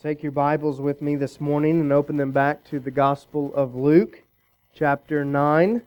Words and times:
Take 0.00 0.22
your 0.22 0.30
Bibles 0.30 0.80
with 0.80 1.02
me 1.02 1.16
this 1.16 1.40
morning 1.40 1.80
and 1.80 1.92
open 1.92 2.18
them 2.18 2.30
back 2.30 2.62
to 2.66 2.78
the 2.78 2.92
Gospel 2.92 3.52
of 3.52 3.74
Luke, 3.74 4.22
chapter 4.72 5.24
9. 5.24 5.82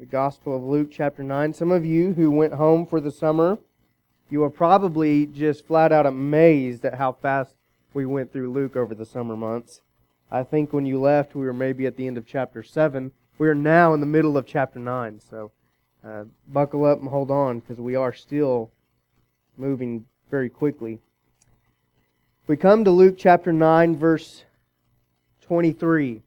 The 0.00 0.06
Gospel 0.06 0.56
of 0.56 0.64
Luke, 0.64 0.88
chapter 0.90 1.22
9. 1.22 1.52
Some 1.52 1.70
of 1.70 1.86
you 1.86 2.14
who 2.14 2.32
went 2.32 2.54
home 2.54 2.84
for 2.84 3.00
the 3.00 3.12
summer, 3.12 3.58
you 4.28 4.42
are 4.42 4.50
probably 4.50 5.24
just 5.24 5.64
flat 5.64 5.92
out 5.92 6.04
amazed 6.04 6.84
at 6.84 6.96
how 6.96 7.12
fast 7.12 7.54
we 7.92 8.06
went 8.06 8.32
through 8.32 8.52
Luke 8.52 8.74
over 8.74 8.92
the 8.92 9.06
summer 9.06 9.36
months. 9.36 9.80
I 10.28 10.42
think 10.42 10.72
when 10.72 10.84
you 10.84 11.00
left, 11.00 11.36
we 11.36 11.46
were 11.46 11.52
maybe 11.52 11.86
at 11.86 11.96
the 11.96 12.08
end 12.08 12.18
of 12.18 12.26
chapter 12.26 12.64
7. 12.64 13.12
We 13.38 13.48
are 13.48 13.54
now 13.54 13.94
in 13.94 14.00
the 14.00 14.06
middle 14.06 14.36
of 14.36 14.48
chapter 14.48 14.80
9. 14.80 15.20
So 15.20 15.52
uh, 16.04 16.24
buckle 16.48 16.84
up 16.86 16.98
and 16.98 17.08
hold 17.08 17.30
on 17.30 17.60
because 17.60 17.78
we 17.78 17.94
are 17.94 18.12
still 18.12 18.72
moving 19.56 20.06
very 20.28 20.50
quickly. 20.50 20.98
We 22.46 22.58
come 22.58 22.84
to 22.84 22.90
Luke 22.90 23.14
chapter 23.16 23.54
9, 23.54 23.96
verse 23.96 24.44
23. 25.46 26.20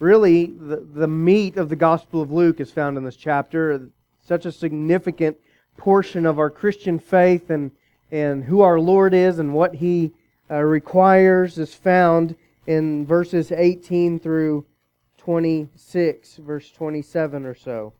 Really, 0.00 0.46
the, 0.46 0.78
the 0.78 1.06
meat 1.06 1.56
of 1.56 1.68
the 1.68 1.76
Gospel 1.76 2.22
of 2.22 2.32
Luke 2.32 2.58
is 2.58 2.72
found 2.72 2.98
in 2.98 3.04
this 3.04 3.14
chapter. 3.14 3.88
Such 4.20 4.46
a 4.46 4.50
significant 4.50 5.36
portion 5.76 6.26
of 6.26 6.40
our 6.40 6.50
Christian 6.50 6.98
faith 6.98 7.50
and, 7.50 7.70
and 8.10 8.42
who 8.42 8.62
our 8.62 8.80
Lord 8.80 9.14
is 9.14 9.38
and 9.38 9.54
what 9.54 9.76
He 9.76 10.10
uh, 10.50 10.56
requires 10.56 11.56
is 11.56 11.72
found 11.72 12.34
in 12.66 13.06
verses 13.06 13.52
18 13.52 14.18
through 14.18 14.66
26, 15.18 16.38
verse 16.38 16.68
27 16.72 17.46
or 17.46 17.54
so. 17.54 17.92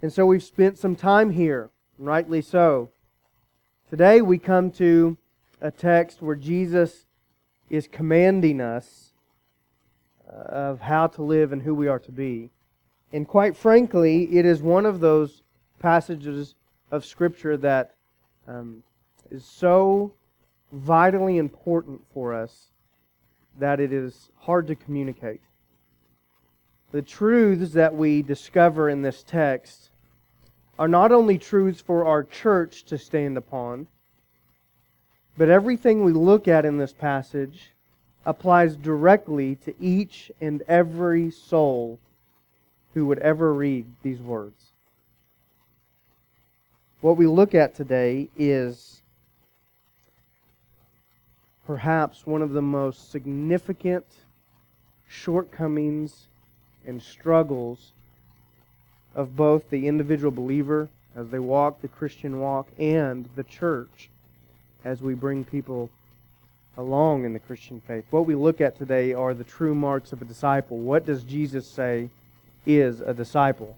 And 0.00 0.12
so 0.12 0.26
we've 0.26 0.44
spent 0.44 0.78
some 0.78 0.94
time 0.94 1.30
here, 1.30 1.70
rightly 1.98 2.40
so. 2.40 2.90
Today 3.90 4.22
we 4.22 4.38
come 4.38 4.70
to 4.72 5.18
a 5.60 5.70
text 5.70 6.22
where 6.22 6.36
Jesus 6.36 7.06
is 7.70 7.88
commanding 7.88 8.60
us 8.60 9.12
uh, 10.28 10.32
of 10.32 10.80
how 10.80 11.06
to 11.06 11.22
live 11.22 11.52
and 11.52 11.62
who 11.62 11.74
we 11.74 11.88
are 11.88 11.98
to 11.98 12.12
be. 12.12 12.50
And 13.12 13.26
quite 13.26 13.56
frankly, 13.56 14.36
it 14.36 14.44
is 14.44 14.62
one 14.62 14.86
of 14.86 15.00
those 15.00 15.42
passages 15.78 16.54
of 16.90 17.04
Scripture 17.04 17.56
that 17.58 17.94
um, 18.46 18.82
is 19.30 19.44
so 19.44 20.14
vitally 20.72 21.38
important 21.38 22.00
for 22.12 22.34
us 22.34 22.70
that 23.58 23.80
it 23.80 23.92
is 23.92 24.30
hard 24.38 24.66
to 24.66 24.74
communicate. 24.74 25.40
The 26.90 27.02
truths 27.02 27.72
that 27.72 27.94
we 27.94 28.22
discover 28.22 28.88
in 28.88 29.02
this 29.02 29.22
text 29.22 29.90
are 30.78 30.88
not 30.88 31.12
only 31.12 31.38
truths 31.38 31.80
for 31.80 32.04
our 32.04 32.24
church 32.24 32.84
to 32.84 32.98
stand 32.98 33.36
upon, 33.36 33.86
but 35.36 35.48
everything 35.48 36.04
we 36.04 36.12
look 36.12 36.46
at 36.46 36.64
in 36.64 36.78
this 36.78 36.92
passage 36.92 37.70
applies 38.24 38.76
directly 38.76 39.56
to 39.56 39.74
each 39.80 40.30
and 40.40 40.62
every 40.68 41.30
soul 41.30 41.98
who 42.94 43.06
would 43.06 43.18
ever 43.18 43.52
read 43.52 43.84
these 44.02 44.20
words. 44.20 44.72
What 47.00 47.16
we 47.16 47.26
look 47.26 47.54
at 47.54 47.74
today 47.74 48.28
is 48.36 49.02
perhaps 51.66 52.26
one 52.26 52.40
of 52.40 52.52
the 52.52 52.62
most 52.62 53.10
significant 53.10 54.06
shortcomings 55.08 56.26
and 56.86 57.02
struggles 57.02 57.92
of 59.14 59.36
both 59.36 59.68
the 59.70 59.86
individual 59.86 60.30
believer 60.30 60.88
as 61.16 61.28
they 61.28 61.38
walk 61.38 61.80
the 61.80 61.88
Christian 61.88 62.40
walk 62.40 62.68
and 62.78 63.28
the 63.36 63.44
church 63.44 64.08
as 64.84 65.00
we 65.00 65.14
bring 65.14 65.44
people 65.44 65.90
along 66.76 67.24
in 67.24 67.32
the 67.32 67.38
Christian 67.38 67.80
faith. 67.86 68.04
What 68.10 68.26
we 68.26 68.34
look 68.34 68.60
at 68.60 68.76
today 68.76 69.12
are 69.12 69.32
the 69.32 69.44
true 69.44 69.74
marks 69.74 70.12
of 70.12 70.20
a 70.20 70.24
disciple. 70.24 70.78
What 70.78 71.06
does 71.06 71.22
Jesus 71.22 71.66
say 71.66 72.10
is 72.66 73.00
a 73.00 73.14
disciple? 73.14 73.76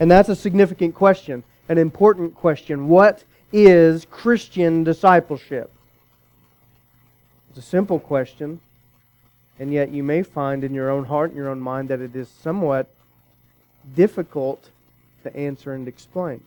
And 0.00 0.10
that's 0.10 0.28
a 0.28 0.36
significant 0.36 0.94
question, 0.94 1.42
an 1.68 1.78
important 1.78 2.34
question. 2.34 2.88
What 2.88 3.24
is 3.52 4.06
Christian 4.10 4.84
discipleship? 4.84 5.70
It's 7.50 7.58
a 7.58 7.62
simple 7.62 7.98
question, 7.98 8.60
and 9.58 9.72
yet 9.72 9.90
you 9.90 10.02
may 10.02 10.22
find 10.22 10.62
in 10.62 10.74
your 10.74 10.90
own 10.90 11.06
heart 11.06 11.30
and 11.30 11.36
your 11.36 11.48
own 11.48 11.60
mind 11.60 11.88
that 11.88 12.00
it 12.00 12.14
is 12.14 12.28
somewhat 12.28 12.88
difficult 13.96 14.70
to 15.24 15.36
answer 15.36 15.72
and 15.72 15.88
explain. 15.88 16.42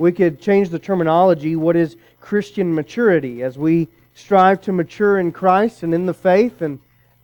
We 0.00 0.12
could 0.12 0.40
change 0.40 0.70
the 0.70 0.78
terminology. 0.78 1.56
What 1.56 1.76
is 1.76 1.94
Christian 2.20 2.74
maturity? 2.74 3.42
As 3.42 3.58
we 3.58 3.88
strive 4.14 4.62
to 4.62 4.72
mature 4.72 5.18
in 5.18 5.30
Christ 5.30 5.82
and 5.82 5.92
in 5.92 6.06
the 6.06 6.14
faith 6.14 6.62
and 6.62 6.78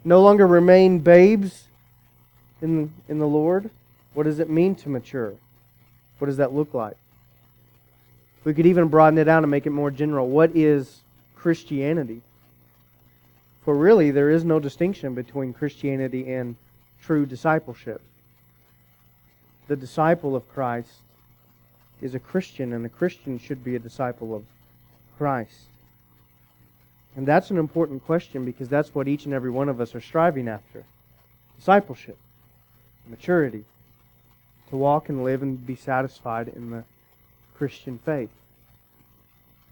no 0.04 0.20
longer 0.20 0.47
remain 0.47 0.98
babes 0.98 1.69
in, 2.60 2.92
in 3.09 3.19
the 3.19 3.26
Lord, 3.26 3.70
what 4.12 4.25
does 4.25 4.41
it 4.41 4.50
mean 4.50 4.75
to 4.75 4.91
mature? 4.91 5.32
What 6.19 6.26
does 6.26 6.37
that 6.37 6.53
look 6.53 6.75
like? 6.75 6.98
We 8.44 8.53
could 8.53 8.66
even 8.66 8.88
broaden 8.88 9.19
it 9.19 9.26
out 9.26 9.43
and 9.43 9.50
make 9.50 9.64
it 9.64 9.70
more 9.70 9.91
general. 9.91 10.28
What 10.28 10.54
is 10.54 11.00
Christianity? 11.34 12.20
For 13.64 13.75
really, 13.75 14.10
there 14.10 14.28
is 14.28 14.44
no 14.44 14.60
distinction 14.60 15.14
between 15.14 15.54
Christianity 15.54 16.31
and 16.31 16.56
true 17.03 17.25
discipleship. 17.25 18.03
The 19.66 19.76
disciple 19.76 20.37
of 20.37 20.47
Christ 20.53 20.91
is 22.00 22.14
a 22.14 22.18
Christian, 22.18 22.72
and 22.72 22.84
a 22.84 22.88
Christian 22.88 23.38
should 23.38 23.64
be 23.64 23.76
a 23.76 23.78
disciple 23.78 24.34
of 24.34 24.44
Christ. 25.18 25.66
And 27.16 27.26
that's 27.26 27.50
an 27.50 27.56
important 27.56 28.04
question 28.04 28.44
because 28.44 28.68
that's 28.68 28.94
what 28.94 29.08
each 29.08 29.24
and 29.24 29.32
every 29.32 29.50
one 29.50 29.68
of 29.68 29.80
us 29.80 29.94
are 29.94 30.00
striving 30.00 30.48
after 30.48 30.84
discipleship, 31.58 32.18
maturity, 33.08 33.64
to 34.68 34.76
walk 34.76 35.08
and 35.08 35.24
live 35.24 35.42
and 35.42 35.66
be 35.66 35.76
satisfied 35.76 36.48
in 36.48 36.70
the 36.70 36.84
Christian 37.56 37.98
faith. 38.04 38.28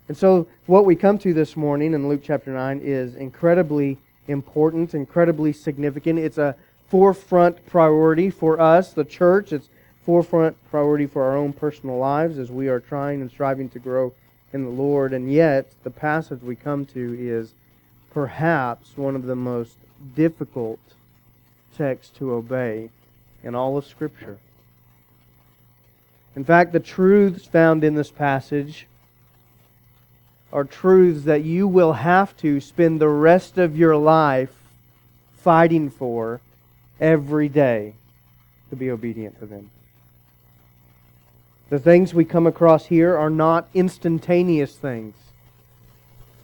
And 0.08 0.16
so, 0.16 0.46
what 0.66 0.84
we 0.84 0.96
come 0.96 1.18
to 1.18 1.34
this 1.34 1.56
morning 1.56 1.94
in 1.94 2.08
Luke 2.08 2.22
chapter 2.22 2.50
9 2.50 2.80
is 2.82 3.14
incredibly 3.14 3.98
important, 4.28 4.94
incredibly 4.94 5.52
significant. 5.52 6.18
It's 6.18 6.38
a 6.38 6.56
forefront 6.88 7.66
priority 7.66 8.30
for 8.30 8.60
us, 8.60 8.92
the 8.92 9.04
church. 9.04 9.52
It's 9.52 9.68
forefront 10.04 10.56
priority 10.70 11.06
for 11.06 11.22
our 11.24 11.36
own 11.36 11.52
personal 11.52 11.98
lives 11.98 12.38
as 12.38 12.50
we 12.50 12.68
are 12.68 12.80
trying 12.80 13.20
and 13.20 13.30
striving 13.30 13.68
to 13.70 13.78
grow 13.78 14.12
in 14.52 14.64
the 14.64 14.70
Lord. 14.70 15.12
And 15.12 15.32
yet, 15.32 15.66
the 15.82 15.90
passage 15.90 16.42
we 16.42 16.56
come 16.56 16.84
to 16.86 17.16
is 17.18 17.52
perhaps 18.12 18.96
one 18.96 19.16
of 19.16 19.24
the 19.24 19.36
most 19.36 19.76
difficult 20.14 20.78
texts 21.76 22.16
to 22.18 22.32
obey 22.32 22.90
in 23.42 23.54
all 23.54 23.76
of 23.76 23.86
Scripture. 23.86 24.38
In 26.36 26.44
fact, 26.44 26.72
the 26.72 26.80
truths 26.80 27.44
found 27.46 27.84
in 27.84 27.94
this 27.94 28.10
passage 28.10 28.86
are 30.52 30.64
truths 30.64 31.24
that 31.24 31.44
you 31.44 31.66
will 31.66 31.94
have 31.94 32.36
to 32.38 32.60
spend 32.60 33.00
the 33.00 33.08
rest 33.08 33.58
of 33.58 33.76
your 33.76 33.96
life 33.96 34.54
fighting 35.36 35.90
for 35.90 36.40
every 37.00 37.48
day 37.48 37.94
to 38.70 38.76
be 38.76 38.90
obedient 38.90 39.38
to 39.40 39.46
them. 39.46 39.70
The 41.70 41.78
things 41.78 42.14
we 42.14 42.24
come 42.24 42.46
across 42.46 42.86
here 42.86 43.16
are 43.16 43.30
not 43.30 43.68
instantaneous 43.74 44.76
things. 44.76 45.14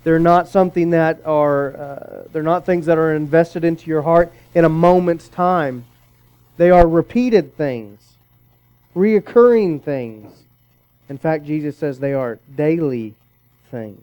They're 0.02 0.18
not 0.18 0.48
something 0.48 0.90
that 0.90 1.20
are, 1.26 1.76
uh, 1.76 2.24
they're 2.32 2.42
not 2.42 2.64
things 2.64 2.86
that 2.86 2.96
are 2.96 3.14
invested 3.14 3.64
into 3.64 3.88
your 3.88 4.02
heart 4.02 4.32
in 4.54 4.64
a 4.64 4.68
moment's 4.68 5.28
time. 5.28 5.84
They 6.56 6.70
are 6.70 6.88
repeated 6.88 7.56
things, 7.56 8.00
reoccurring 8.96 9.82
things. 9.82 10.44
In 11.08 11.18
fact, 11.18 11.44
Jesus 11.44 11.76
says 11.76 11.98
they 11.98 12.14
are 12.14 12.38
daily 12.56 13.14
things. 13.70 14.00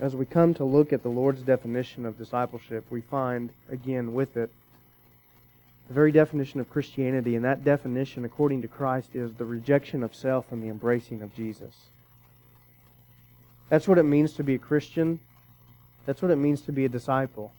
As 0.00 0.14
we 0.14 0.24
come 0.24 0.54
to 0.54 0.64
look 0.64 0.92
at 0.92 1.02
the 1.02 1.08
Lord's 1.08 1.42
definition 1.42 2.06
of 2.06 2.16
discipleship, 2.16 2.84
we 2.90 3.00
find, 3.00 3.50
again, 3.68 4.14
with 4.14 4.36
it, 4.36 4.50
the 5.88 5.94
very 5.94 6.12
definition 6.12 6.60
of 6.60 6.70
Christianity, 6.70 7.34
and 7.34 7.44
that 7.44 7.64
definition, 7.64 8.24
according 8.24 8.60
to 8.62 8.68
Christ, 8.68 9.08
is 9.14 9.32
the 9.34 9.46
rejection 9.46 10.02
of 10.02 10.14
self 10.14 10.52
and 10.52 10.62
the 10.62 10.68
embracing 10.68 11.22
of 11.22 11.34
Jesus. 11.34 11.74
That's 13.70 13.88
what 13.88 13.98
it 13.98 14.02
means 14.02 14.34
to 14.34 14.44
be 14.44 14.54
a 14.54 14.58
Christian. 14.58 15.18
That's 16.04 16.20
what 16.20 16.30
it 16.30 16.36
means 16.36 16.60
to 16.62 16.72
be 16.72 16.84
a 16.84 16.88
disciple. 16.88 17.52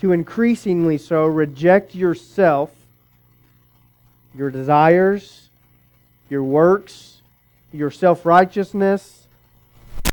To 0.00 0.12
increasingly 0.12 0.98
so 0.98 1.24
reject 1.26 1.94
yourself, 1.94 2.70
your 4.34 4.50
desires, 4.50 5.48
your 6.28 6.42
works, 6.42 7.20
your 7.72 7.90
self 7.90 8.26
righteousness, 8.26 9.26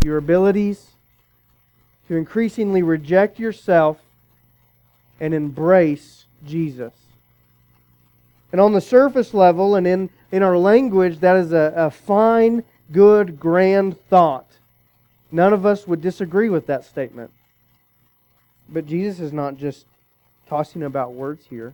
your 0.03 0.18
abilities. 0.18 0.92
To 2.07 2.15
increasingly 2.15 2.83
reject 2.83 3.39
yourself 3.39 3.97
and 5.19 5.33
embrace 5.33 6.25
Jesus. 6.45 6.93
And 8.51 8.61
on 8.61 8.73
the 8.73 8.81
surface 8.81 9.33
level 9.33 9.75
and 9.75 9.85
in, 9.85 10.09
in 10.31 10.43
our 10.43 10.57
language, 10.57 11.19
that 11.19 11.35
is 11.35 11.51
a, 11.51 11.73
a 11.75 11.91
fine 11.91 12.63
good, 12.91 13.39
grand 13.39 13.99
thought. 14.07 14.47
None 15.31 15.53
of 15.53 15.65
us 15.65 15.87
would 15.87 16.01
disagree 16.01 16.49
with 16.49 16.67
that 16.67 16.85
statement. 16.85 17.31
But 18.69 18.87
Jesus 18.87 19.19
is 19.19 19.33
not 19.33 19.57
just 19.57 19.85
tossing 20.47 20.83
about 20.83 21.13
words 21.13 21.45
here. 21.49 21.73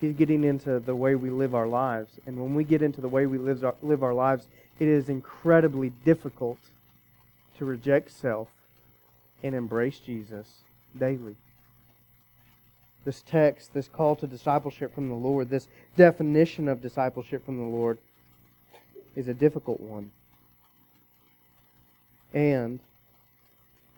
He's 0.00 0.14
getting 0.14 0.44
into 0.44 0.80
the 0.80 0.96
way 0.96 1.14
we 1.14 1.30
live 1.30 1.54
our 1.54 1.66
lives. 1.66 2.10
And 2.26 2.40
when 2.40 2.54
we 2.54 2.64
get 2.64 2.82
into 2.82 3.00
the 3.00 3.08
way 3.08 3.26
we 3.26 3.38
live 3.38 3.64
our, 3.64 3.74
live 3.82 4.02
our 4.02 4.14
lives, 4.14 4.46
it 4.78 4.88
is 4.88 5.08
incredibly 5.08 5.90
difficult 6.04 6.58
to 7.58 7.64
reject 7.64 8.10
self 8.10 8.48
and 9.42 9.54
embrace 9.54 9.98
Jesus 9.98 10.46
daily. 10.98 11.36
This 13.04 13.22
text, 13.22 13.74
this 13.74 13.88
call 13.88 14.14
to 14.16 14.26
discipleship 14.26 14.94
from 14.94 15.08
the 15.08 15.14
Lord, 15.14 15.50
this 15.50 15.68
definition 15.96 16.68
of 16.68 16.80
discipleship 16.80 17.44
from 17.44 17.58
the 17.58 17.64
Lord 17.64 17.98
is 19.16 19.28
a 19.28 19.34
difficult 19.34 19.80
one. 19.80 20.10
And 22.32 22.78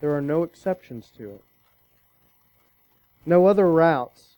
there 0.01 0.15
are 0.15 0.23
no 0.23 0.43
exceptions 0.43 1.11
to 1.19 1.31
it. 1.31 1.43
No 3.27 3.47
other 3.47 3.71
routes. 3.71 4.35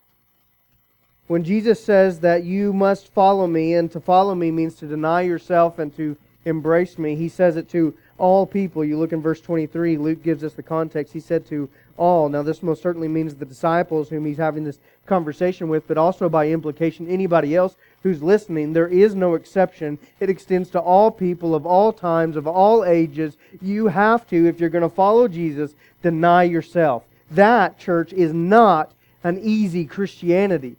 When 1.26 1.42
Jesus 1.42 1.82
says 1.82 2.20
that 2.20 2.44
you 2.44 2.72
must 2.72 3.12
follow 3.12 3.46
me, 3.46 3.74
and 3.74 3.90
to 3.92 4.00
follow 4.00 4.34
me 4.34 4.50
means 4.50 4.76
to 4.76 4.86
deny 4.86 5.22
yourself 5.22 5.78
and 5.78 5.96
to 5.96 6.16
embrace 6.44 6.98
me, 6.98 7.16
he 7.16 7.28
says 7.28 7.56
it 7.56 7.68
to 7.70 7.94
all 8.18 8.46
people. 8.46 8.84
You 8.84 8.98
look 8.98 9.12
in 9.12 9.20
verse 9.20 9.40
23, 9.40 9.98
Luke 9.98 10.22
gives 10.22 10.44
us 10.44 10.54
the 10.54 10.62
context. 10.62 11.12
He 11.12 11.20
said 11.20 11.46
to 11.46 11.68
all. 11.96 12.28
Now, 12.28 12.42
this 12.42 12.62
most 12.62 12.82
certainly 12.82 13.08
means 13.08 13.34
the 13.34 13.44
disciples 13.44 14.08
whom 14.08 14.26
he's 14.26 14.36
having 14.36 14.64
this 14.64 14.78
conversation 15.06 15.68
with, 15.68 15.86
but 15.86 15.98
also 15.98 16.28
by 16.28 16.48
implication, 16.48 17.08
anybody 17.08 17.54
else 17.54 17.76
who's 18.02 18.22
listening. 18.22 18.72
There 18.72 18.88
is 18.88 19.14
no 19.14 19.34
exception. 19.34 19.98
It 20.20 20.30
extends 20.30 20.70
to 20.70 20.80
all 20.80 21.10
people 21.10 21.54
of 21.54 21.66
all 21.66 21.92
times, 21.92 22.36
of 22.36 22.46
all 22.46 22.84
ages. 22.84 23.36
You 23.60 23.88
have 23.88 24.26
to, 24.28 24.46
if 24.46 24.60
you're 24.60 24.70
going 24.70 24.82
to 24.82 24.88
follow 24.88 25.28
Jesus, 25.28 25.74
deny 26.02 26.44
yourself. 26.44 27.04
That, 27.30 27.78
church, 27.78 28.12
is 28.12 28.32
not 28.32 28.92
an 29.24 29.40
easy 29.42 29.84
Christianity. 29.84 30.76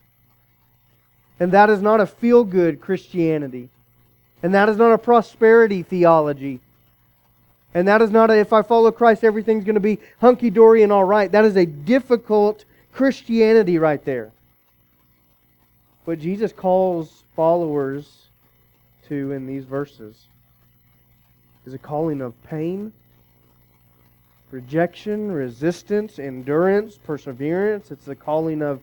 And 1.39 1.51
that 1.51 1.69
is 1.69 1.81
not 1.81 1.99
a 1.99 2.05
feel 2.05 2.43
good 2.43 2.81
Christianity. 2.81 3.69
And 4.41 4.53
that 4.53 4.69
is 4.69 4.77
not 4.77 4.93
a 4.93 4.97
prosperity 4.97 5.83
theology. 5.83 6.59
And 7.73 7.87
that 7.87 8.01
is 8.01 8.11
not 8.11 8.31
a, 8.31 8.39
if 8.39 8.53
I 8.53 8.61
follow 8.61 8.91
Christ, 8.91 9.23
everything's 9.23 9.63
going 9.63 9.75
to 9.75 9.79
be 9.81 9.99
hunky 10.19 10.49
dory 10.49 10.83
and 10.83 10.91
all 10.91 11.03
right. 11.03 11.31
That 11.31 11.45
is 11.45 11.55
a 11.55 11.65
difficult 11.65 12.65
Christianity 12.93 13.77
right 13.77 14.03
there. 14.03 14.31
What 16.05 16.19
Jesus 16.19 16.53
calls 16.53 17.23
followers 17.35 18.27
to 19.09 19.31
in 19.33 19.45
these 19.45 19.65
verses 19.65 20.15
is 21.65 21.73
a 21.73 21.77
calling 21.77 22.21
of 22.21 22.41
pain, 22.43 22.93
rejection, 24.51 25.31
resistance, 25.31 26.17
endurance, 26.17 26.97
perseverance. 26.97 27.91
It's 27.91 28.07
a 28.07 28.15
calling 28.15 28.61
of 28.61 28.81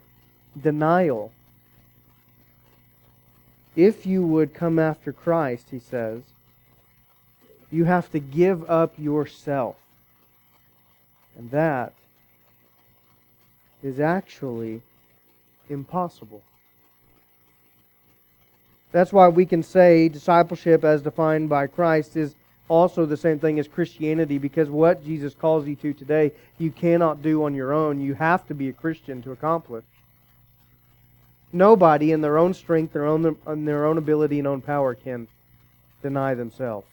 denial. 0.60 1.32
If 3.74 4.06
you 4.06 4.24
would 4.24 4.54
come 4.54 4.78
after 4.78 5.12
Christ, 5.12 5.68
he 5.70 5.78
says, 5.78 6.22
you 7.74 7.84
have 7.84 8.10
to 8.12 8.20
give 8.20 8.70
up 8.70 8.92
yourself. 8.96 9.74
And 11.36 11.50
that 11.50 11.92
is 13.82 13.98
actually 13.98 14.80
impossible. 15.68 16.42
That's 18.92 19.12
why 19.12 19.28
we 19.28 19.44
can 19.44 19.64
say 19.64 20.08
discipleship, 20.08 20.84
as 20.84 21.02
defined 21.02 21.48
by 21.48 21.66
Christ, 21.66 22.16
is 22.16 22.36
also 22.68 23.06
the 23.06 23.16
same 23.16 23.40
thing 23.40 23.58
as 23.58 23.66
Christianity 23.66 24.38
because 24.38 24.70
what 24.70 25.04
Jesus 25.04 25.34
calls 25.34 25.66
you 25.66 25.74
to 25.76 25.92
today, 25.92 26.30
you 26.58 26.70
cannot 26.70 27.22
do 27.22 27.42
on 27.42 27.54
your 27.54 27.72
own. 27.72 28.00
You 28.00 28.14
have 28.14 28.46
to 28.46 28.54
be 28.54 28.68
a 28.68 28.72
Christian 28.72 29.20
to 29.22 29.32
accomplish. 29.32 29.84
Nobody, 31.52 32.12
in 32.12 32.20
their 32.20 32.38
own 32.38 32.54
strength, 32.54 32.92
their 32.92 33.06
own, 33.06 33.36
in 33.48 33.64
their 33.64 33.84
own 33.84 33.98
ability, 33.98 34.38
and 34.38 34.46
own 34.46 34.60
power, 34.60 34.94
can 34.94 35.26
deny 36.02 36.34
themselves. 36.34 36.86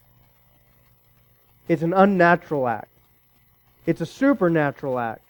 It's 1.71 1.83
an 1.83 1.94
unnatural 1.94 2.68
act. 2.68 2.89
It's 3.85 4.01
a 4.01 4.06
supernatural 4.06 5.00
act. 5.00 5.21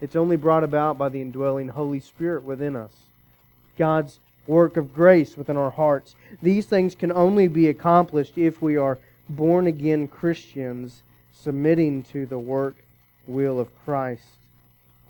It's 0.00 0.16
only 0.16 0.36
brought 0.36 0.64
about 0.64 0.96
by 0.96 1.10
the 1.10 1.20
indwelling 1.20 1.68
Holy 1.68 2.00
Spirit 2.00 2.44
within 2.44 2.74
us. 2.74 2.92
God's 3.76 4.20
work 4.46 4.78
of 4.78 4.94
grace 4.94 5.36
within 5.36 5.58
our 5.58 5.68
hearts. 5.68 6.14
These 6.40 6.64
things 6.64 6.94
can 6.94 7.12
only 7.12 7.46
be 7.46 7.68
accomplished 7.68 8.38
if 8.38 8.62
we 8.62 8.78
are 8.78 8.96
born 9.28 9.66
again 9.66 10.08
Christians 10.08 11.02
submitting 11.34 12.04
to 12.04 12.24
the 12.24 12.38
work 12.38 12.76
will 13.26 13.60
of 13.60 13.68
Christ 13.84 14.24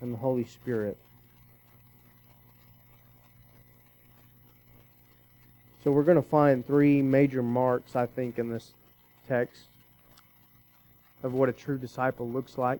and 0.01 0.15
the 0.15 0.17
Holy 0.17 0.43
Spirit. 0.43 0.97
So 5.85 5.93
we're 5.93 6.03
going 6.03 6.21
to 6.21 6.29
find 6.29 6.67
three 6.67 7.01
major 7.01 7.41
marks, 7.41 7.95
I 7.95 8.05
think, 8.05 8.37
in 8.37 8.49
this 8.49 8.71
text 9.29 9.61
of 11.23 11.33
what 11.33 11.49
a 11.49 11.53
true 11.53 11.77
disciple 11.77 12.29
looks 12.29 12.57
like. 12.57 12.79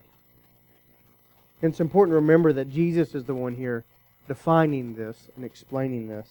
And 1.61 1.71
it's 1.71 1.79
important 1.79 2.11
to 2.11 2.15
remember 2.15 2.53
that 2.53 2.69
Jesus 2.69 3.15
is 3.15 3.23
the 3.23 3.33
one 3.33 3.55
here 3.55 3.83
defining 4.27 4.95
this 4.95 5.29
and 5.35 5.45
explaining 5.45 6.09
this. 6.09 6.27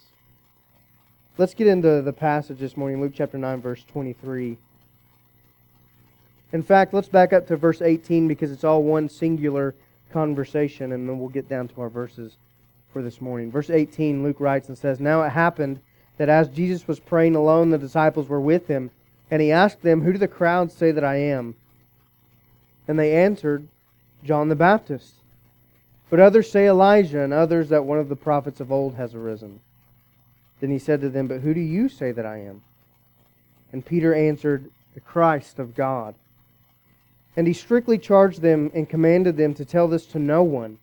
Let's 1.39 1.55
get 1.55 1.67
into 1.67 2.03
the 2.03 2.13
passage 2.13 2.59
this 2.59 2.77
morning, 2.77 3.01
Luke 3.01 3.13
chapter 3.15 3.39
9, 3.39 3.63
verse 3.63 3.83
23. 3.91 4.59
In 6.53 6.63
fact, 6.63 6.93
let's 6.93 7.09
back 7.09 7.33
up 7.33 7.47
to 7.47 7.57
verse 7.57 7.81
18 7.81 8.29
because 8.29 8.53
it's 8.53 8.65
all 8.65 8.83
one 8.83 9.09
singular 9.09 9.75
conversation, 10.13 10.93
and 10.93 11.09
then 11.09 11.19
we'll 11.19 11.31
get 11.31 11.49
down 11.49 11.69
to 11.69 11.81
our 11.81 11.89
verses 11.89 12.37
for 12.93 13.01
this 13.01 13.23
morning. 13.23 13.51
Verse 13.51 13.71
18, 13.71 14.23
Luke 14.23 14.39
writes 14.39 14.69
and 14.69 14.77
says, 14.77 15.01
Now 15.01 15.23
it 15.23 15.31
happened 15.31 15.81
that 16.19 16.29
as 16.29 16.49
Jesus 16.49 16.87
was 16.87 17.01
praying 17.01 17.35
alone, 17.35 17.71
the 17.71 17.79
disciples 17.79 18.29
were 18.29 18.41
with 18.41 18.67
him, 18.67 18.91
and 19.31 19.41
he 19.41 19.51
asked 19.51 19.81
them, 19.81 20.03
Who 20.03 20.13
do 20.13 20.19
the 20.19 20.29
crowds 20.29 20.75
say 20.75 20.93
that 20.93 21.05
I 21.05 21.17
am? 21.17 21.55
And 22.89 22.99
they 22.99 23.15
answered, 23.15 23.67
John 24.25 24.49
the 24.49 24.57
Baptist. 24.57 25.15
But 26.11 26.21
others 26.21 26.51
say 26.51 26.67
Elijah, 26.67 27.21
and 27.21 27.33
others 27.33 27.71
that 27.71 27.85
one 27.85 27.99
of 27.99 28.09
the 28.09 28.17
prophets 28.17 28.61
of 28.61 28.71
old 28.71 28.95
has 28.97 29.15
arisen. 29.15 29.61
Then 30.61 30.71
he 30.71 30.79
said 30.79 31.01
to 31.01 31.09
them, 31.09 31.27
But 31.27 31.41
who 31.41 31.55
do 31.55 31.61
you 31.61 31.89
say 31.89 32.13
that 32.13 32.27
I 32.27 32.39
am? 32.39 32.63
And 33.73 33.85
Peter 33.85 34.15
answered, 34.15 34.71
The 34.95 35.01
Christ 35.01 35.59
of 35.59 35.75
God. 35.75 36.15
And 37.37 37.47
he 37.47 37.55
strictly 37.55 37.97
charged 37.99 38.43
them 38.43 38.71
and 38.75 38.89
commanded 38.89 39.37
them 39.37 39.55
to 39.55 39.65
tell 39.65 39.89
this 39.89 40.07
to 40.07 40.19
no 40.19 40.43
one, 40.43 40.79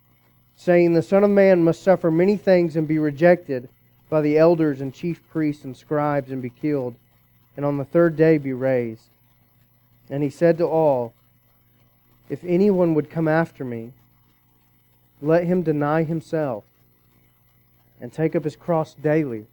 saying, 0.57 0.93
The 0.93 1.03
Son 1.03 1.23
of 1.23 1.29
Man 1.29 1.63
must 1.63 1.83
suffer 1.83 2.09
many 2.09 2.35
things 2.35 2.75
and 2.75 2.87
be 2.87 2.97
rejected 2.97 3.69
by 4.09 4.21
the 4.21 4.37
elders 4.37 4.81
and 4.81 4.93
chief 4.93 5.21
priests 5.29 5.63
and 5.63 5.77
scribes 5.77 6.31
and 6.31 6.41
be 6.41 6.49
killed, 6.49 6.95
and 7.55 7.65
on 7.65 7.77
the 7.77 7.85
third 7.85 8.15
day 8.15 8.39
be 8.39 8.53
raised. 8.53 9.03
And 10.09 10.23
he 10.23 10.29
said 10.31 10.57
to 10.57 10.65
all, 10.65 11.13
if 12.29 12.43
anyone 12.43 12.93
would 12.93 13.09
come 13.09 13.27
after 13.27 13.65
me, 13.65 13.91
let 15.21 15.43
him 15.43 15.63
deny 15.63 16.03
himself 16.03 16.63
and 17.99 18.13
take 18.13 18.35
up 18.35 18.43
his 18.43 18.55
cross 18.55 18.93
daily 18.93 19.45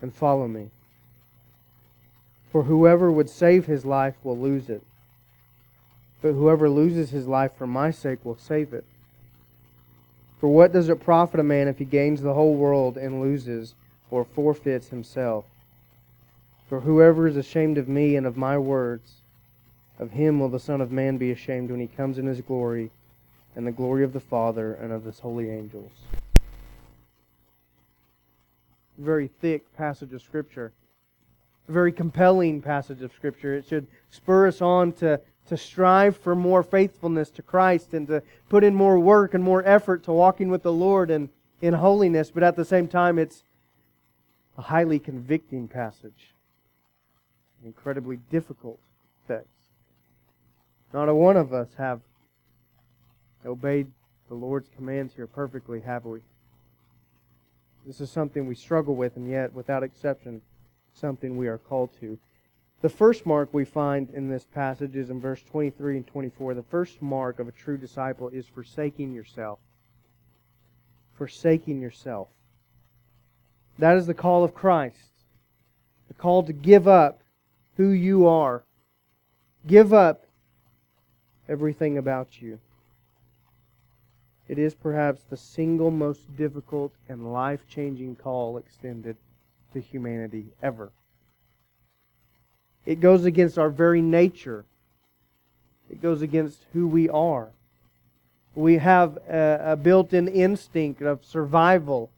and 0.00 0.14
follow 0.14 0.46
me. 0.46 0.70
For 2.52 2.64
whoever 2.64 3.10
would 3.10 3.28
save 3.28 3.66
his 3.66 3.84
life 3.84 4.14
will 4.22 4.38
lose 4.38 4.68
it, 4.68 4.82
but 6.22 6.32
whoever 6.32 6.68
loses 6.68 7.10
his 7.10 7.26
life 7.26 7.52
for 7.56 7.66
my 7.66 7.90
sake 7.90 8.24
will 8.24 8.36
save 8.36 8.72
it. 8.72 8.84
For 10.38 10.48
what 10.48 10.72
does 10.72 10.88
it 10.88 11.00
profit 11.00 11.40
a 11.40 11.42
man 11.42 11.66
if 11.66 11.78
he 11.78 11.84
gains 11.84 12.20
the 12.20 12.34
whole 12.34 12.54
world 12.54 12.96
and 12.96 13.20
loses 13.20 13.74
or 14.10 14.24
forfeits 14.24 14.88
himself? 14.88 15.44
For 16.68 16.80
whoever 16.80 17.26
is 17.26 17.36
ashamed 17.36 17.78
of 17.78 17.88
me 17.88 18.16
and 18.16 18.26
of 18.26 18.36
my 18.36 18.58
words, 18.58 19.14
of 19.98 20.10
him 20.12 20.38
will 20.38 20.48
the 20.48 20.60
Son 20.60 20.80
of 20.80 20.92
Man 20.92 21.16
be 21.16 21.30
ashamed 21.30 21.70
when 21.70 21.80
he 21.80 21.86
comes 21.86 22.18
in 22.18 22.26
his 22.26 22.40
glory 22.40 22.90
and 23.54 23.66
the 23.66 23.72
glory 23.72 24.04
of 24.04 24.12
the 24.12 24.20
Father 24.20 24.74
and 24.74 24.92
of 24.92 25.04
his 25.04 25.18
holy 25.20 25.50
angels. 25.50 25.92
Very 28.98 29.28
thick 29.28 29.74
passage 29.76 30.12
of 30.12 30.22
Scripture. 30.22 30.72
A 31.68 31.72
very 31.72 31.92
compelling 31.92 32.62
passage 32.62 33.02
of 33.02 33.12
Scripture. 33.12 33.54
It 33.54 33.66
should 33.66 33.86
spur 34.10 34.46
us 34.46 34.60
on 34.60 34.92
to, 34.94 35.20
to 35.48 35.56
strive 35.56 36.16
for 36.16 36.34
more 36.34 36.62
faithfulness 36.62 37.30
to 37.30 37.42
Christ 37.42 37.94
and 37.94 38.06
to 38.08 38.22
put 38.48 38.64
in 38.64 38.74
more 38.74 38.98
work 38.98 39.34
and 39.34 39.42
more 39.42 39.66
effort 39.66 40.04
to 40.04 40.12
walking 40.12 40.48
with 40.50 40.62
the 40.62 40.72
Lord 40.72 41.10
and 41.10 41.28
in 41.62 41.74
holiness, 41.74 42.30
but 42.30 42.42
at 42.42 42.54
the 42.54 42.64
same 42.64 42.86
time, 42.86 43.18
it's 43.18 43.42
a 44.58 44.62
highly 44.62 44.98
convicting 44.98 45.68
passage. 45.68 46.34
an 47.62 47.66
Incredibly 47.66 48.18
difficult 48.30 48.78
text. 49.26 49.55
Not 50.96 51.10
a 51.10 51.14
one 51.14 51.36
of 51.36 51.52
us 51.52 51.68
have 51.76 52.00
obeyed 53.44 53.88
the 54.28 54.34
Lord's 54.34 54.70
commands 54.74 55.12
here 55.12 55.26
perfectly, 55.26 55.82
have 55.82 56.06
we? 56.06 56.20
This 57.84 58.00
is 58.00 58.10
something 58.10 58.46
we 58.46 58.54
struggle 58.54 58.96
with, 58.96 59.14
and 59.18 59.28
yet, 59.28 59.52
without 59.52 59.82
exception, 59.82 60.40
something 60.94 61.36
we 61.36 61.48
are 61.48 61.58
called 61.58 61.90
to. 62.00 62.18
The 62.80 62.88
first 62.88 63.26
mark 63.26 63.52
we 63.52 63.66
find 63.66 64.08
in 64.08 64.30
this 64.30 64.46
passage 64.46 64.96
is 64.96 65.10
in 65.10 65.20
verse 65.20 65.42
23 65.42 65.98
and 65.98 66.06
24. 66.06 66.54
The 66.54 66.62
first 66.62 67.02
mark 67.02 67.40
of 67.40 67.46
a 67.46 67.52
true 67.52 67.76
disciple 67.76 68.30
is 68.30 68.46
forsaking 68.46 69.12
yourself. 69.12 69.58
Forsaking 71.12 71.78
yourself. 71.78 72.28
That 73.78 73.98
is 73.98 74.06
the 74.06 74.14
call 74.14 74.44
of 74.44 74.54
Christ. 74.54 75.10
The 76.08 76.14
call 76.14 76.42
to 76.44 76.54
give 76.54 76.88
up 76.88 77.20
who 77.76 77.90
you 77.90 78.26
are. 78.26 78.64
Give 79.66 79.92
up 79.92 80.25
everything 81.48 81.98
about 81.98 82.40
you. 82.40 82.58
It 84.48 84.58
is 84.58 84.74
perhaps 84.74 85.22
the 85.22 85.36
single 85.36 85.90
most 85.90 86.36
difficult 86.36 86.92
and 87.08 87.32
life 87.32 87.60
changing 87.68 88.16
call 88.16 88.58
extended 88.58 89.16
to 89.72 89.80
humanity 89.80 90.46
ever. 90.62 90.90
It 92.84 93.00
goes 93.00 93.24
against 93.24 93.58
our 93.58 93.70
very 93.70 94.00
nature, 94.00 94.64
it 95.90 96.00
goes 96.00 96.22
against 96.22 96.64
who 96.72 96.86
we 96.86 97.08
are. 97.08 97.48
We 98.54 98.78
have 98.78 99.18
a, 99.28 99.72
a 99.72 99.76
built 99.76 100.12
in 100.12 100.28
instinct 100.28 101.02
of 101.02 101.24
survival. 101.24 102.10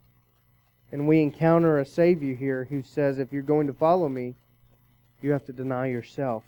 And 0.91 1.07
we 1.07 1.21
encounter 1.21 1.79
a 1.79 1.85
Savior 1.85 2.35
here 2.35 2.67
who 2.71 2.83
says, 2.83 3.19
if 3.19 3.31
you're 3.31 3.43
going 3.43 3.67
to 3.67 3.75
follow 3.75 4.09
me, 4.09 4.37
you 5.21 5.33
have 5.33 5.45
to 5.47 5.53
deny 5.53 5.89
yourself. 5.89 6.45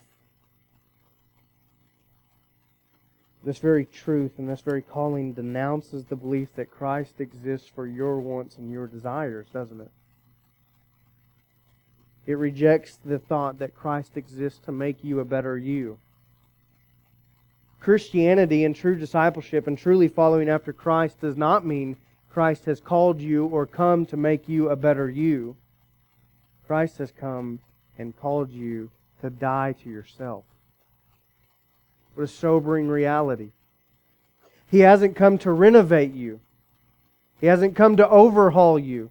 This 3.42 3.58
very 3.58 3.86
truth 3.86 4.32
and 4.38 4.48
this 4.48 4.60
very 4.60 4.82
calling 4.82 5.32
denounces 5.32 6.04
the 6.04 6.16
belief 6.16 6.54
that 6.56 6.70
Christ 6.70 7.20
exists 7.20 7.68
for 7.74 7.86
your 7.86 8.20
wants 8.20 8.58
and 8.58 8.70
your 8.70 8.86
desires, 8.86 9.46
doesn't 9.52 9.80
it? 9.80 9.90
It 12.26 12.34
rejects 12.34 12.98
the 13.04 13.18
thought 13.18 13.58
that 13.58 13.74
Christ 13.74 14.16
exists 14.16 14.60
to 14.66 14.72
make 14.72 15.02
you 15.02 15.20
a 15.20 15.24
better 15.24 15.56
you. 15.56 15.98
Christianity 17.80 18.64
and 18.64 18.76
true 18.76 18.94
discipleship 18.94 19.66
and 19.66 19.78
truly 19.78 20.06
following 20.06 20.50
after 20.50 20.72
Christ 20.72 21.20
does 21.20 21.36
not 21.36 21.64
mean 21.64 21.96
Christ 22.30 22.66
has 22.66 22.78
called 22.78 23.20
you 23.20 23.46
or 23.46 23.64
come 23.66 24.04
to 24.06 24.18
make 24.18 24.48
you 24.48 24.68
a 24.68 24.76
better 24.76 25.08
you. 25.08 25.56
Christ 26.66 26.98
has 26.98 27.10
come 27.10 27.58
and 27.98 28.16
called 28.16 28.50
you 28.50 28.90
to 29.22 29.30
die 29.30 29.74
to 29.82 29.90
yourself. 29.90 30.44
What 32.14 32.24
a 32.24 32.28
sobering 32.28 32.88
reality. 32.88 33.50
He 34.70 34.80
hasn't 34.80 35.16
come 35.16 35.38
to 35.38 35.50
renovate 35.50 36.14
you. 36.14 36.40
He 37.40 37.46
hasn't 37.46 37.74
come 37.74 37.96
to 37.96 38.08
overhaul 38.08 38.78
you. 38.78 39.10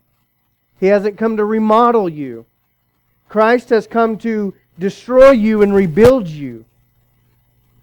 He 0.80 0.88
hasn't 0.88 1.18
come 1.18 1.38
to 1.38 1.46
remodel 1.46 2.08
you. 2.08 2.46
Christ 3.28 3.70
has 3.70 3.88
come 3.88 4.18
to 4.20 4.54
destroy 4.78 5.32
you 5.32 5.62
and 5.62 5.74
rebuild 5.74 6.28
you 6.28 6.66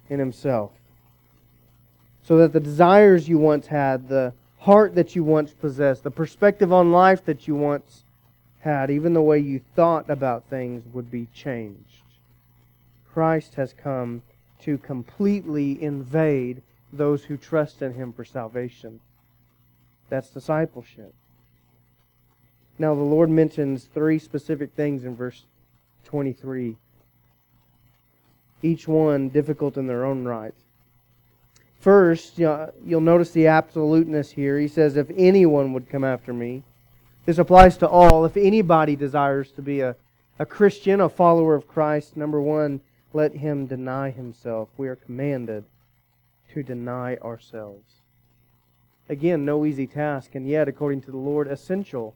in 0.09 0.19
Himself. 0.19 0.73
So 2.25 2.39
that 2.39 2.53
the 2.53 2.61
desires 2.61 3.29
you 3.29 3.39
once 3.39 3.67
had, 3.67 4.09
the 4.09 4.33
heart 4.61 4.95
that 4.95 5.15
you 5.15 5.23
once 5.23 5.53
possessed, 5.53 6.03
the 6.03 6.11
perspective 6.11 6.73
on 6.73 6.91
life 6.91 7.25
that 7.27 7.47
you 7.47 7.55
once 7.55 8.03
had, 8.61 8.91
even 8.91 9.15
the 9.15 9.23
way 9.23 9.39
you 9.39 9.61
thought 9.77 10.11
about 10.11 10.45
things 10.45 10.83
would 10.93 11.11
be 11.11 11.29
changed. 11.35 12.03
Christ 13.13 13.55
has 13.55 13.73
come 13.73 14.23
to 14.67 14.77
completely 14.79 15.81
invade 15.81 16.61
those 16.93 17.23
who 17.25 17.37
trust 17.37 17.83
in 17.83 17.95
him 17.95 18.13
for 18.13 18.25
salvation. 18.25 18.99
That's 20.11 20.29
discipleship. 20.29 21.15
Now, 22.77 22.97
the 22.97 23.03
Lord 23.03 23.31
mentions 23.31 23.85
three 23.85 24.19
specific 24.19 24.73
things 24.73 25.05
in 25.05 25.15
verse 25.15 25.45
23, 26.07 26.77
each 28.65 28.89
one 28.89 29.29
difficult 29.29 29.77
in 29.77 29.87
their 29.87 30.05
own 30.05 30.25
right. 30.25 30.55
First, 31.79 32.37
you'll 32.37 33.01
notice 33.01 33.31
the 33.31 33.47
absoluteness 33.47 34.33
here. 34.33 34.59
He 34.59 34.67
says, 34.67 34.97
If 34.97 35.13
anyone 35.17 35.73
would 35.75 35.89
come 35.89 36.03
after 36.03 36.33
me, 36.33 36.65
this 37.25 37.39
applies 37.39 37.77
to 37.79 37.89
all. 37.89 38.25
If 38.25 38.37
anybody 38.37 38.97
desires 38.97 39.53
to 39.53 39.63
be 39.63 39.81
a, 39.81 39.95
a 40.41 40.47
Christian, 40.47 41.01
a 41.01 41.09
follower 41.09 41.55
of 41.55 41.69
Christ, 41.69 42.17
number 42.17 42.41
one, 42.41 42.81
let 43.17 43.35
him 43.35 43.67
deny 43.67 44.11
himself. 44.11 44.69
We 44.77 44.89
are 44.89 44.97
commanded 44.97 45.65
to 46.53 46.63
deny 46.63 47.17
ourselves. 47.17 47.95
Again, 49.09 49.45
no 49.45 49.65
easy 49.65 49.87
task, 49.87 50.35
and 50.35 50.47
yet, 50.47 50.69
according 50.69 51.01
to 51.03 51.11
the 51.11 51.17
Lord, 51.17 51.49
essential 51.49 52.15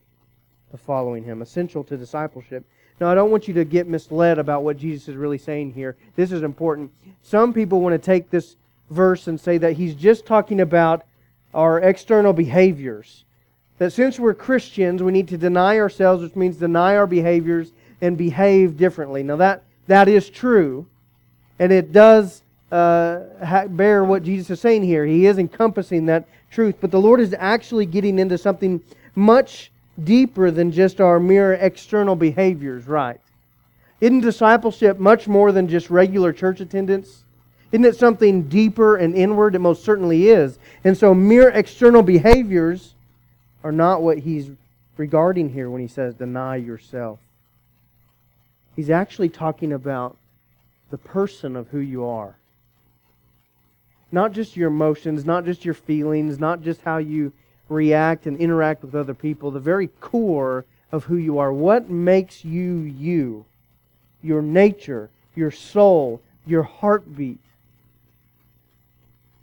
to 0.70 0.76
following 0.76 1.24
him, 1.24 1.40
essential 1.40 1.82
to 1.84 1.96
discipleship. 1.96 2.64
Now, 3.00 3.10
I 3.10 3.14
don't 3.14 3.30
want 3.30 3.48
you 3.48 3.54
to 3.54 3.64
get 3.64 3.88
misled 3.88 4.38
about 4.38 4.62
what 4.62 4.76
Jesus 4.76 5.08
is 5.08 5.16
really 5.16 5.38
saying 5.38 5.72
here. 5.72 5.96
This 6.16 6.32
is 6.32 6.42
important. 6.42 6.92
Some 7.22 7.54
people 7.54 7.80
want 7.80 7.94
to 7.94 7.98
take 7.98 8.30
this 8.30 8.56
verse 8.90 9.26
and 9.26 9.40
say 9.40 9.56
that 9.58 9.74
he's 9.74 9.94
just 9.94 10.26
talking 10.26 10.60
about 10.60 11.04
our 11.54 11.80
external 11.80 12.34
behaviors. 12.34 13.24
That 13.78 13.92
since 13.92 14.20
we're 14.20 14.34
Christians, 14.34 15.02
we 15.02 15.12
need 15.12 15.28
to 15.28 15.38
deny 15.38 15.78
ourselves, 15.78 16.22
which 16.22 16.36
means 16.36 16.56
deny 16.58 16.96
our 16.96 17.06
behaviors 17.06 17.72
and 18.02 18.18
behave 18.18 18.76
differently. 18.76 19.22
Now, 19.22 19.36
that, 19.36 19.62
that 19.86 20.06
is 20.06 20.28
true 20.28 20.86
and 21.60 21.70
it 21.70 21.92
does 21.92 22.42
uh, 22.72 23.68
bear 23.68 24.02
what 24.02 24.22
Jesus 24.22 24.50
is 24.50 24.60
saying 24.60 24.82
here. 24.82 25.04
He 25.04 25.26
is 25.26 25.38
encompassing 25.38 26.06
that 26.06 26.24
truth. 26.50 26.76
But 26.80 26.90
the 26.90 27.00
Lord 27.00 27.20
is 27.20 27.34
actually 27.38 27.84
getting 27.84 28.18
into 28.18 28.38
something 28.38 28.80
much 29.14 29.70
deeper 30.02 30.50
than 30.50 30.72
just 30.72 31.02
our 31.02 31.20
mere 31.20 31.52
external 31.52 32.16
behaviors, 32.16 32.86
right? 32.86 33.20
Isn't 34.00 34.20
discipleship 34.20 34.98
much 34.98 35.28
more 35.28 35.52
than 35.52 35.68
just 35.68 35.90
regular 35.90 36.32
church 36.32 36.60
attendance? 36.60 37.24
Isn't 37.72 37.84
it 37.84 37.96
something 37.96 38.44
deeper 38.44 38.96
and 38.96 39.14
inward? 39.14 39.54
It 39.54 39.58
most 39.58 39.84
certainly 39.84 40.28
is. 40.30 40.58
And 40.82 40.96
so 40.96 41.12
mere 41.14 41.50
external 41.50 42.02
behaviors 42.02 42.94
are 43.62 43.70
not 43.70 44.00
what 44.00 44.18
he's 44.18 44.50
regarding 44.96 45.50
here 45.50 45.68
when 45.68 45.82
he 45.82 45.88
says 45.88 46.14
deny 46.14 46.56
yourself. 46.56 47.18
He's 48.76 48.88
actually 48.88 49.28
talking 49.28 49.74
about 49.74 50.16
the 50.90 50.98
person 50.98 51.56
of 51.56 51.68
who 51.68 51.78
you 51.78 52.04
are. 52.04 52.36
Not 54.12 54.32
just 54.32 54.56
your 54.56 54.68
emotions, 54.68 55.24
not 55.24 55.44
just 55.44 55.64
your 55.64 55.74
feelings, 55.74 56.38
not 56.38 56.62
just 56.62 56.82
how 56.82 56.98
you 56.98 57.32
react 57.68 58.26
and 58.26 58.36
interact 58.38 58.82
with 58.82 58.94
other 58.94 59.14
people, 59.14 59.50
the 59.50 59.60
very 59.60 59.86
core 60.00 60.64
of 60.90 61.04
who 61.04 61.16
you 61.16 61.38
are. 61.38 61.52
What 61.52 61.88
makes 61.88 62.44
you 62.44 62.80
you? 62.80 63.44
Your 64.22 64.42
nature, 64.42 65.08
your 65.36 65.52
soul, 65.52 66.20
your 66.44 66.64
heartbeat. 66.64 67.38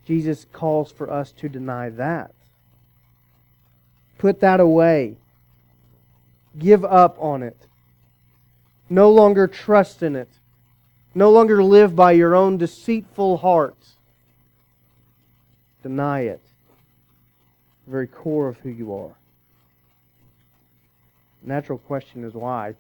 Jesus 0.05 0.45
calls 0.51 0.91
for 0.91 1.11
us 1.11 1.31
to 1.33 1.49
deny 1.49 1.89
that. 1.89 2.31
Put 4.17 4.41
that 4.41 4.59
away. 4.59 5.15
Give 6.57 6.83
up 6.83 7.17
on 7.19 7.43
it. 7.43 7.57
No 8.89 9.11
longer 9.11 9.47
trust 9.47 10.03
in 10.03 10.15
it. 10.15 10.29
No 11.17 11.31
longer 11.31 11.63
live 11.63 11.95
by 11.95 12.11
your 12.11 12.35
own 12.35 12.57
deceitful 12.57 13.37
heart. 13.37 13.75
Deny 15.81 16.19
it. 16.19 16.43
The 17.85 17.91
very 17.91 18.05
core 18.05 18.47
of 18.47 18.59
who 18.59 18.69
you 18.69 18.93
are. 18.93 19.15
natural 21.41 21.79
question 21.79 22.23
is 22.23 22.35
why? 22.35 22.75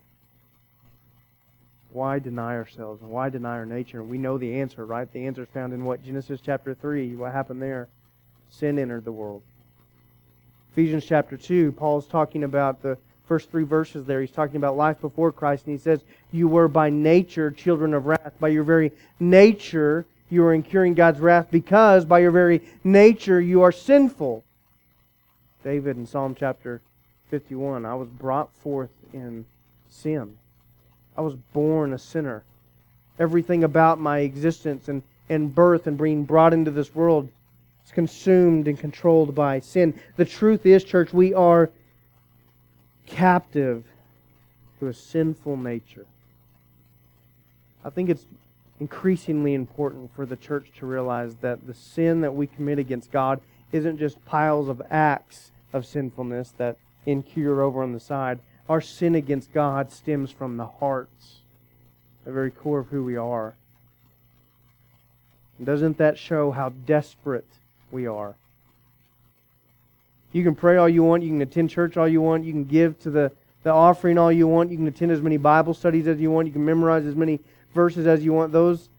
Why 1.91 2.19
deny 2.19 2.57
ourselves? 2.57 3.01
And 3.01 3.09
why 3.09 3.29
deny 3.29 3.57
our 3.57 3.65
nature? 3.65 4.01
And 4.01 4.09
we 4.09 4.19
know 4.19 4.37
the 4.37 4.59
answer, 4.59 4.85
right? 4.85 5.11
The 5.11 5.25
answer 5.25 5.41
is 5.41 5.49
found 5.51 5.73
in 5.73 5.83
what? 5.83 6.03
Genesis 6.03 6.39
chapter 6.39 6.75
3. 6.75 7.15
What 7.15 7.31
happened 7.31 7.59
there? 7.59 7.87
Sin 8.51 8.77
entered 8.77 9.05
the 9.05 9.11
world. 9.11 9.41
Ephesians 10.73 11.05
chapter 11.05 11.37
2, 11.37 11.71
Paul's 11.71 12.05
talking 12.05 12.43
about 12.43 12.83
the 12.83 12.99
first 13.27 13.51
three 13.51 13.63
verses 13.63 14.05
there, 14.05 14.21
he's 14.21 14.31
talking 14.31 14.55
about 14.55 14.77
life 14.77 15.01
before 15.01 15.31
Christ, 15.31 15.65
and 15.65 15.73
he 15.73 15.81
says, 15.81 16.01
You 16.31 16.47
were 16.47 16.67
by 16.67 16.89
nature 16.89 17.51
children 17.51 17.93
of 17.93 18.05
wrath. 18.05 18.33
By 18.39 18.49
your 18.49 18.63
very 18.63 18.91
nature, 19.19 20.05
you 20.29 20.43
are 20.43 20.53
incurring 20.53 20.93
God's 20.93 21.19
wrath 21.19 21.47
because 21.51 22.05
by 22.05 22.19
your 22.19 22.31
very 22.31 22.61
nature, 22.83 23.39
you 23.39 23.61
are 23.61 23.71
sinful. 23.71 24.43
David 25.63 25.97
in 25.97 26.05
Psalm 26.05 26.35
chapter 26.37 26.81
51, 27.29 27.85
I 27.85 27.95
was 27.95 28.07
brought 28.09 28.53
forth 28.55 28.91
in 29.13 29.45
sin. 29.89 30.37
I 31.17 31.21
was 31.21 31.35
born 31.35 31.93
a 31.93 31.97
sinner. 31.97 32.43
Everything 33.19 33.63
about 33.63 33.99
my 33.99 34.19
existence 34.19 34.87
and, 34.87 35.01
and 35.29 35.53
birth 35.53 35.87
and 35.87 35.97
being 35.97 36.23
brought 36.23 36.53
into 36.53 36.71
this 36.71 36.93
world 36.93 37.29
is 37.85 37.91
consumed 37.91 38.67
and 38.67 38.79
controlled 38.79 39.33
by 39.33 39.59
sin. 39.59 39.99
The 40.15 40.25
truth 40.25 40.65
is, 40.65 40.83
church, 40.83 41.13
we 41.13 41.33
are 41.33 41.71
captive 43.07 43.83
to 44.79 44.87
a 44.87 44.93
sinful 44.93 45.57
nature. 45.57 46.05
I 47.83 47.89
think 47.89 48.09
it's 48.09 48.25
increasingly 48.79 49.55
important 49.55 50.13
for 50.15 50.25
the 50.25 50.35
church 50.35 50.71
to 50.77 50.85
realize 50.85 51.35
that 51.37 51.65
the 51.65 51.73
sin 51.73 52.21
that 52.21 52.35
we 52.35 52.45
commit 52.45 52.77
against 52.77 53.11
God 53.11 53.41
isn't 53.71 53.97
just 53.97 54.23
piles 54.25 54.69
of 54.69 54.81
acts 54.91 55.51
of 55.73 55.85
sinfulness 55.85 56.53
that 56.57 56.77
incur 57.05 57.61
over 57.61 57.81
on 57.81 57.93
the 57.93 57.99
side. 57.99 58.39
Our 58.69 58.81
sin 58.81 59.15
against 59.15 59.53
God 59.53 59.91
stems 59.91 60.31
from 60.31 60.57
the 60.57 60.67
hearts 60.67 61.37
the 62.25 62.33
very 62.33 62.51
core 62.51 62.79
of 62.79 62.87
who 62.89 63.05
we 63.05 63.15
are. 63.15 63.55
Doesn't 65.63 65.97
that 65.97 66.17
show 66.17 66.51
how 66.51 66.69
desperate 66.69 67.47
we 67.89 68.05
are? 68.05 68.35
You 70.31 70.43
can 70.43 70.55
pray 70.55 70.77
all 70.77 70.89
you 70.89 71.03
want, 71.03 71.23
you 71.23 71.29
can 71.29 71.41
attend 71.41 71.69
church 71.69 71.97
all 71.97 72.07
you 72.07 72.21
want, 72.21 72.43
you 72.43 72.51
can 72.51 72.65
give 72.65 72.99
to 72.99 73.09
the, 73.09 73.31
the 73.63 73.71
offering 73.71 74.17
all 74.17 74.31
you 74.31 74.47
want, 74.47 74.71
you 74.71 74.77
can 74.77 74.87
attend 74.87 75.11
as 75.11 75.21
many 75.21 75.37
Bible 75.37 75.73
studies 75.73 76.07
as 76.07 76.19
you 76.19 76.29
want, 76.31 76.47
you 76.47 76.53
can 76.53 76.65
memorize 76.65 77.05
as 77.05 77.15
many 77.15 77.39
verses 77.73 78.07
as 78.07 78.23
you 78.23 78.33
want. 78.33 78.51
Those, 78.51 78.89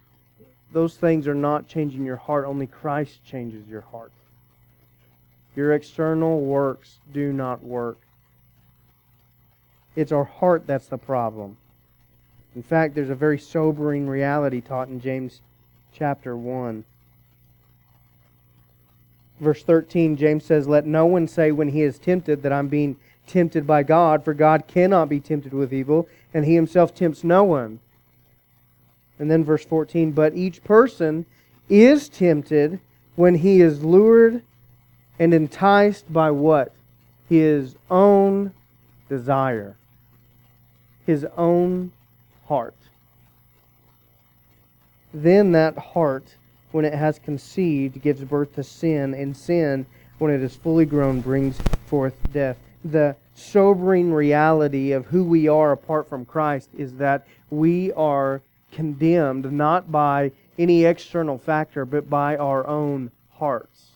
those 0.73 0.97
things 0.97 1.27
are 1.29 1.35
not 1.35 1.69
changing 1.69 2.05
your 2.05 2.17
heart. 2.17 2.47
Only 2.47 2.67
Christ 2.67 3.25
changes 3.25 3.67
your 3.69 3.83
heart. 3.83 4.13
Your 5.57 5.75
external 5.75 6.41
works 6.41 6.99
do 7.13 7.33
not 7.33 7.63
work. 7.63 7.99
It's 9.97 10.13
our 10.13 10.25
heart 10.25 10.67
that's 10.67 10.87
the 10.87 10.99
problem. 10.99 11.57
In 12.55 12.63
fact, 12.63 12.95
there's 12.95 13.11
a 13.11 13.15
very 13.15 13.39
sobering 13.39 14.09
reality 14.09 14.61
taught 14.61 14.89
in 14.89 15.01
James 15.01 15.41
chapter 15.93 16.37
1. 16.37 16.85
Verse 19.41 19.63
13, 19.63 20.17
James 20.17 20.45
says, 20.45 20.67
Let 20.67 20.87
no 20.87 21.07
one 21.07 21.29
say 21.29 21.53
when 21.53 21.69
he 21.69 21.83
is 21.83 21.99
tempted 21.99 22.43
that 22.43 22.53
I'm 22.53 22.69
being 22.69 22.97
tempted 23.27 23.67
by 23.67 23.83
God, 23.83 24.25
for 24.25 24.35
God 24.35 24.67
cannot 24.67 25.09
be 25.09 25.21
tempted 25.21 25.53
with 25.53 25.73
evil, 25.73 26.09
and 26.35 26.45
he 26.45 26.55
himself 26.55 26.95
tempts 26.95 27.23
no 27.23 27.45
one. 27.45 27.79
And 29.19 29.31
then 29.31 29.45
verse 29.45 29.65
14, 29.65 30.13
But 30.13 30.35
each 30.35 30.65
person 30.65 31.27
is 31.69 32.09
tempted 32.09 32.81
when 33.17 33.37
he 33.37 33.61
is 33.61 33.85
lured 33.85 34.43
and 35.19 35.35
enticed 35.35 36.13
by 36.13 36.31
what? 36.31 36.73
His 37.29 37.75
own 37.91 38.53
desire. 39.09 39.77
His 41.07 41.27
own 41.37 41.93
heart. 42.47 42.75
Then 45.13 45.53
that 45.53 45.77
heart, 45.79 46.25
when 46.73 46.85
it 46.85 46.95
has 46.95 47.19
conceived, 47.19 48.01
gives 48.03 48.23
birth 48.25 48.55
to 48.55 48.63
sin, 48.63 49.15
and 49.15 49.37
sin, 49.37 49.87
when 50.19 50.33
it 50.33 50.43
is 50.43 50.57
fully 50.57 50.85
grown, 50.85 51.21
brings 51.21 51.59
forth 51.87 52.15
death. 52.33 52.57
The 52.85 53.17
sobering 53.35 54.13
reality 54.13 54.93
of 54.93 55.07
who 55.07 55.25
we 55.25 55.49
are 55.49 55.73
apart 55.73 56.09
from 56.09 56.25
Christ 56.25 56.69
is 56.77 56.95
that 56.95 57.27
we 57.51 57.93
are 57.93 58.43
condemned 58.73 59.53
not 59.53 59.91
by 59.91 60.33
any 60.59 60.85
external 60.85 61.39
factor, 61.39 61.85
but 61.85 62.11
by 62.11 62.37
our 62.37 62.67
own 62.67 63.11
hearts. 63.35 63.89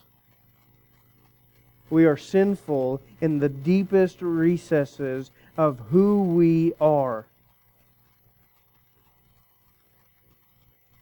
We 1.89 2.05
are 2.05 2.17
sinful 2.17 3.01
in 3.21 3.39
the 3.39 3.49
deepest 3.49 4.21
recesses 4.21 5.29
of 5.57 5.79
who 5.91 6.23
we 6.23 6.73
are. 6.81 7.25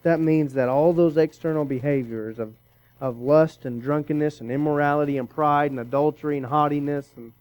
That 0.03 0.20
means 0.20 0.53
that 0.53 0.70
all 0.70 0.93
those 0.93 1.17
external 1.17 1.65
behaviors 1.65 2.39
of, 2.39 2.53
of 3.00 3.20
lust 3.20 3.65
and 3.65 3.81
drunkenness 3.81 4.41
and 4.41 4.51
immorality 4.51 5.17
and 5.17 5.29
pride 5.29 5.72
and 5.72 5.79
adultery 5.79 6.38
and 6.38 6.46
haughtiness 6.48 7.10
and 7.15 7.34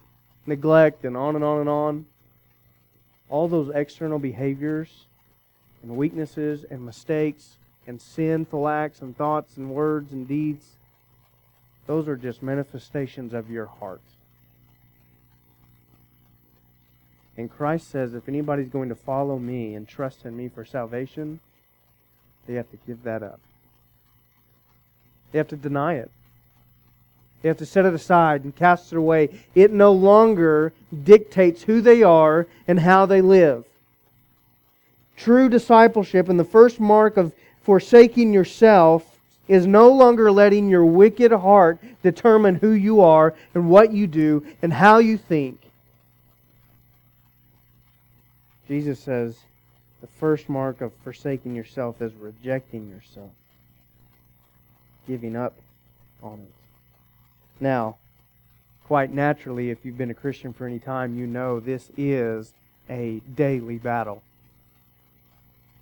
neglect 0.47 1.05
and 1.05 1.17
on 1.17 1.35
and 1.37 1.45
on 1.45 1.61
and 1.61 1.69
on, 1.69 2.07
all 3.29 3.49
those 3.49 3.71
external 3.75 4.19
behaviors 4.19 5.07
and 5.83 5.97
weaknesses 5.97 6.65
and 6.71 6.85
mistakes 6.85 7.57
and 7.87 8.01
sinful 8.01 8.69
acts 8.69 9.01
and 9.01 9.17
thoughts 9.17 9.57
and 9.57 9.71
words 9.71 10.13
and 10.13 10.29
deeds, 10.29 10.67
those 11.87 12.07
are 12.07 12.17
just 12.17 12.43
manifestations 12.43 13.33
of 13.33 13.51
your 13.51 13.67
heart. 13.67 14.03
And 17.37 17.51
Christ 17.51 17.89
says 17.89 18.13
if 18.13 18.29
anybody's 18.29 18.69
going 18.69 18.91
to 18.91 18.95
follow 18.95 19.39
me 19.39 19.75
and 19.75 19.89
trust 19.89 20.27
in 20.27 20.37
me 20.37 20.49
for 20.49 20.65
salvation, 20.65 21.41
they 22.51 22.57
have 22.57 22.71
to 22.73 22.79
give 22.85 23.05
that 23.05 23.23
up. 23.23 23.39
They 25.31 25.39
have 25.39 25.47
to 25.49 25.57
deny 25.57 25.95
it. 25.95 26.11
They 27.41 27.49
have 27.49 27.59
to 27.59 27.67
set 27.67 27.87
it 27.87 27.95
aside 27.95 28.43
and 28.43 28.57
cast 28.57 28.93
it 28.93 28.99
away. 28.99 29.29
It 29.55 29.71
no 29.71 29.93
longer 29.93 30.73
dictates 31.05 31.63
who 31.63 31.81
they 31.81 32.03
are 32.03 32.49
and 32.67 32.81
how 32.81 33.07
they 33.07 33.21
live. 33.21 33.65
True 35.17 35.49
discipleship 35.49 36.29
and 36.29 36.41
the 36.41 36.45
first 36.45 36.81
mark 36.81 37.17
of 37.17 37.33
forsaking 37.63 38.35
yourself 38.35 39.21
is 39.47 39.65
no 39.65 39.89
longer 39.89 40.33
letting 40.33 40.69
your 40.69 40.85
wicked 40.85 41.31
heart 41.31 41.79
determine 42.03 42.57
who 42.57 42.73
you 42.73 43.01
are 43.01 43.33
and 43.55 43.71
what 43.71 43.93
you 43.93 44.09
do 44.09 44.45
and 44.61 44.73
how 44.73 44.99
you 44.99 45.17
think. 45.17 45.61
Jesus 48.67 48.99
says, 48.99 49.39
the 50.01 50.07
first 50.07 50.49
mark 50.49 50.81
of 50.81 50.93
forsaking 51.05 51.55
yourself 51.55 52.01
is 52.01 52.13
rejecting 52.15 52.89
yourself, 52.89 53.31
giving 55.07 55.37
up 55.37 55.55
on 56.23 56.35
it. 56.35 56.53
Now, 57.61 57.97
quite 58.87 59.13
naturally, 59.13 59.71
if 59.71 59.85
you've 59.85 59.99
been 59.99 60.11
a 60.11 60.15
Christian 60.15 60.53
for 60.53 60.67
any 60.67 60.79
time, 60.79 61.17
you 61.17 61.27
know 61.27 61.61
this 61.61 61.91
is 61.97 62.53
a 62.89 63.21
daily 63.37 63.79
battle. 63.79 64.23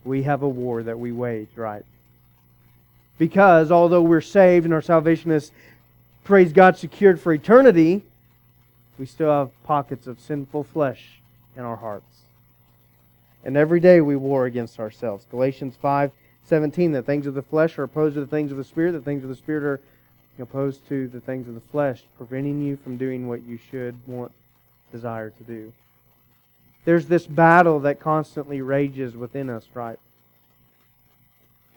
We 0.04 0.24
have 0.24 0.42
a 0.42 0.48
war 0.48 0.82
that 0.82 0.98
we 0.98 1.12
wage, 1.12 1.48
right? 1.54 1.84
Because 3.18 3.70
although 3.70 4.02
we're 4.02 4.20
saved 4.20 4.64
and 4.64 4.74
our 4.74 4.82
salvation 4.82 5.30
is, 5.30 5.50
praise 6.24 6.52
God, 6.52 6.76
secured 6.76 7.20
for 7.20 7.32
eternity, 7.32 8.02
we 8.98 9.06
still 9.06 9.30
have 9.30 9.62
pockets 9.64 10.06
of 10.06 10.20
sinful 10.20 10.64
flesh 10.64 11.20
in 11.56 11.62
our 11.62 11.76
hearts. 11.76 12.17
And 13.44 13.56
every 13.56 13.80
day 13.80 14.00
we 14.00 14.16
war 14.16 14.46
against 14.46 14.80
ourselves. 14.80 15.26
Galatians 15.30 15.76
5 15.80 16.10
17, 16.44 16.92
the 16.92 17.02
things 17.02 17.26
of 17.26 17.34
the 17.34 17.42
flesh 17.42 17.78
are 17.78 17.82
opposed 17.82 18.14
to 18.14 18.20
the 18.20 18.26
things 18.26 18.50
of 18.50 18.56
the 18.56 18.64
Spirit, 18.64 18.92
the 18.92 19.00
things 19.00 19.22
of 19.22 19.28
the 19.28 19.36
Spirit 19.36 19.64
are 19.64 19.80
opposed 20.38 20.88
to 20.88 21.06
the 21.08 21.20
things 21.20 21.46
of 21.46 21.54
the 21.54 21.60
flesh, 21.60 22.04
preventing 22.16 22.62
you 22.62 22.76
from 22.76 22.96
doing 22.96 23.28
what 23.28 23.42
you 23.42 23.58
should 23.70 23.94
want, 24.06 24.32
desire 24.90 25.28
to 25.28 25.44
do. 25.44 25.72
There's 26.86 27.06
this 27.06 27.26
battle 27.26 27.80
that 27.80 28.00
constantly 28.00 28.62
rages 28.62 29.14
within 29.14 29.50
us, 29.50 29.66
right? 29.74 29.98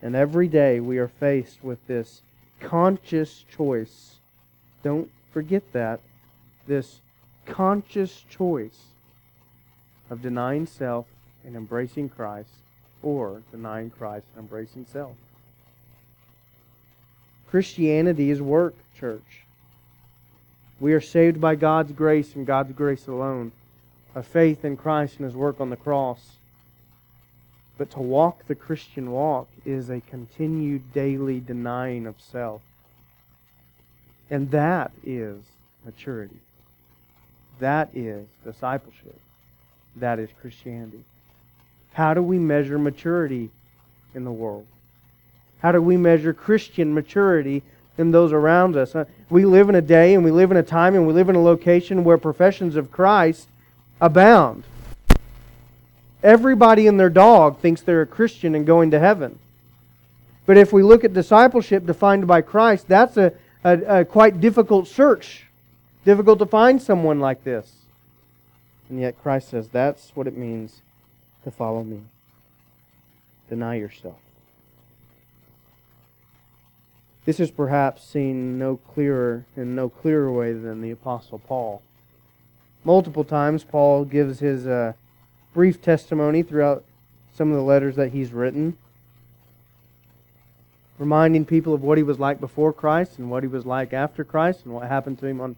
And 0.01 0.15
every 0.15 0.47
day 0.47 0.79
we 0.79 0.97
are 0.99 1.09
faced 1.09 1.63
with 1.63 1.85
this 1.87 2.21
conscious 2.61 3.43
choice. 3.53 4.15
Don't 4.83 5.11
forget 5.33 5.63
that. 5.73 5.99
This 6.65 7.01
conscious 7.45 8.23
choice 8.29 8.85
of 10.09 10.21
denying 10.21 10.65
self 10.65 11.07
and 11.45 11.55
embracing 11.55 12.09
Christ 12.09 12.49
or 13.03 13.41
denying 13.51 13.89
Christ 13.89 14.25
and 14.35 14.43
embracing 14.43 14.85
self. 14.91 15.13
Christianity 17.49 18.31
is 18.31 18.41
work, 18.41 18.75
church. 18.97 19.43
We 20.79 20.93
are 20.93 21.01
saved 21.01 21.41
by 21.41 21.55
God's 21.55 21.91
grace 21.91 22.33
and 22.35 22.47
God's 22.47 22.71
grace 22.71 23.07
alone, 23.07 23.51
a 24.15 24.23
faith 24.23 24.63
in 24.65 24.77
Christ 24.77 25.17
and 25.17 25.25
His 25.25 25.35
work 25.35 25.59
on 25.59 25.69
the 25.69 25.75
cross. 25.75 26.37
But 27.77 27.91
to 27.91 27.99
walk 27.99 28.47
the 28.47 28.55
Christian 28.55 29.11
walk 29.11 29.47
is 29.65 29.89
a 29.89 30.01
continued 30.01 30.93
daily 30.93 31.39
denying 31.39 32.07
of 32.07 32.15
self. 32.19 32.61
And 34.29 34.49
that 34.51 34.91
is 35.03 35.41
maturity. 35.85 36.39
That 37.59 37.89
is 37.93 38.25
discipleship. 38.43 39.19
That 39.97 40.19
is 40.19 40.29
Christianity. 40.39 41.03
How 41.93 42.13
do 42.13 42.21
we 42.21 42.37
measure 42.37 42.79
maturity 42.79 43.49
in 44.15 44.23
the 44.23 44.31
world? 44.31 44.65
How 45.59 45.71
do 45.71 45.81
we 45.81 45.97
measure 45.97 46.33
Christian 46.33 46.93
maturity 46.93 47.63
in 47.97 48.11
those 48.11 48.31
around 48.31 48.75
us? 48.75 48.95
Uh, 48.95 49.05
we 49.29 49.45
live 49.45 49.69
in 49.69 49.75
a 49.75 49.81
day 49.81 50.13
and 50.13 50.23
we 50.23 50.31
live 50.31 50.51
in 50.51 50.57
a 50.57 50.63
time 50.63 50.95
and 50.95 51.05
we 51.05 51.13
live 51.13 51.29
in 51.29 51.35
a 51.35 51.41
location 51.41 52.03
where 52.03 52.17
professions 52.17 52.75
of 52.75 52.91
Christ 52.91 53.47
abound. 53.99 54.63
Everybody 56.23 56.87
and 56.87 56.99
their 56.99 57.09
dog 57.09 57.59
thinks 57.59 57.81
they're 57.81 58.01
a 58.01 58.07
Christian 58.07 58.55
and 58.55 58.65
going 58.65 58.91
to 58.91 58.99
heaven. 58.99 59.37
But 60.45 60.57
if 60.57 60.73
we 60.73 60.83
look 60.83 61.03
at 61.03 61.13
discipleship 61.13 61.85
defined 61.85 62.27
by 62.27 62.41
Christ, 62.41 62.87
that's 62.87 63.17
a, 63.17 63.33
a, 63.63 63.99
a 63.99 64.05
quite 64.05 64.41
difficult 64.41 64.87
search. 64.87 65.45
Difficult 66.05 66.39
to 66.39 66.45
find 66.45 66.81
someone 66.81 67.19
like 67.19 67.43
this. 67.43 67.71
And 68.89 68.99
yet 68.99 69.21
Christ 69.21 69.49
says 69.49 69.67
that's 69.67 70.11
what 70.15 70.27
it 70.27 70.35
means 70.35 70.81
to 71.43 71.51
follow 71.51 71.83
me. 71.83 72.01
Deny 73.49 73.75
yourself. 73.75 74.17
This 77.25 77.39
is 77.39 77.51
perhaps 77.51 78.03
seen 78.03 78.57
no 78.57 78.77
clearer 78.77 79.45
in 79.55 79.75
no 79.75 79.89
clearer 79.89 80.31
way 80.31 80.53
than 80.53 80.81
the 80.81 80.91
Apostle 80.91 81.39
Paul. 81.39 81.81
Multiple 82.83 83.23
times, 83.23 83.63
Paul 83.63 84.05
gives 84.05 84.39
his 84.39 84.65
uh, 84.65 84.93
brief 85.53 85.81
testimony 85.81 86.41
throughout 86.41 86.83
some 87.35 87.51
of 87.51 87.57
the 87.57 87.63
letters 87.63 87.95
that 87.95 88.11
he's 88.11 88.33
written, 88.33 88.75
reminding 90.97 91.45
people 91.45 91.73
of 91.73 91.83
what 91.83 91.97
he 91.97 92.03
was 92.03 92.19
like 92.19 92.39
before 92.39 92.73
Christ 92.73 93.19
and 93.19 93.29
what 93.29 93.43
he 93.43 93.47
was 93.47 93.65
like 93.65 93.93
after 93.93 94.23
Christ 94.23 94.65
and 94.65 94.73
what 94.73 94.87
happened 94.87 95.19
to 95.19 95.27
him 95.27 95.39
on 95.39 95.55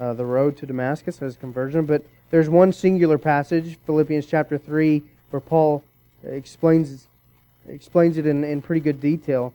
uh, 0.00 0.14
the 0.14 0.24
road 0.24 0.56
to 0.58 0.66
Damascus 0.66 1.20
as 1.20 1.36
conversion. 1.36 1.84
But 1.84 2.02
there's 2.30 2.48
one 2.48 2.72
singular 2.72 3.18
passage, 3.18 3.76
Philippians 3.84 4.26
chapter 4.26 4.56
3, 4.56 5.02
where 5.34 5.40
Paul 5.40 5.82
explains, 6.22 7.08
explains 7.68 8.18
it 8.18 8.24
in, 8.24 8.44
in 8.44 8.62
pretty 8.62 8.80
good 8.80 9.00
detail. 9.00 9.52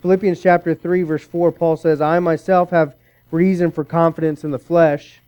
Philippians 0.00 0.40
chapter 0.40 0.76
3, 0.76 1.02
verse 1.02 1.24
4, 1.24 1.50
Paul 1.50 1.76
says, 1.76 2.00
I 2.00 2.20
myself 2.20 2.70
have 2.70 2.94
reason 3.32 3.72
for 3.72 3.82
confidence 3.82 4.44
in 4.44 4.52
the 4.52 4.60
flesh. 4.60 5.18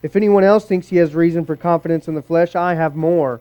If 0.00 0.14
anyone 0.14 0.44
else 0.44 0.64
thinks 0.64 0.86
he 0.86 0.98
has 0.98 1.12
reason 1.12 1.44
for 1.44 1.56
confidence 1.56 2.06
in 2.06 2.14
the 2.14 2.22
flesh, 2.22 2.54
I 2.54 2.74
have 2.74 2.94
more. 2.94 3.40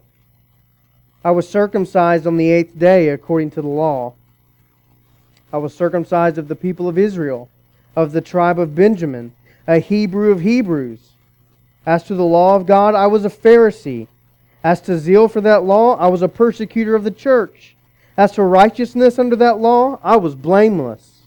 I 1.24 1.30
was 1.30 1.48
circumcised 1.48 2.26
on 2.26 2.38
the 2.38 2.50
eighth 2.50 2.80
day 2.80 3.10
according 3.10 3.52
to 3.52 3.62
the 3.62 3.68
law. 3.68 4.16
I 5.54 5.60
was 5.60 5.76
circumcised 5.76 6.40
of 6.40 6.48
the 6.48 6.56
people 6.56 6.90
of 6.90 6.98
Israel, 6.98 7.48
of 7.96 8.12
the 8.12 8.22
tribe 8.22 8.58
of 8.58 8.74
Benjamin, 8.74 9.34
a 9.68 9.78
Hebrew 9.78 10.32
of 10.32 10.42
Hebrews. 10.42 11.12
As 11.86 12.06
to 12.06 12.16
the 12.16 12.24
law 12.24 12.56
of 12.56 12.66
God, 12.66 12.96
I 12.96 13.06
was 13.06 13.24
a 13.24 13.30
Pharisee. 13.30 14.08
As 14.64 14.82
to 14.82 14.98
zeal 14.98 15.28
for 15.28 15.42
that 15.42 15.64
law, 15.64 15.96
I 15.98 16.08
was 16.08 16.22
a 16.22 16.28
persecutor 16.28 16.96
of 16.96 17.04
the 17.04 17.12
church. 17.12 17.76
As 18.18 18.34
to 18.34 18.44
righteousness 18.44 19.18
under 19.18 19.36
that 19.38 19.60
law, 19.60 20.00
I 20.04 20.18
was 20.18 20.36
blameless. 20.36 21.22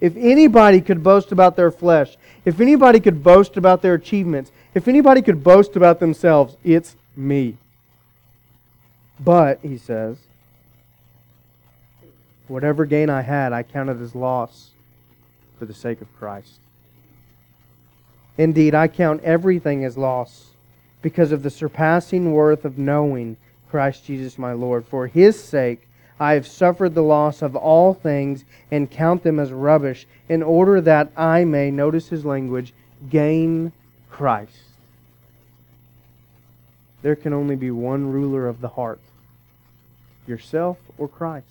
If 0.00 0.16
anybody 0.16 0.80
could 0.80 1.02
boast 1.02 1.32
about 1.32 1.56
their 1.56 1.70
flesh, 1.70 2.16
if 2.44 2.60
anybody 2.60 3.00
could 3.00 3.24
boast 3.24 3.56
about 3.56 3.82
their 3.82 3.94
achievements, 3.94 4.52
if 4.74 4.86
anybody 4.86 5.22
could 5.22 5.42
boast 5.42 5.76
about 5.76 5.98
themselves, 5.98 6.56
it's 6.62 6.94
me. 7.16 7.56
But, 9.18 9.58
he 9.62 9.78
says, 9.78 10.18
whatever 12.46 12.84
gain 12.84 13.10
I 13.10 13.22
had, 13.22 13.52
I 13.52 13.62
counted 13.62 14.00
as 14.00 14.14
loss 14.14 14.70
for 15.58 15.64
the 15.64 15.74
sake 15.74 16.00
of 16.00 16.16
Christ. 16.18 16.58
Indeed, 18.36 18.74
I 18.74 18.88
count 18.88 19.22
everything 19.22 19.84
as 19.84 19.96
loss 19.96 20.50
because 21.04 21.32
of 21.32 21.42
the 21.42 21.50
surpassing 21.50 22.32
worth 22.32 22.64
of 22.64 22.78
knowing 22.78 23.36
Christ 23.70 24.06
Jesus 24.06 24.38
my 24.38 24.54
Lord. 24.54 24.86
For 24.86 25.06
his 25.06 25.38
sake, 25.38 25.86
I 26.18 26.32
have 26.32 26.46
suffered 26.46 26.94
the 26.94 27.02
loss 27.02 27.42
of 27.42 27.54
all 27.54 27.92
things 27.92 28.46
and 28.70 28.90
count 28.90 29.22
them 29.22 29.38
as 29.38 29.52
rubbish, 29.52 30.06
in 30.30 30.42
order 30.42 30.80
that 30.80 31.12
I 31.14 31.44
may, 31.44 31.70
notice 31.70 32.08
his 32.08 32.24
language, 32.24 32.72
gain 33.10 33.72
Christ. 34.10 34.56
There 37.02 37.16
can 37.16 37.34
only 37.34 37.54
be 37.54 37.70
one 37.70 38.10
ruler 38.10 38.48
of 38.48 38.62
the 38.62 38.68
heart 38.68 39.00
yourself 40.26 40.78
or 40.96 41.06
Christ. 41.06 41.44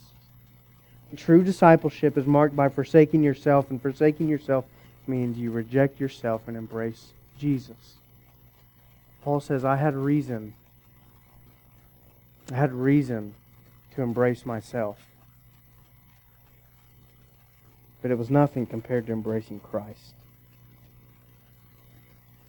True 1.15 1.43
discipleship 1.43 2.17
is 2.17 2.25
marked 2.25 2.55
by 2.55 2.69
forsaking 2.69 3.21
yourself, 3.21 3.69
and 3.69 3.79
forsaking 3.79 4.29
yourself 4.29 4.65
means 5.05 5.37
you 5.37 5.51
reject 5.51 5.99
yourself 5.99 6.41
and 6.47 6.57
embrace 6.57 7.11
Jesus. 7.37 7.97
Paul 9.23 9.39
says, 9.39 9.63
I 9.63 9.77
had 9.77 9.95
reason. 9.95 10.53
I 12.51 12.55
had 12.55 12.73
reason 12.73 13.35
to 13.95 14.01
embrace 14.01 14.45
myself. 14.45 14.99
But 18.01 18.11
it 18.11 18.17
was 18.17 18.29
nothing 18.29 18.65
compared 18.65 19.07
to 19.07 19.13
embracing 19.13 19.61
Christ. 19.61 20.13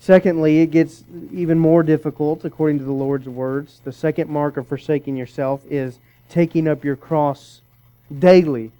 Secondly, 0.00 0.60
it 0.60 0.72
gets 0.72 1.04
even 1.32 1.58
more 1.58 1.82
difficult 1.82 2.44
according 2.44 2.78
to 2.78 2.84
the 2.84 2.92
Lord's 2.92 3.28
words. 3.28 3.80
The 3.84 3.92
second 3.92 4.28
mark 4.28 4.56
of 4.56 4.66
forsaking 4.66 5.16
yourself 5.16 5.62
is 5.70 5.98
taking 6.28 6.66
up 6.66 6.84
your 6.84 6.96
cross 6.96 7.60
daily. 8.18 8.72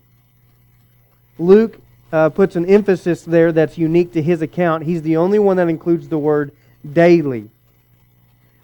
Luke 1.38 1.78
uh, 2.12 2.28
puts 2.28 2.56
an 2.56 2.66
emphasis 2.66 3.22
there 3.22 3.52
that's 3.52 3.78
unique 3.78 4.12
to 4.12 4.22
his 4.22 4.42
account. 4.42 4.84
He's 4.84 5.02
the 5.02 5.16
only 5.16 5.38
one 5.38 5.56
that 5.56 5.68
includes 5.68 6.08
the 6.08 6.18
word 6.18 6.52
daily, 6.92 7.50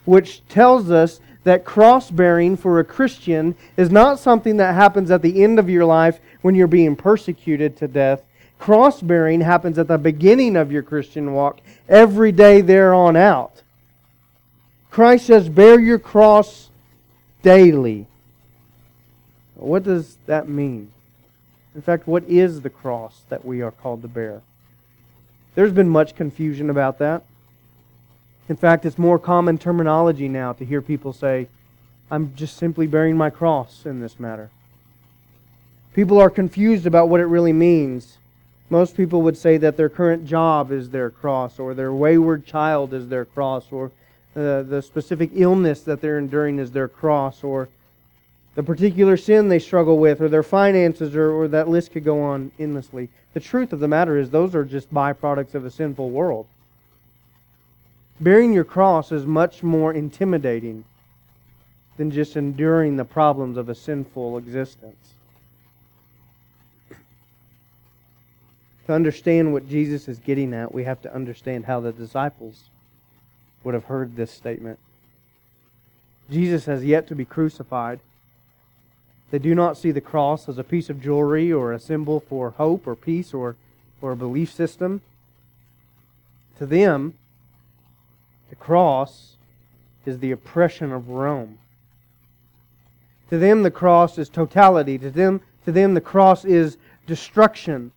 which 0.04 0.46
tells 0.48 0.90
us 0.90 1.20
that 1.44 1.64
cross 1.64 2.10
bearing 2.10 2.56
for 2.56 2.78
a 2.78 2.84
Christian 2.84 3.54
is 3.76 3.90
not 3.90 4.18
something 4.18 4.58
that 4.58 4.74
happens 4.74 5.10
at 5.10 5.22
the 5.22 5.42
end 5.42 5.58
of 5.58 5.70
your 5.70 5.84
life 5.84 6.20
when 6.42 6.54
you're 6.54 6.66
being 6.66 6.96
persecuted 6.96 7.76
to 7.78 7.88
death. 7.88 8.22
Cross 8.58 9.00
bearing 9.00 9.40
happens 9.40 9.78
at 9.78 9.88
the 9.88 9.96
beginning 9.96 10.54
of 10.54 10.70
your 10.70 10.82
Christian 10.82 11.32
walk, 11.32 11.60
every 11.88 12.30
day 12.30 12.60
there 12.60 12.92
on 12.92 13.16
out. 13.16 13.62
Christ 14.90 15.26
says, 15.26 15.48
Bear 15.48 15.80
your 15.80 15.98
cross 15.98 16.68
daily. 17.42 18.06
What 19.54 19.82
does 19.82 20.16
that 20.26 20.48
mean? 20.48 20.90
In 21.74 21.82
fact, 21.82 22.06
what 22.06 22.24
is 22.24 22.60
the 22.60 22.70
cross 22.70 23.22
that 23.28 23.44
we 23.44 23.62
are 23.62 23.70
called 23.70 24.02
to 24.02 24.08
bear? 24.08 24.42
There's 25.54 25.72
been 25.72 25.88
much 25.88 26.16
confusion 26.16 26.68
about 26.70 26.98
that. 26.98 27.22
In 28.50 28.56
fact, 28.56 28.84
it's 28.84 28.98
more 28.98 29.20
common 29.20 29.58
terminology 29.58 30.28
now 30.28 30.52
to 30.54 30.64
hear 30.64 30.82
people 30.82 31.12
say, 31.12 31.46
I'm 32.10 32.34
just 32.34 32.56
simply 32.56 32.88
bearing 32.88 33.16
my 33.16 33.30
cross 33.30 33.86
in 33.86 34.00
this 34.00 34.18
matter. 34.18 34.50
People 35.94 36.20
are 36.20 36.30
confused 36.30 36.84
about 36.84 37.08
what 37.08 37.20
it 37.20 37.26
really 37.26 37.52
means. 37.52 38.18
Most 38.68 38.96
people 38.96 39.22
would 39.22 39.36
say 39.38 39.56
that 39.58 39.76
their 39.76 39.88
current 39.88 40.26
job 40.26 40.72
is 40.72 40.90
their 40.90 41.10
cross, 41.10 41.60
or 41.60 41.74
their 41.74 41.92
wayward 41.92 42.44
child 42.44 42.92
is 42.92 43.08
their 43.08 43.24
cross, 43.24 43.66
or 43.70 43.92
uh, 44.34 44.62
the 44.62 44.82
specific 44.84 45.30
illness 45.32 45.82
that 45.82 46.00
they're 46.00 46.18
enduring 46.18 46.58
is 46.58 46.72
their 46.72 46.88
cross, 46.88 47.44
or 47.44 47.68
the 48.56 48.64
particular 48.64 49.16
sin 49.16 49.48
they 49.48 49.60
struggle 49.60 49.96
with, 49.96 50.20
or 50.20 50.28
their 50.28 50.42
finances, 50.42 51.14
or, 51.14 51.30
or 51.30 51.46
that 51.46 51.68
list 51.68 51.92
could 51.92 52.02
go 52.02 52.20
on 52.20 52.50
endlessly. 52.58 53.10
The 53.32 53.38
truth 53.38 53.72
of 53.72 53.78
the 53.78 53.86
matter 53.86 54.18
is, 54.18 54.30
those 54.30 54.56
are 54.56 54.64
just 54.64 54.92
byproducts 54.92 55.54
of 55.54 55.64
a 55.64 55.70
sinful 55.70 56.10
world. 56.10 56.48
Bearing 58.20 58.52
your 58.52 58.64
cross 58.64 59.12
is 59.12 59.24
much 59.24 59.62
more 59.62 59.94
intimidating 59.94 60.84
than 61.96 62.10
just 62.10 62.36
enduring 62.36 62.96
the 62.96 63.04
problems 63.04 63.56
of 63.56 63.70
a 63.70 63.74
sinful 63.74 64.36
existence. 64.36 65.14
To 68.86 68.92
understand 68.92 69.52
what 69.52 69.68
Jesus 69.68 70.06
is 70.06 70.18
getting 70.18 70.52
at, 70.52 70.74
we 70.74 70.84
have 70.84 71.00
to 71.02 71.14
understand 71.14 71.64
how 71.64 71.80
the 71.80 71.92
disciples 71.92 72.64
would 73.64 73.72
have 73.72 73.84
heard 73.84 74.16
this 74.16 74.30
statement. 74.30 74.78
Jesus 76.30 76.66
has 76.66 76.84
yet 76.84 77.06
to 77.08 77.14
be 77.14 77.24
crucified. 77.24 78.00
They 79.30 79.38
do 79.38 79.54
not 79.54 79.78
see 79.78 79.92
the 79.92 80.00
cross 80.00 80.48
as 80.48 80.58
a 80.58 80.64
piece 80.64 80.90
of 80.90 81.02
jewelry 81.02 81.52
or 81.52 81.72
a 81.72 81.80
symbol 81.80 82.20
for 82.20 82.50
hope 82.50 82.86
or 82.86 82.96
peace 82.96 83.32
or, 83.32 83.56
or 84.02 84.12
a 84.12 84.16
belief 84.16 84.52
system. 84.52 85.00
To 86.58 86.66
them, 86.66 87.14
the 88.50 88.56
cross 88.56 89.36
is 90.04 90.18
the 90.18 90.32
oppression 90.32 90.92
of 90.92 91.08
Rome. 91.08 91.58
To 93.30 93.38
them, 93.38 93.62
the 93.62 93.70
cross 93.70 94.18
is 94.18 94.28
totality. 94.28 94.98
To 94.98 95.10
them, 95.10 95.40
to 95.64 95.72
them 95.72 95.94
the 95.94 96.00
cross 96.00 96.44
is 96.44 96.76
destruction. 97.06 97.92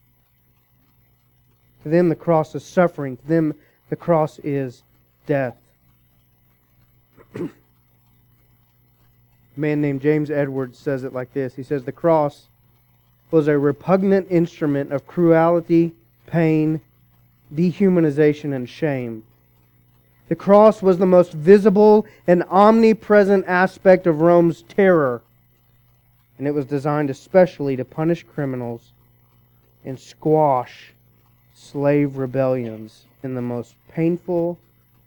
To 1.81 1.89
them, 1.89 2.09
the 2.09 2.15
cross 2.15 2.53
is 2.53 2.63
suffering. 2.63 3.17
To 3.17 3.27
them, 3.27 3.55
the 3.89 3.95
cross 3.95 4.39
is 4.39 4.83
death. 5.25 5.57
A 7.35 7.49
man 9.59 9.81
named 9.81 10.01
James 10.01 10.29
Edwards 10.29 10.77
says 10.77 11.03
it 11.03 11.13
like 11.13 11.33
this 11.33 11.55
He 11.55 11.63
says, 11.63 11.83
The 11.83 11.91
cross 11.91 12.45
was 13.31 13.47
a 13.47 13.57
repugnant 13.57 14.27
instrument 14.29 14.91
of 14.91 15.07
cruelty, 15.07 15.93
pain, 16.27 16.79
dehumanization, 17.53 18.53
and 18.53 18.69
shame. 18.69 19.23
The 20.33 20.37
cross 20.37 20.81
was 20.81 20.97
the 20.97 21.05
most 21.05 21.31
visible 21.31 22.07
and 22.25 22.43
omnipresent 22.49 23.45
aspect 23.45 24.07
of 24.07 24.19
Rome's 24.19 24.63
terror, 24.63 25.21
and 26.39 26.47
it 26.47 26.55
was 26.55 26.65
designed 26.65 27.11
especially 27.11 27.75
to 27.75 27.85
punish 27.85 28.23
criminals 28.23 28.93
and 29.85 29.99
squash 29.99 30.93
slave 31.53 32.17
rebellions 32.17 33.05
in 33.21 33.35
the 33.35 33.43
most 33.43 33.75
painful, 33.87 34.57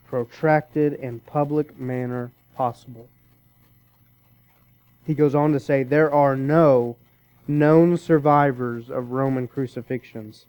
protracted, 0.07 0.93
and 0.93 1.27
public 1.27 1.77
manner 1.77 2.31
possible 2.55 3.09
he 5.05 5.15
goes 5.15 5.35
on 5.35 5.53
to 5.55 5.59
say 5.59 5.83
there 5.83 6.15
are 6.15 6.37
no 6.37 6.95
known 7.49 7.97
survivors 7.97 8.89
of 8.89 9.11
Roman 9.11 9.49
crucifixions. 9.49 10.47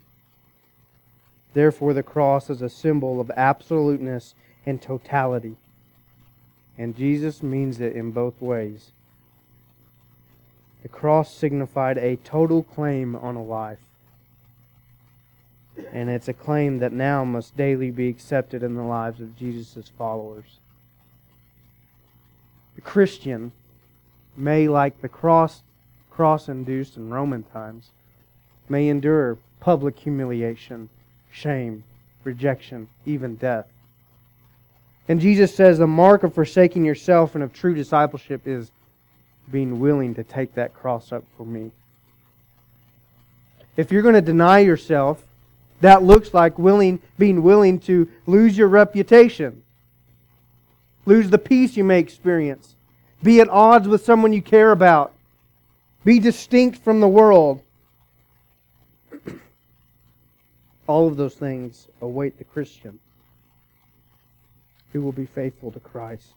Therefore, 1.56 1.96
the 1.96 2.04
cross 2.04 2.52
is 2.52 2.62
a 2.62 2.70
symbol 2.70 3.20
of 3.20 3.32
absoluteness 3.36 4.36
and 4.68 4.82
totality. 4.82 5.56
And 6.78 6.96
Jesus 6.96 7.42
means 7.42 7.80
it 7.80 7.96
in 7.96 8.12
both 8.12 8.40
ways. 8.40 8.92
The 10.84 10.90
cross 10.90 11.34
signified 11.34 11.98
a 11.98 12.18
total 12.18 12.62
claim 12.62 13.16
on 13.16 13.36
a 13.36 13.44
life. 13.44 13.80
And 15.92 16.10
it's 16.10 16.28
a 16.28 16.34
claim 16.34 16.80
that 16.80 16.92
now 16.92 17.24
must 17.24 17.56
daily 17.56 17.92
be 17.92 18.10
accepted 18.10 18.62
in 18.62 18.76
the 18.76 18.84
lives 18.84 19.22
of 19.22 19.38
Jesus' 19.38 19.90
followers. 19.98 20.58
The 22.76 22.82
Christian 22.82 23.54
may, 24.36 24.68
like 24.68 25.02
the 25.02 25.10
cross, 25.10 25.62
cross 26.12 26.50
induced 26.50 26.98
in 26.98 27.10
Roman 27.10 27.44
times, 27.44 27.90
may 28.68 28.90
endure 28.90 29.38
public 29.60 29.98
humiliation, 30.00 30.90
shame, 31.32 31.84
rejection, 32.24 32.90
even 33.06 33.36
death. 33.36 33.66
And 35.08 35.22
Jesus 35.22 35.56
says 35.56 35.78
the 35.78 35.88
mark 35.88 36.24
of 36.24 36.34
forsaking 36.34 36.84
yourself 36.84 37.36
and 37.36 37.44
of 37.44 37.54
true 37.54 37.74
discipleship 37.74 38.42
is 38.46 38.72
being 39.50 39.80
willing 39.80 40.16
to 40.16 40.24
take 40.24 40.56
that 40.56 40.74
cross 40.74 41.12
up 41.12 41.24
for 41.38 41.46
me. 41.46 41.72
If 43.78 43.92
you're 43.92 44.02
going 44.02 44.16
to 44.16 44.22
deny 44.22 44.60
yourself, 44.60 45.24
that 45.82 46.04
looks 46.04 46.34
like 46.34 46.58
willing, 46.60 47.00
being 47.18 47.44
willing 47.44 47.80
to 47.82 48.10
lose 48.26 48.58
your 48.58 48.68
reputation, 48.68 49.62
lose 51.06 51.30
the 51.30 51.38
peace 51.38 51.78
you 51.78 51.84
may 51.84 52.00
experience, 52.00 52.76
be 53.24 53.40
at 53.40 53.50
odds 53.50 53.88
with 53.88 54.04
someone 54.04 54.34
you 54.34 54.42
care 54.42 54.72
about, 54.72 55.14
be 56.04 56.20
distinct 56.20 56.80
from 56.80 57.00
the 57.00 57.08
world. 57.08 57.62
All 60.88 61.08
of 61.08 61.16
those 61.16 61.36
things 61.36 61.88
await 62.02 62.38
the 62.38 62.44
Christian 62.44 63.00
who 64.98 65.04
will 65.04 65.12
be 65.12 65.28
faithful 65.28 65.72
to 65.72 65.80
Christ 65.80 66.30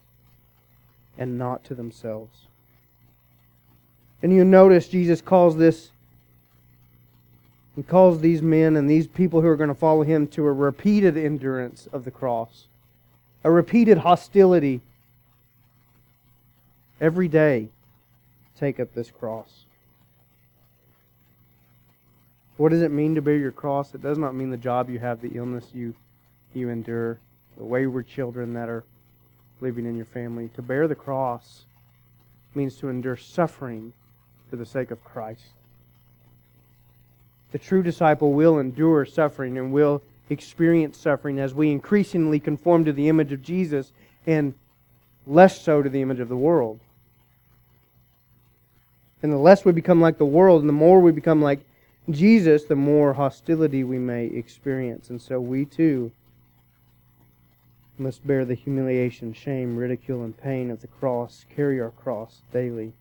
and 1.16 1.38
not 1.38 1.64
to 1.64 1.74
themselves. 1.74 2.40
And 4.22 4.34
you 4.34 4.44
notice 4.44 4.86
Jesus 4.86 5.22
calls 5.22 5.56
this, 5.56 5.90
he 7.74 7.82
calls 7.82 8.20
these 8.20 8.42
men 8.42 8.76
and 8.76 8.88
these 8.88 9.06
people 9.06 9.40
who 9.40 9.46
are 9.46 9.56
going 9.56 9.70
to 9.70 9.74
follow 9.74 10.02
him 10.02 10.26
to 10.28 10.44
a 10.44 10.52
repeated 10.52 11.16
endurance 11.16 11.88
of 11.90 12.04
the 12.04 12.10
cross, 12.10 12.66
a 13.44 13.50
repeated 13.50 13.96
hostility. 13.98 14.82
Every 17.00 17.28
day, 17.28 17.68
take 18.58 18.78
up 18.78 18.92
this 18.92 19.10
cross. 19.10 19.64
What 22.58 22.68
does 22.68 22.82
it 22.82 22.90
mean 22.90 23.14
to 23.14 23.22
bear 23.22 23.36
your 23.36 23.52
cross? 23.52 23.94
It 23.94 24.02
does 24.02 24.18
not 24.18 24.34
mean 24.34 24.50
the 24.50 24.58
job 24.58 24.90
you 24.90 24.98
have, 24.98 25.22
the 25.22 25.30
illness 25.34 25.64
you, 25.72 25.94
you 26.52 26.68
endure, 26.68 27.18
the 27.60 27.66
wayward 27.66 28.08
children 28.08 28.54
that 28.54 28.70
are 28.70 28.82
living 29.60 29.84
in 29.84 29.94
your 29.94 30.06
family. 30.06 30.48
To 30.54 30.62
bear 30.62 30.88
the 30.88 30.94
cross 30.94 31.64
means 32.54 32.76
to 32.76 32.88
endure 32.88 33.18
suffering 33.18 33.92
for 34.48 34.56
the 34.56 34.64
sake 34.64 34.90
of 34.90 35.04
Christ. 35.04 35.44
The 37.52 37.58
true 37.58 37.82
disciple 37.82 38.32
will 38.32 38.58
endure 38.58 39.04
suffering 39.04 39.58
and 39.58 39.74
will 39.74 40.00
experience 40.30 40.96
suffering 40.96 41.38
as 41.38 41.52
we 41.52 41.70
increasingly 41.70 42.40
conform 42.40 42.86
to 42.86 42.94
the 42.94 43.10
image 43.10 43.30
of 43.30 43.42
Jesus 43.42 43.92
and 44.26 44.54
less 45.26 45.60
so 45.60 45.82
to 45.82 45.90
the 45.90 46.00
image 46.00 46.20
of 46.20 46.30
the 46.30 46.36
world. 46.36 46.80
And 49.22 49.30
the 49.30 49.36
less 49.36 49.66
we 49.66 49.72
become 49.72 50.00
like 50.00 50.16
the 50.16 50.24
world 50.24 50.62
and 50.62 50.68
the 50.68 50.72
more 50.72 50.98
we 51.00 51.12
become 51.12 51.42
like 51.42 51.60
Jesus, 52.08 52.64
the 52.64 52.74
more 52.74 53.12
hostility 53.12 53.84
we 53.84 53.98
may 53.98 54.24
experience. 54.24 55.10
And 55.10 55.20
so 55.20 55.38
we 55.38 55.66
too 55.66 56.10
must 58.00 58.26
bear 58.26 58.44
the 58.44 58.54
humiliation, 58.54 59.32
shame, 59.32 59.76
ridicule, 59.76 60.24
and 60.24 60.36
pain 60.36 60.70
of 60.70 60.80
the 60.80 60.86
cross, 60.86 61.44
carry 61.54 61.80
our 61.80 61.90
cross 61.90 62.42
daily. 62.52 62.94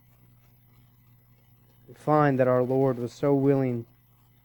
We 1.87 1.93
find 1.93 2.37
that 2.39 2.47
our 2.47 2.61
Lord 2.61 2.99
was 2.99 3.13
so 3.13 3.33
willing 3.33 3.85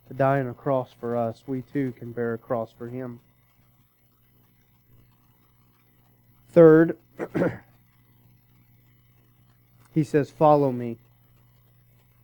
to 0.09 0.15
die 0.15 0.41
on 0.41 0.47
a 0.47 0.55
cross 0.55 0.91
for 0.99 1.17
us, 1.17 1.43
we 1.47 1.63
too 1.63 1.93
can 1.99 2.13
bear 2.13 2.35
a 2.35 2.39
cross 2.39 2.71
for 2.77 2.89
him. 2.89 3.21
Third, 6.51 6.97
he 9.95 10.05
says, 10.05 10.31
Follow 10.31 10.71
me. 10.71 10.99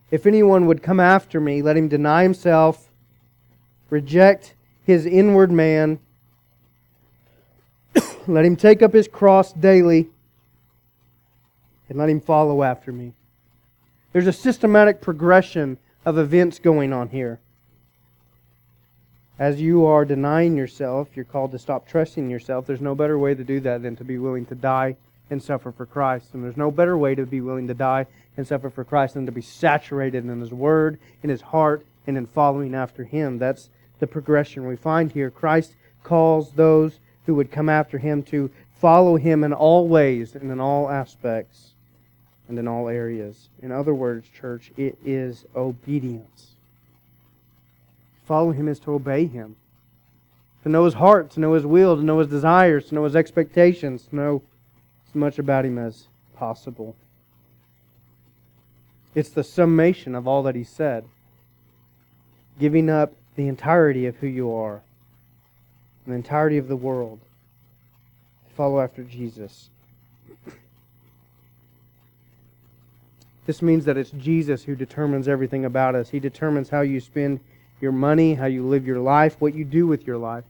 If 0.09 0.25
anyone 0.25 0.67
would 0.67 0.83
come 0.83 0.99
after 0.99 1.41
me, 1.41 1.61
let 1.61 1.75
him 1.75 1.87
deny 1.87 2.23
himself, 2.23 2.91
reject 3.89 4.55
his 4.83 5.05
inward 5.05 5.51
man, 5.51 5.99
let 8.27 8.45
him 8.45 8.55
take 8.55 8.81
up 8.81 8.93
his 8.93 9.07
cross 9.07 9.53
daily, 9.53 10.09
and 11.89 11.97
let 11.97 12.09
him 12.09 12.21
follow 12.21 12.63
after 12.63 12.91
me. 12.91 13.13
There's 14.13 14.27
a 14.27 14.33
systematic 14.33 15.01
progression 15.01 15.77
of 16.05 16.17
events 16.17 16.59
going 16.59 16.93
on 16.93 17.09
here. 17.09 17.39
As 19.39 19.59
you 19.59 19.85
are 19.85 20.05
denying 20.05 20.55
yourself, 20.55 21.09
you're 21.15 21.25
called 21.25 21.51
to 21.51 21.59
stop 21.59 21.87
trusting 21.87 22.29
yourself. 22.29 22.67
There's 22.67 22.81
no 22.81 22.93
better 22.93 23.17
way 23.17 23.33
to 23.33 23.43
do 23.43 23.59
that 23.61 23.81
than 23.81 23.95
to 23.95 24.03
be 24.03 24.17
willing 24.17 24.45
to 24.47 24.55
die 24.55 24.97
and 25.29 25.41
suffer 25.41 25.71
for 25.71 25.85
Christ. 25.85 26.33
And 26.33 26.43
there's 26.43 26.57
no 26.57 26.69
better 26.69 26.97
way 26.97 27.15
to 27.15 27.25
be 27.25 27.41
willing 27.41 27.67
to 27.67 27.73
die 27.73 28.05
and 28.37 28.45
suffer 28.45 28.69
for 28.69 28.83
Christ 28.83 29.15
than 29.15 29.25
to 29.25 29.31
be 29.31 29.41
saturated 29.41 30.25
in 30.25 30.39
His 30.39 30.53
Word, 30.53 30.99
in 31.23 31.29
His 31.29 31.41
heart, 31.41 31.85
and 32.05 32.17
in 32.17 32.27
following 32.27 32.75
after 32.75 33.03
Him. 33.03 33.39
That's 33.39 33.69
the 33.99 34.07
progression 34.07 34.67
we 34.67 34.75
find 34.75 35.11
here. 35.11 35.31
Christ 35.31 35.75
calls 36.03 36.51
those 36.51 36.99
who 37.25 37.35
would 37.35 37.51
come 37.51 37.69
after 37.69 37.97
Him 37.97 38.23
to 38.23 38.49
follow 38.79 39.17
Him 39.17 39.43
in 39.43 39.53
all 39.53 39.87
ways 39.87 40.35
and 40.35 40.51
in 40.51 40.59
all 40.59 40.89
aspects 40.89 41.71
and 42.47 42.57
in 42.57 42.67
all 42.67 42.89
areas. 42.89 43.49
In 43.61 43.71
other 43.71 43.93
words, 43.93 44.27
church, 44.27 44.71
it 44.77 44.97
is 45.05 45.45
obedience. 45.55 46.51
Follow 48.25 48.51
Him 48.51 48.67
is 48.67 48.79
to 48.79 48.93
obey 48.93 49.25
Him. 49.25 49.55
To 50.63 50.69
know 50.69 50.85
His 50.85 50.95
heart, 50.95 51.31
to 51.31 51.39
know 51.39 51.53
His 51.53 51.65
will, 51.65 51.95
to 51.95 52.03
know 52.03 52.19
His 52.19 52.27
desires, 52.27 52.87
to 52.87 52.95
know 52.95 53.03
His 53.03 53.15
expectations, 53.15 54.03
to 54.07 54.15
know 54.15 54.41
as 55.07 55.15
much 55.15 55.39
about 55.39 55.65
Him 55.65 55.77
as 55.77 56.07
possible. 56.35 56.95
It's 59.13 59.29
the 59.29 59.43
summation 59.43 60.15
of 60.15 60.27
all 60.27 60.43
that 60.43 60.55
he 60.55 60.63
said. 60.63 61.05
Giving 62.59 62.89
up 62.89 63.13
the 63.35 63.47
entirety 63.47 64.05
of 64.05 64.17
who 64.17 64.27
you 64.27 64.51
are, 64.53 64.81
the 66.07 66.13
entirety 66.13 66.57
of 66.57 66.67
the 66.67 66.75
world, 66.75 67.19
to 68.49 68.55
follow 68.55 68.81
after 68.81 69.03
Jesus. 69.03 69.69
This 73.45 73.61
means 73.61 73.85
that 73.85 73.97
it's 73.97 74.11
Jesus 74.11 74.63
who 74.63 74.75
determines 74.75 75.27
everything 75.27 75.65
about 75.65 75.95
us. 75.95 76.09
He 76.09 76.19
determines 76.19 76.69
how 76.69 76.81
you 76.81 76.99
spend 76.99 77.39
your 77.79 77.91
money, 77.91 78.35
how 78.35 78.45
you 78.45 78.63
live 78.63 78.85
your 78.85 78.99
life, 78.99 79.35
what 79.39 79.55
you 79.55 79.65
do 79.65 79.87
with 79.87 80.05
your 80.05 80.17
life. 80.17 80.43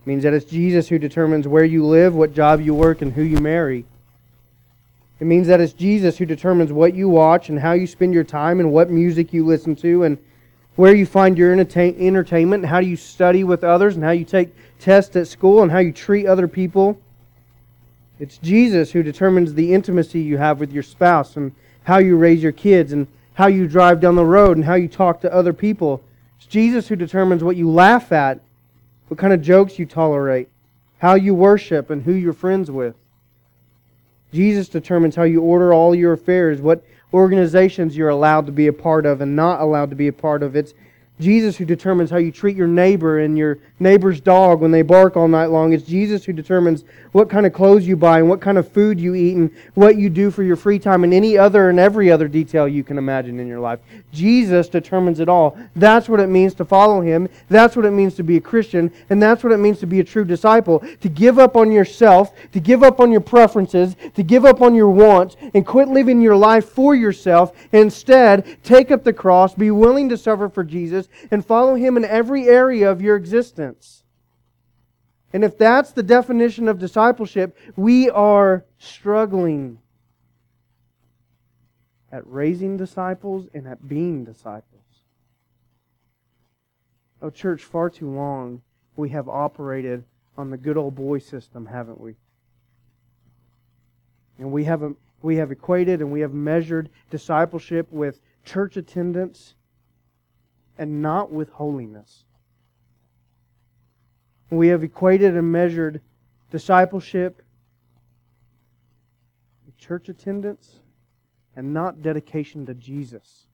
It 0.00 0.08
means 0.08 0.22
that 0.24 0.34
it's 0.34 0.44
Jesus 0.44 0.88
who 0.88 0.98
determines 0.98 1.48
where 1.48 1.64
you 1.64 1.86
live, 1.86 2.14
what 2.14 2.34
job 2.34 2.60
you 2.60 2.74
work, 2.74 3.02
and 3.02 3.12
who 3.12 3.22
you 3.22 3.38
marry. 3.38 3.84
It 5.20 5.24
means 5.24 5.46
that 5.46 5.60
it's 5.60 5.72
Jesus 5.72 6.18
who 6.18 6.26
determines 6.26 6.72
what 6.72 6.94
you 6.94 7.08
watch 7.08 7.48
and 7.48 7.60
how 7.60 7.72
you 7.72 7.86
spend 7.86 8.12
your 8.12 8.24
time 8.24 8.60
and 8.60 8.72
what 8.72 8.90
music 8.90 9.32
you 9.32 9.46
listen 9.46 9.76
to 9.76 10.02
and 10.02 10.18
where 10.76 10.94
you 10.94 11.04
find 11.04 11.36
your 11.36 11.52
entertainment 11.52 12.62
and 12.62 12.66
how 12.66 12.78
you 12.78 12.96
study 12.96 13.44
with 13.44 13.62
others 13.62 13.94
and 13.94 14.04
how 14.04 14.10
you 14.10 14.24
take 14.24 14.54
tests 14.78 15.14
at 15.16 15.28
school 15.28 15.62
and 15.62 15.70
how 15.70 15.78
you 15.78 15.92
treat 15.92 16.26
other 16.26 16.48
people. 16.48 17.00
It's 18.18 18.38
Jesus 18.38 18.92
who 18.92 19.02
determines 19.02 19.54
the 19.54 19.74
intimacy 19.74 20.20
you 20.20 20.38
have 20.38 20.60
with 20.60 20.72
your 20.72 20.82
spouse 20.82 21.36
and 21.36 21.52
how 21.84 21.98
you 21.98 22.16
raise 22.16 22.42
your 22.42 22.52
kids 22.52 22.92
and 22.92 23.06
how 23.34 23.48
you 23.48 23.66
drive 23.66 24.00
down 24.00 24.14
the 24.14 24.24
road 24.24 24.56
and 24.56 24.64
how 24.64 24.74
you 24.74 24.88
talk 24.88 25.20
to 25.22 25.32
other 25.32 25.52
people. 25.52 26.02
It's 26.38 26.46
Jesus 26.46 26.88
who 26.88 26.96
determines 26.96 27.42
what 27.42 27.56
you 27.56 27.68
laugh 27.68 28.12
at, 28.12 28.40
what 29.08 29.18
kind 29.18 29.32
of 29.32 29.42
jokes 29.42 29.78
you 29.78 29.86
tolerate, 29.86 30.48
how 30.98 31.14
you 31.14 31.34
worship, 31.34 31.90
and 31.90 32.02
who 32.02 32.12
you're 32.12 32.32
friends 32.32 32.70
with. 32.70 32.94
Jesus 34.32 34.68
determines 34.68 35.16
how 35.16 35.24
you 35.24 35.42
order 35.42 35.74
all 35.74 35.94
your 35.94 36.12
affairs, 36.12 36.60
what 36.60 36.84
organizations 37.12 37.96
you're 37.96 38.08
allowed 38.08 38.46
to 38.46 38.52
be 38.52 38.66
a 38.66 38.72
part 38.72 39.06
of 39.06 39.20
and 39.20 39.36
not 39.36 39.60
allowed 39.60 39.90
to 39.90 39.96
be 39.96 40.08
a 40.08 40.12
part 40.12 40.42
of. 40.42 40.56
It's 40.56 40.74
Jesus 41.22 41.56
who 41.56 41.64
determines 41.64 42.10
how 42.10 42.18
you 42.18 42.30
treat 42.30 42.56
your 42.56 42.66
neighbor 42.66 43.20
and 43.20 43.38
your 43.38 43.58
neighbor's 43.78 44.20
dog 44.20 44.60
when 44.60 44.70
they 44.70 44.82
bark 44.82 45.16
all 45.16 45.28
night 45.28 45.46
long. 45.46 45.72
It's 45.72 45.84
Jesus 45.84 46.24
who 46.24 46.32
determines 46.32 46.84
what 47.12 47.30
kind 47.30 47.46
of 47.46 47.52
clothes 47.52 47.86
you 47.86 47.96
buy 47.96 48.18
and 48.18 48.28
what 48.28 48.40
kind 48.40 48.58
of 48.58 48.70
food 48.70 49.00
you 49.00 49.14
eat 49.14 49.36
and 49.36 49.50
what 49.74 49.96
you 49.96 50.10
do 50.10 50.30
for 50.30 50.42
your 50.42 50.56
free 50.56 50.78
time 50.78 51.04
and 51.04 51.14
any 51.14 51.38
other 51.38 51.70
and 51.70 51.78
every 51.78 52.10
other 52.10 52.28
detail 52.28 52.66
you 52.66 52.84
can 52.84 52.98
imagine 52.98 53.38
in 53.38 53.46
your 53.46 53.60
life. 53.60 53.80
Jesus 54.12 54.68
determines 54.68 55.20
it 55.20 55.28
all. 55.28 55.58
That's 55.76 56.08
what 56.08 56.20
it 56.20 56.28
means 56.28 56.54
to 56.54 56.64
follow 56.64 57.00
him. 57.00 57.28
That's 57.48 57.76
what 57.76 57.84
it 57.84 57.90
means 57.92 58.14
to 58.14 58.22
be 58.22 58.36
a 58.36 58.40
Christian. 58.40 58.92
And 59.10 59.22
that's 59.22 59.44
what 59.44 59.52
it 59.52 59.58
means 59.58 59.78
to 59.80 59.86
be 59.86 60.00
a 60.00 60.04
true 60.04 60.24
disciple. 60.24 60.84
To 61.00 61.08
give 61.08 61.38
up 61.38 61.56
on 61.56 61.70
yourself, 61.70 62.32
to 62.52 62.60
give 62.60 62.82
up 62.82 63.00
on 63.00 63.12
your 63.12 63.20
preferences, 63.20 63.96
to 64.14 64.22
give 64.22 64.44
up 64.44 64.60
on 64.60 64.74
your 64.74 64.90
wants, 64.90 65.36
and 65.54 65.66
quit 65.66 65.88
living 65.88 66.20
your 66.20 66.36
life 66.36 66.68
for 66.68 66.94
yourself. 66.94 67.52
Instead, 67.72 68.58
take 68.62 68.90
up 68.90 69.04
the 69.04 69.12
cross, 69.12 69.54
be 69.54 69.70
willing 69.70 70.08
to 70.08 70.16
suffer 70.16 70.48
for 70.48 70.64
Jesus, 70.64 71.08
and 71.30 71.44
follow 71.44 71.74
Him 71.74 71.96
in 71.96 72.04
every 72.04 72.48
area 72.48 72.90
of 72.90 73.02
your 73.02 73.16
existence. 73.16 74.04
And 75.32 75.44
if 75.44 75.56
that's 75.56 75.92
the 75.92 76.02
definition 76.02 76.68
of 76.68 76.78
discipleship, 76.78 77.56
we 77.76 78.10
are 78.10 78.64
struggling 78.78 79.78
at 82.10 82.26
raising 82.26 82.76
disciples 82.76 83.48
and 83.54 83.66
at 83.66 83.88
being 83.88 84.24
disciples. 84.24 84.82
Oh, 87.22 87.30
church, 87.30 87.62
far 87.62 87.88
too 87.88 88.10
long 88.10 88.60
we 88.96 89.08
have 89.10 89.28
operated 89.28 90.04
on 90.36 90.50
the 90.50 90.58
good 90.58 90.76
old 90.76 90.94
boy 90.94 91.18
system, 91.18 91.66
haven't 91.66 92.00
we? 92.00 92.16
And 94.38 94.52
we 94.52 94.64
have, 94.64 94.82
we 95.22 95.36
have 95.36 95.50
equated 95.50 96.00
and 96.00 96.12
we 96.12 96.20
have 96.20 96.34
measured 96.34 96.90
discipleship 97.10 97.90
with 97.90 98.20
church 98.44 98.76
attendance 98.76 99.54
and 100.78 101.02
not 101.02 101.30
with 101.30 101.50
holiness. 101.50 102.24
We 104.50 104.68
have 104.68 104.84
equated 104.84 105.36
and 105.36 105.50
measured 105.50 106.00
discipleship, 106.50 107.42
church 109.78 110.08
attendance, 110.08 110.80
and 111.56 111.74
not 111.74 112.02
dedication 112.02 112.66
to 112.66 112.74
Jesus. 112.74 113.46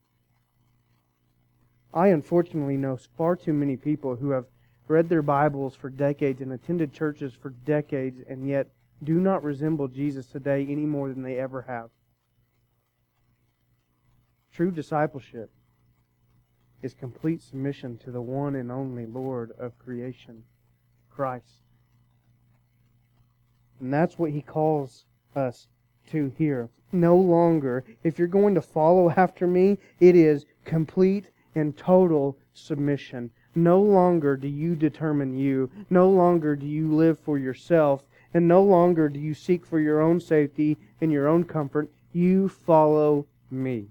I 1.94 2.08
unfortunately 2.08 2.76
know 2.76 2.98
far 3.16 3.34
too 3.34 3.52
many 3.52 3.76
people 3.76 4.16
who 4.16 4.30
have 4.30 4.44
read 4.88 5.08
their 5.08 5.22
Bibles 5.22 5.74
for 5.74 5.88
decades 5.88 6.40
and 6.40 6.52
attended 6.52 6.92
churches 6.92 7.32
for 7.32 7.50
decades 7.50 8.20
and 8.28 8.46
yet 8.46 8.68
do 9.02 9.14
not 9.14 9.42
resemble 9.42 9.88
Jesus 9.88 10.26
today 10.26 10.66
any 10.68 10.84
more 10.84 11.08
than 11.08 11.22
they 11.22 11.38
ever 11.38 11.62
have. 11.62 11.90
True 14.52 14.70
discipleship 14.70 15.50
is 16.82 16.94
complete 16.94 17.42
submission 17.42 17.98
to 17.98 18.10
the 18.10 18.20
one 18.20 18.54
and 18.54 18.70
only 18.70 19.06
Lord 19.06 19.52
of 19.58 19.78
creation, 19.78 20.44
Christ. 21.10 21.62
And 23.80 23.92
that's 23.92 24.18
what 24.18 24.30
he 24.30 24.42
calls 24.42 25.04
us 25.34 25.68
to 26.10 26.32
here. 26.36 26.68
No 26.92 27.16
longer, 27.16 27.84
if 28.02 28.18
you're 28.18 28.28
going 28.28 28.54
to 28.54 28.62
follow 28.62 29.10
after 29.16 29.46
me, 29.46 29.78
it 30.00 30.16
is 30.16 30.46
complete 30.64 31.30
and 31.54 31.76
total 31.76 32.38
submission. 32.54 33.30
No 33.54 33.80
longer 33.80 34.36
do 34.36 34.48
you 34.48 34.76
determine 34.76 35.36
you. 35.36 35.70
No 35.90 36.08
longer 36.08 36.54
do 36.54 36.66
you 36.66 36.94
live 36.94 37.18
for 37.18 37.38
yourself. 37.38 38.06
And 38.32 38.46
no 38.46 38.62
longer 38.62 39.08
do 39.08 39.18
you 39.18 39.34
seek 39.34 39.66
for 39.66 39.80
your 39.80 40.00
own 40.00 40.20
safety 40.20 40.76
and 41.00 41.10
your 41.10 41.26
own 41.26 41.44
comfort. 41.44 41.90
You 42.12 42.48
follow 42.48 43.26
me. 43.50 43.88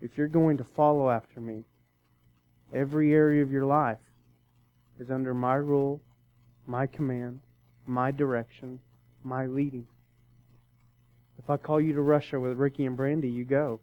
If 0.00 0.16
you're 0.16 0.28
going 0.28 0.56
to 0.58 0.64
follow 0.76 1.10
after 1.10 1.40
me, 1.40 1.64
every 2.74 3.12
area 3.12 3.42
of 3.42 3.52
your 3.52 3.66
life 3.66 3.98
is 4.98 5.10
under 5.10 5.34
my 5.34 5.54
rule, 5.54 6.00
my 6.66 6.86
command, 6.86 7.40
my 7.86 8.10
direction, 8.10 8.80
my 9.24 9.46
leading. 9.46 9.86
If 11.38 11.50
I 11.50 11.56
call 11.56 11.80
you 11.80 11.92
to 11.94 12.00
Russia 12.00 12.38
with 12.38 12.58
Ricky 12.58 12.86
and 12.86 12.96
Brandy, 12.96 13.28
you 13.28 13.44
go. 13.44 13.80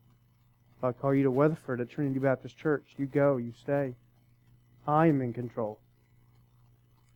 If 0.77 0.83
I 0.83 0.91
call 0.91 1.13
you 1.13 1.23
to 1.23 1.31
Weatherford 1.31 1.81
at 1.81 1.89
Trinity 1.89 2.19
Baptist 2.19 2.57
Church, 2.57 2.85
you 2.97 3.07
go, 3.07 3.37
you 3.37 3.51
stay. 3.61 3.95
I 4.87 5.07
am 5.07 5.21
in 5.21 5.33
control. 5.33 5.79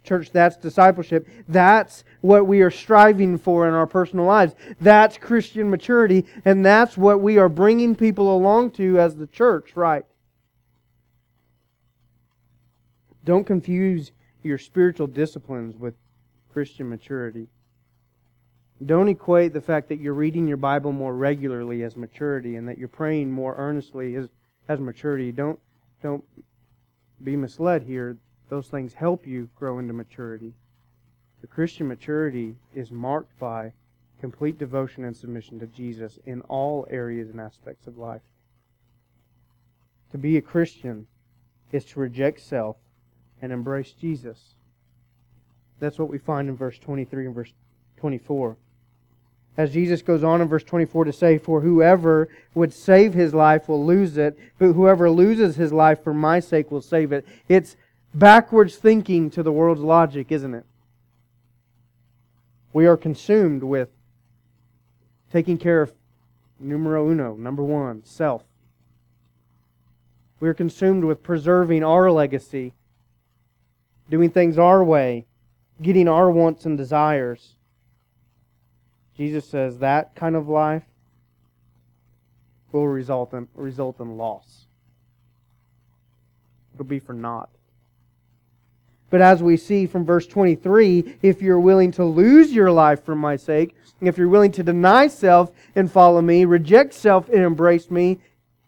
Church, 0.03 0.31
that's 0.31 0.57
discipleship. 0.57 1.27
That's 1.47 2.03
what 2.21 2.47
we 2.47 2.61
are 2.61 2.71
striving 2.71 3.37
for 3.37 3.67
in 3.67 3.73
our 3.73 3.85
personal 3.85 4.25
lives. 4.25 4.55
That's 4.79 5.17
Christian 5.17 5.69
maturity, 5.69 6.25
and 6.43 6.65
that's 6.65 6.97
what 6.97 7.21
we 7.21 7.37
are 7.37 7.49
bringing 7.49 7.95
people 7.95 8.35
along 8.35 8.71
to 8.71 8.99
as 8.99 9.15
the 9.15 9.27
church, 9.27 9.75
right? 9.75 10.03
Don't 13.23 13.45
confuse 13.45 14.11
your 14.41 14.57
spiritual 14.57 15.07
disciplines 15.07 15.77
with 15.77 15.93
Christian 16.51 16.89
maturity. 16.89 17.47
Don't 18.83 19.07
equate 19.07 19.53
the 19.53 19.61
fact 19.61 19.89
that 19.89 19.99
you're 19.99 20.15
reading 20.15 20.47
your 20.47 20.57
Bible 20.57 20.91
more 20.91 21.15
regularly 21.15 21.83
as 21.83 21.95
maturity 21.95 22.55
and 22.55 22.67
that 22.67 22.79
you're 22.79 22.87
praying 22.87 23.31
more 23.31 23.53
earnestly 23.55 24.15
as, 24.15 24.29
as 24.67 24.79
maturity. 24.79 25.31
Don't, 25.31 25.59
don't 26.01 26.23
be 27.23 27.35
misled 27.35 27.83
here. 27.83 28.17
Those 28.51 28.67
things 28.67 28.93
help 28.93 29.25
you 29.25 29.47
grow 29.55 29.79
into 29.79 29.93
maturity. 29.93 30.51
The 31.39 31.47
Christian 31.47 31.87
maturity 31.87 32.55
is 32.75 32.91
marked 32.91 33.39
by 33.39 33.71
complete 34.19 34.59
devotion 34.59 35.05
and 35.05 35.15
submission 35.15 35.57
to 35.61 35.67
Jesus 35.67 36.19
in 36.25 36.41
all 36.41 36.85
areas 36.89 37.29
and 37.29 37.39
aspects 37.39 37.87
of 37.87 37.97
life. 37.97 38.19
To 40.11 40.17
be 40.17 40.35
a 40.35 40.41
Christian 40.41 41.07
is 41.71 41.85
to 41.85 42.01
reject 42.01 42.41
self 42.41 42.75
and 43.41 43.53
embrace 43.53 43.93
Jesus. 43.93 44.53
That's 45.79 45.97
what 45.97 46.09
we 46.09 46.17
find 46.17 46.49
in 46.49 46.57
verse 46.57 46.77
23 46.77 47.27
and 47.27 47.33
verse 47.33 47.53
24. 48.01 48.57
As 49.55 49.71
Jesus 49.71 50.01
goes 50.01 50.25
on 50.25 50.41
in 50.41 50.49
verse 50.49 50.65
24 50.65 51.05
to 51.05 51.13
say, 51.13 51.37
For 51.37 51.61
whoever 51.61 52.27
would 52.53 52.73
save 52.73 53.13
his 53.13 53.33
life 53.33 53.69
will 53.69 53.85
lose 53.85 54.17
it, 54.17 54.37
but 54.59 54.73
whoever 54.73 55.09
loses 55.09 55.55
his 55.55 55.71
life 55.71 56.03
for 56.03 56.13
my 56.13 56.41
sake 56.41 56.69
will 56.69 56.81
save 56.81 57.13
it. 57.13 57.25
It's 57.47 57.77
backwards 58.13 58.75
thinking 58.75 59.29
to 59.31 59.43
the 59.43 59.51
world's 59.51 59.81
logic, 59.81 60.31
isn't 60.31 60.53
it? 60.53 60.65
We 62.73 62.85
are 62.85 62.97
consumed 62.97 63.63
with 63.63 63.89
taking 65.31 65.57
care 65.57 65.81
of 65.81 65.93
numero 66.59 67.09
uno, 67.09 67.35
number 67.35 67.63
one, 67.63 68.03
self. 68.03 68.43
We 70.39 70.49
are 70.49 70.53
consumed 70.53 71.03
with 71.03 71.21
preserving 71.21 71.83
our 71.83 72.11
legacy, 72.11 72.73
doing 74.09 74.29
things 74.29 74.57
our 74.57 74.83
way, 74.83 75.25
getting 75.81 76.07
our 76.07 76.31
wants 76.31 76.65
and 76.65 76.77
desires. 76.77 77.55
Jesus 79.15 79.47
says 79.47 79.79
that 79.79 80.15
kind 80.15 80.35
of 80.35 80.47
life 80.47 80.83
will 82.71 82.87
result 82.87 83.33
in, 83.33 83.47
result 83.53 83.99
in 83.99 84.17
loss. 84.17 84.65
It'll 86.73 86.85
be 86.85 86.99
for 86.99 87.13
naught. 87.13 87.49
But 89.11 89.21
as 89.21 89.43
we 89.43 89.57
see 89.57 89.85
from 89.85 90.05
verse 90.05 90.25
23, 90.25 91.17
if 91.21 91.41
you're 91.41 91.59
willing 91.59 91.91
to 91.91 92.05
lose 92.05 92.51
your 92.53 92.71
life 92.71 93.03
for 93.03 93.13
my 93.13 93.35
sake, 93.35 93.75
if 93.99 94.17
you're 94.17 94.29
willing 94.29 94.53
to 94.53 94.63
deny 94.63 95.07
self 95.07 95.51
and 95.75 95.91
follow 95.91 96.21
me, 96.21 96.45
reject 96.45 96.93
self 96.93 97.27
and 97.27 97.43
embrace 97.43 97.91
me, 97.91 98.19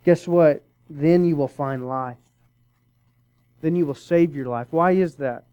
guess 0.06 0.28
what? 0.28 0.62
Then 0.90 1.24
you 1.24 1.38
will 1.38 1.48
find 1.48 1.88
life. 1.88 2.18
Then 3.62 3.78
you 3.78 3.86
will 3.86 3.96
save 3.96 4.36
your 4.36 4.48
life. 4.48 4.68
Why 4.72 4.92
is 4.92 5.16
that? 5.16 5.46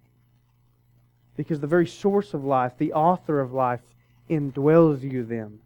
Because 1.37 1.61
the 1.61 1.68
very 1.68 1.87
source 1.87 2.35
of 2.35 2.44
life, 2.44 2.72
the 2.76 2.92
author 2.92 3.40
of 3.40 3.53
life, 3.53 3.81
indwells 4.29 5.03
you 5.03 5.24
then. 5.24 5.61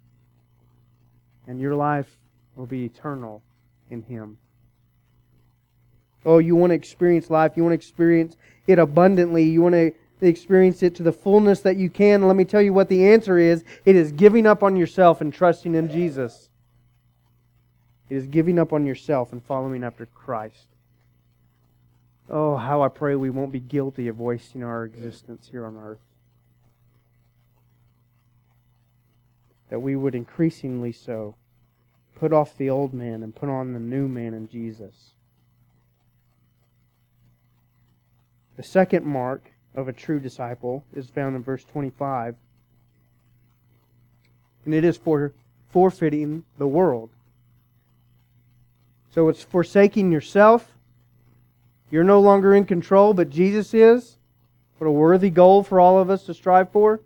And 1.47 1.59
your 1.59 1.75
life 1.75 2.19
will 2.57 2.67
be 2.67 2.85
eternal 2.85 3.43
in 3.91 4.03
Him. 4.03 4.37
Oh, 6.27 6.39
you 6.39 6.57
want 6.57 6.71
to 6.71 6.75
experience 6.75 7.31
life. 7.31 7.53
You 7.57 7.63
want 7.63 7.73
to 7.73 7.87
experience 7.87 8.37
it 8.67 8.79
abundantly. 8.79 9.45
You 9.45 9.63
want 9.63 9.75
to 9.75 9.93
experience 10.21 10.83
it 10.83 10.95
to 10.97 11.03
the 11.03 11.13
fullness 11.13 11.61
that 11.61 11.77
you 11.77 11.91
can. 11.91 12.27
Let 12.27 12.37
me 12.37 12.45
tell 12.45 12.63
you 12.63 12.73
what 12.73 12.89
the 12.89 13.09
answer 13.09 13.39
is 13.39 13.65
it 13.85 13.97
is 13.97 14.13
giving 14.13 14.47
up 14.47 14.63
on 14.63 14.77
yourself 14.77 15.21
and 15.21 15.33
trusting 15.33 15.75
in 15.75 15.91
Jesus. 15.91 16.49
It 18.09 18.17
is 18.17 18.27
giving 18.27 18.59
up 18.59 18.73
on 18.73 18.87
yourself 18.87 19.33
and 19.33 19.43
following 19.43 19.83
after 19.83 20.07
Christ. 20.07 20.67
Oh, 22.31 22.57
how 22.57 22.83
I 22.83 22.89
pray 22.89 23.17
we 23.17 23.31
won't 23.31 23.53
be 23.53 23.61
guilty 23.61 24.09
of 24.09 24.19
wasting 24.19 24.63
our 24.63 24.85
existence 24.85 25.49
here 25.51 25.67
on 25.67 25.77
earth. 25.77 25.99
that 29.75 29.81
we 29.81 29.97
would 29.97 30.15
increasingly 30.15 30.93
so 30.93 31.35
put 32.15 32.33
off 32.33 32.57
the 32.57 32.71
old 32.71 32.95
man 32.95 33.25
and 33.25 33.35
put 33.35 33.49
on 33.49 33.73
the 33.73 33.81
new 33.81 34.07
man 34.07 34.33
in 34.33 34.49
Jesus. 34.49 35.14
The 38.57 38.63
second 38.63 39.05
mark 39.05 39.51
of 39.75 39.89
a 39.89 39.93
true 39.93 40.21
disciple 40.21 40.85
is 40.95 41.09
found 41.09 41.35
in 41.35 41.43
verse 41.43 41.65
25. 41.65 42.37
And 44.65 44.75
it 44.75 44.85
is 44.85 44.97
for 44.97 45.33
forfeiting 45.71 46.45
the 46.59 46.69
world. 46.69 47.11
So 49.11 49.29
it's 49.29 49.43
forsaking 49.43 50.13
yourself. 50.13 50.73
You're 51.91 52.05
no 52.05 52.21
longer 52.21 52.55
in 52.55 52.65
control, 52.65 53.15
but 53.15 53.31
Jesus 53.31 53.75
is. 53.75 54.17
What 54.79 54.89
a 54.89 54.93
worthy 54.93 55.31
goal 55.31 55.63
for 55.63 55.79
all 55.79 55.99
of 55.99 56.11
us 56.11 56.25
to 56.27 56.35
strive 56.35 56.71
for. 56.71 57.01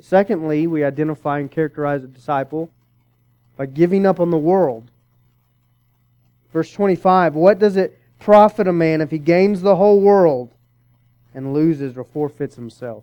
Secondly, 0.00 0.66
we 0.66 0.82
identify 0.82 1.38
and 1.38 1.50
characterize 1.50 2.02
a 2.02 2.06
disciple 2.06 2.70
by 3.56 3.66
giving 3.66 4.06
up 4.06 4.18
on 4.18 4.30
the 4.30 4.38
world. 4.38 4.90
Verse 6.52 6.72
25 6.72 7.34
What 7.34 7.58
does 7.58 7.76
it 7.76 7.99
profit 8.20 8.68
a 8.68 8.72
man 8.72 9.00
if 9.00 9.10
he 9.10 9.18
gains 9.18 9.62
the 9.62 9.76
whole 9.76 10.00
world 10.00 10.50
and 11.34 11.52
loses 11.52 11.96
or 11.96 12.04
forfeits 12.04 12.54
himself? 12.54 13.02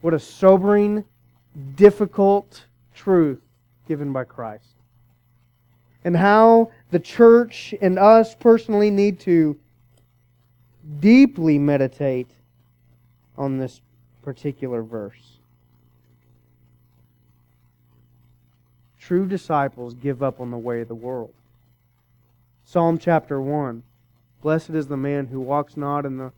What 0.00 0.14
a 0.14 0.18
sobering, 0.18 1.04
difficult 1.76 2.64
truth 2.94 3.40
given 3.86 4.12
by 4.12 4.24
Christ. 4.24 4.64
And 6.04 6.16
how 6.16 6.70
the 6.90 6.98
church 6.98 7.74
and 7.80 7.98
us 7.98 8.34
personally 8.34 8.90
need 8.90 9.20
to 9.20 9.58
deeply 11.00 11.58
meditate 11.58 12.30
on 13.36 13.58
this 13.58 13.80
particular 14.22 14.82
verse. 14.82 15.38
True 18.98 19.26
disciples 19.26 19.94
give 19.94 20.22
up 20.22 20.40
on 20.40 20.50
the 20.50 20.58
way 20.58 20.80
of 20.80 20.88
the 20.88 20.94
world. 20.94 21.34
Psalm 22.72 22.98
chapter 22.98 23.40
1 23.40 23.82
Blessed 24.42 24.70
is 24.70 24.86
the 24.86 24.96
man 24.96 25.26
who 25.26 25.40
walks 25.40 25.76
not 25.76 26.06
in 26.06 26.18
the 26.18 26.30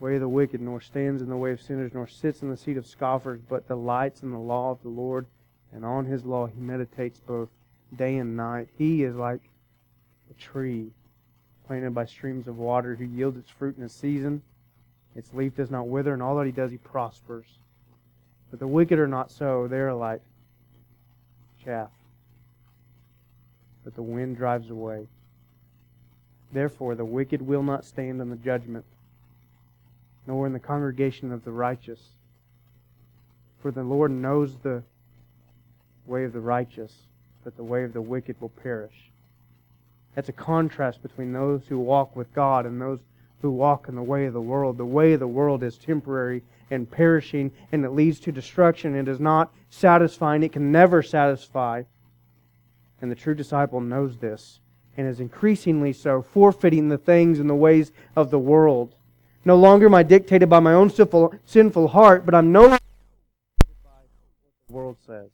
way 0.00 0.14
of 0.14 0.22
the 0.22 0.28
wicked, 0.28 0.62
nor 0.62 0.80
stands 0.80 1.20
in 1.20 1.28
the 1.28 1.36
way 1.36 1.52
of 1.52 1.60
sinners, 1.60 1.92
nor 1.92 2.06
sits 2.06 2.40
in 2.40 2.48
the 2.48 2.56
seat 2.56 2.78
of 2.78 2.86
scoffers, 2.86 3.42
but 3.50 3.68
delights 3.68 4.22
in 4.22 4.30
the 4.30 4.38
law 4.38 4.70
of 4.70 4.80
the 4.80 4.88
Lord, 4.88 5.26
and 5.70 5.84
on 5.84 6.06
his 6.06 6.24
law 6.24 6.46
he 6.46 6.58
meditates 6.58 7.20
both 7.20 7.50
day 7.94 8.16
and 8.16 8.34
night. 8.34 8.68
He 8.78 9.02
is 9.02 9.14
like 9.14 9.42
a 10.30 10.40
tree 10.40 10.90
planted 11.66 11.94
by 11.94 12.06
streams 12.06 12.48
of 12.48 12.56
water 12.56 12.94
who 12.94 13.04
yields 13.04 13.36
its 13.36 13.50
fruit 13.50 13.76
in 13.76 13.84
its 13.84 13.92
season 13.92 14.40
its 15.14 15.34
leaf 15.34 15.54
does 15.54 15.70
not 15.70 15.86
wither, 15.86 16.14
and 16.14 16.22
all 16.22 16.34
that 16.36 16.46
he 16.46 16.52
does, 16.52 16.70
he 16.70 16.78
prospers. 16.78 17.58
But 18.50 18.58
the 18.58 18.66
wicked 18.66 18.98
are 18.98 19.06
not 19.06 19.30
so. 19.30 19.68
They 19.68 19.80
are 19.80 19.92
like 19.92 20.22
chaff, 21.62 21.90
but 23.84 23.94
the 23.94 24.02
wind 24.02 24.38
drives 24.38 24.70
away. 24.70 25.08
Therefore, 26.52 26.94
the 26.94 27.04
wicked 27.04 27.42
will 27.42 27.62
not 27.62 27.84
stand 27.84 28.20
in 28.20 28.28
the 28.28 28.36
judgment, 28.36 28.84
nor 30.26 30.46
in 30.46 30.52
the 30.52 30.60
congregation 30.60 31.32
of 31.32 31.44
the 31.44 31.52
righteous. 31.52 32.00
For 33.60 33.70
the 33.70 33.82
Lord 33.82 34.10
knows 34.10 34.56
the 34.56 34.82
way 36.06 36.24
of 36.24 36.32
the 36.32 36.40
righteous, 36.40 36.92
but 37.42 37.56
the 37.56 37.64
way 37.64 37.84
of 37.84 37.92
the 37.92 38.02
wicked 38.02 38.40
will 38.40 38.50
perish. 38.50 39.10
That's 40.14 40.28
a 40.28 40.32
contrast 40.32 41.02
between 41.02 41.32
those 41.32 41.66
who 41.68 41.78
walk 41.78 42.14
with 42.14 42.34
God 42.34 42.66
and 42.66 42.80
those 42.80 43.00
who 43.40 43.50
walk 43.50 43.88
in 43.88 43.94
the 43.94 44.02
way 44.02 44.26
of 44.26 44.34
the 44.34 44.40
world. 44.40 44.76
The 44.76 44.84
way 44.84 45.14
of 45.14 45.20
the 45.20 45.26
world 45.26 45.62
is 45.62 45.78
temporary 45.78 46.42
and 46.70 46.90
perishing, 46.90 47.50
and 47.72 47.84
it 47.84 47.90
leads 47.90 48.20
to 48.20 48.32
destruction. 48.32 48.94
It 48.94 49.08
is 49.08 49.20
not 49.20 49.52
satisfying. 49.70 50.42
It 50.42 50.52
can 50.52 50.70
never 50.70 51.02
satisfy. 51.02 51.84
And 53.00 53.10
the 53.10 53.16
true 53.16 53.34
disciple 53.34 53.80
knows 53.80 54.18
this 54.18 54.60
and 54.96 55.06
is 55.06 55.20
increasingly 55.20 55.92
so, 55.92 56.22
forfeiting 56.22 56.88
the 56.88 56.98
things 56.98 57.38
and 57.38 57.48
the 57.48 57.54
ways 57.54 57.92
of 58.14 58.30
the 58.30 58.38
world. 58.38 58.94
No 59.44 59.56
longer 59.56 59.86
am 59.86 59.94
I 59.94 60.02
dictated 60.02 60.48
by 60.48 60.60
my 60.60 60.74
own 60.74 60.90
sinful, 60.90 61.34
sinful 61.44 61.88
heart, 61.88 62.24
but 62.24 62.34
I'm 62.34 62.52
no 62.52 62.62
longer 62.62 62.78
by 63.58 63.90
what 63.90 64.68
the 64.68 64.72
world 64.72 64.96
says. 65.06 65.30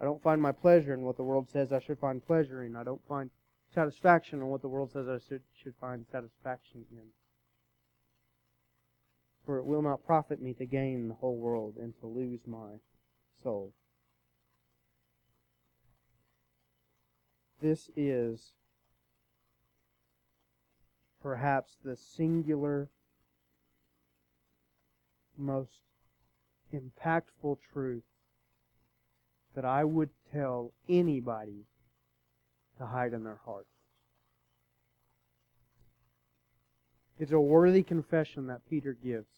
I 0.00 0.04
don't 0.04 0.22
find 0.22 0.40
my 0.40 0.52
pleasure 0.52 0.94
in 0.94 1.02
what 1.02 1.16
the 1.16 1.24
world 1.24 1.48
says 1.52 1.72
I 1.72 1.80
should 1.80 1.98
find 1.98 2.24
pleasure 2.24 2.62
in. 2.64 2.76
I 2.76 2.84
don't 2.84 3.06
find 3.08 3.30
satisfaction 3.74 4.38
in 4.40 4.46
what 4.46 4.62
the 4.62 4.68
world 4.68 4.92
says 4.92 5.08
I 5.08 5.18
should, 5.28 5.42
should 5.62 5.74
find 5.80 6.06
satisfaction 6.10 6.84
in. 6.90 7.08
For 9.44 9.58
it 9.58 9.64
will 9.64 9.82
not 9.82 10.06
profit 10.06 10.40
me 10.40 10.54
to 10.54 10.66
gain 10.66 11.08
the 11.08 11.14
whole 11.14 11.36
world 11.36 11.74
and 11.76 11.92
to 12.00 12.06
lose 12.06 12.40
my 12.46 12.78
soul. 13.42 13.72
This 17.60 17.90
is 17.94 18.52
perhaps 21.22 21.76
the 21.84 21.96
singular, 21.96 22.88
most 25.36 25.82
impactful 26.72 27.58
truth 27.72 28.04
that 29.54 29.64
I 29.64 29.84
would 29.84 30.10
tell 30.32 30.72
anybody 30.88 31.66
to 32.78 32.86
hide 32.86 33.12
in 33.12 33.24
their 33.24 33.40
heart. 33.44 33.66
It's 37.18 37.32
a 37.32 37.40
worthy 37.40 37.82
confession 37.82 38.46
that 38.46 38.66
Peter 38.70 38.94
gives 38.94 39.28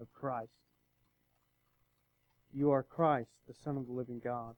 of 0.00 0.12
Christ. 0.12 0.50
You 2.52 2.72
are 2.72 2.82
Christ, 2.82 3.30
the 3.46 3.54
Son 3.54 3.76
of 3.76 3.86
the 3.86 3.92
living 3.92 4.20
God. 4.22 4.56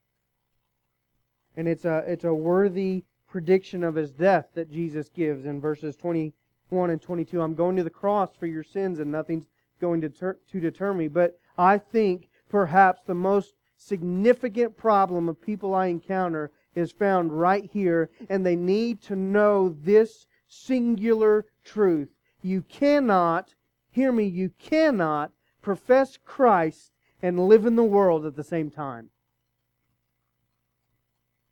And 1.56 1.68
it's 1.68 1.84
a, 1.84 2.04
it's 2.06 2.24
a 2.24 2.34
worthy 2.34 3.04
prediction 3.28 3.82
of 3.84 3.94
his 3.94 4.10
death 4.10 4.48
that 4.54 4.70
Jesus 4.70 5.08
gives 5.08 5.44
in 5.44 5.60
verses 5.60 5.96
21 5.96 6.90
and 6.90 7.00
22. 7.00 7.40
I'm 7.40 7.54
going 7.54 7.76
to 7.76 7.84
the 7.84 7.90
cross 7.90 8.30
for 8.38 8.46
your 8.46 8.62
sins 8.62 8.98
and 8.98 9.10
nothing's 9.10 9.46
going 9.80 10.00
to, 10.00 10.08
ter- 10.08 10.38
to 10.50 10.60
deter 10.60 10.94
me. 10.94 11.08
But 11.08 11.38
I 11.58 11.78
think 11.78 12.28
perhaps 12.48 13.02
the 13.06 13.14
most 13.14 13.54
significant 13.76 14.76
problem 14.76 15.28
of 15.28 15.40
people 15.40 15.74
I 15.74 15.86
encounter 15.86 16.50
is 16.74 16.92
found 16.92 17.38
right 17.38 17.68
here, 17.72 18.10
and 18.28 18.46
they 18.46 18.56
need 18.56 19.02
to 19.02 19.16
know 19.16 19.68
this 19.68 20.26
singular 20.48 21.46
truth. 21.64 22.08
You 22.42 22.62
cannot, 22.62 23.54
hear 23.90 24.12
me, 24.12 24.24
you 24.24 24.50
cannot 24.58 25.32
profess 25.60 26.18
Christ 26.24 26.92
and 27.20 27.48
live 27.48 27.66
in 27.66 27.76
the 27.76 27.84
world 27.84 28.24
at 28.26 28.36
the 28.36 28.44
same 28.44 28.70
time. 28.70 29.10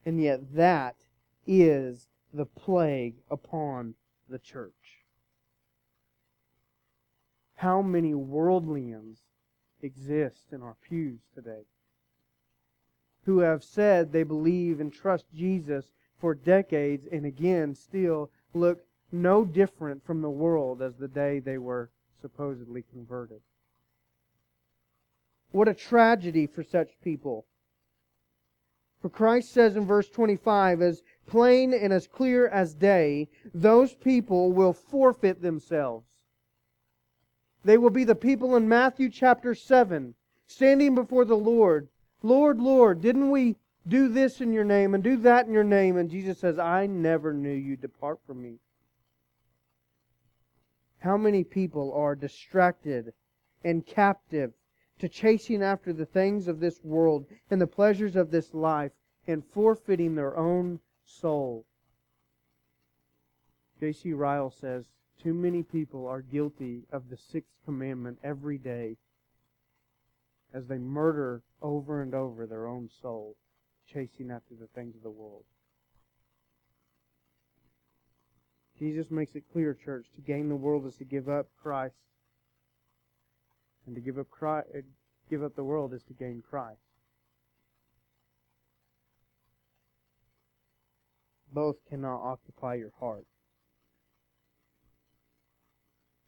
And 0.04 0.20
yet 0.20 0.54
that 0.54 0.96
is 1.46 2.08
the 2.32 2.46
plague 2.46 3.16
upon 3.30 3.94
the 4.28 4.38
church. 4.38 5.04
How 7.56 7.82
many 7.82 8.14
worldlians 8.14 9.18
exist 9.82 10.46
in 10.52 10.62
our 10.62 10.76
pews 10.88 11.20
today 11.34 11.64
who 13.24 13.40
have 13.40 13.62
said 13.62 14.12
they 14.12 14.22
believe 14.22 14.80
and 14.80 14.92
trust 14.92 15.26
Jesus 15.34 15.90
for 16.18 16.34
decades 16.34 17.06
and 17.10 17.26
again 17.26 17.74
still 17.74 18.30
look 18.54 18.84
no 19.12 19.44
different 19.44 20.04
from 20.04 20.22
the 20.22 20.30
world 20.30 20.80
as 20.80 20.96
the 20.96 21.08
day 21.08 21.38
they 21.38 21.58
were 21.58 21.90
supposedly 22.20 22.82
converted? 22.92 23.40
What 25.50 25.68
a 25.68 25.74
tragedy 25.74 26.46
for 26.46 26.62
such 26.62 27.00
people. 27.02 27.46
For 29.00 29.08
Christ 29.08 29.52
says 29.52 29.76
in 29.76 29.86
verse 29.86 30.10
25, 30.10 30.82
as 30.82 31.02
plain 31.26 31.72
and 31.72 31.92
as 31.92 32.06
clear 32.06 32.46
as 32.48 32.74
day, 32.74 33.28
those 33.54 33.94
people 33.94 34.52
will 34.52 34.72
forfeit 34.72 35.40
themselves. 35.40 36.06
They 37.64 37.78
will 37.78 37.90
be 37.90 38.04
the 38.04 38.14
people 38.14 38.56
in 38.56 38.68
Matthew 38.68 39.08
chapter 39.08 39.54
7, 39.54 40.14
standing 40.46 40.94
before 40.94 41.24
the 41.24 41.36
Lord. 41.36 41.88
Lord, 42.22 42.60
Lord, 42.60 43.00
didn't 43.00 43.30
we 43.30 43.56
do 43.88 44.08
this 44.08 44.40
in 44.40 44.52
your 44.52 44.64
name 44.64 44.94
and 44.94 45.02
do 45.02 45.16
that 45.18 45.46
in 45.46 45.52
your 45.52 45.64
name? 45.64 45.96
And 45.96 46.10
Jesus 46.10 46.38
says, 46.38 46.58
I 46.58 46.86
never 46.86 47.32
knew 47.32 47.50
you. 47.50 47.76
Depart 47.76 48.18
from 48.26 48.42
me. 48.42 48.58
How 50.98 51.16
many 51.16 51.44
people 51.44 51.92
are 51.94 52.14
distracted 52.14 53.14
and 53.64 53.86
captive 53.86 54.52
to 55.00 55.08
chasing 55.08 55.62
after 55.62 55.92
the 55.92 56.04
things 56.04 56.46
of 56.46 56.60
this 56.60 56.78
world 56.84 57.24
and 57.50 57.60
the 57.60 57.66
pleasures 57.66 58.16
of 58.16 58.30
this 58.30 58.52
life 58.52 58.92
and 59.26 59.42
forfeiting 59.52 60.14
their 60.14 60.36
own 60.36 60.78
soul. 61.04 61.64
J.C. 63.80 64.12
Ryle 64.12 64.50
says, 64.50 64.84
Too 65.22 65.32
many 65.32 65.62
people 65.62 66.06
are 66.06 66.20
guilty 66.20 66.82
of 66.92 67.08
the 67.08 67.16
sixth 67.16 67.54
commandment 67.64 68.18
every 68.22 68.58
day 68.58 68.98
as 70.52 70.66
they 70.66 70.78
murder 70.78 71.42
over 71.62 72.02
and 72.02 72.14
over 72.14 72.46
their 72.46 72.66
own 72.66 72.90
soul, 73.00 73.36
chasing 73.90 74.30
after 74.30 74.54
the 74.54 74.66
things 74.74 74.96
of 74.96 75.02
the 75.02 75.10
world. 75.10 75.44
Jesus 78.78 79.10
makes 79.10 79.34
it 79.34 79.44
clear, 79.52 79.74
church, 79.74 80.06
to 80.14 80.20
gain 80.20 80.48
the 80.48 80.56
world 80.56 80.86
is 80.86 80.96
to 80.96 81.04
give 81.04 81.28
up 81.28 81.46
Christ 81.62 81.94
and 83.86 83.94
to 83.94 84.00
give 84.00 84.18
up 84.18 84.30
Christ, 84.30 84.68
uh, 84.76 84.80
give 85.28 85.42
up 85.42 85.54
the 85.56 85.64
world 85.64 85.92
is 85.92 86.02
to 86.04 86.12
gain 86.12 86.42
Christ. 86.48 86.80
Both 91.52 91.76
cannot 91.88 92.22
occupy 92.22 92.74
your 92.74 92.92
heart. 93.00 93.26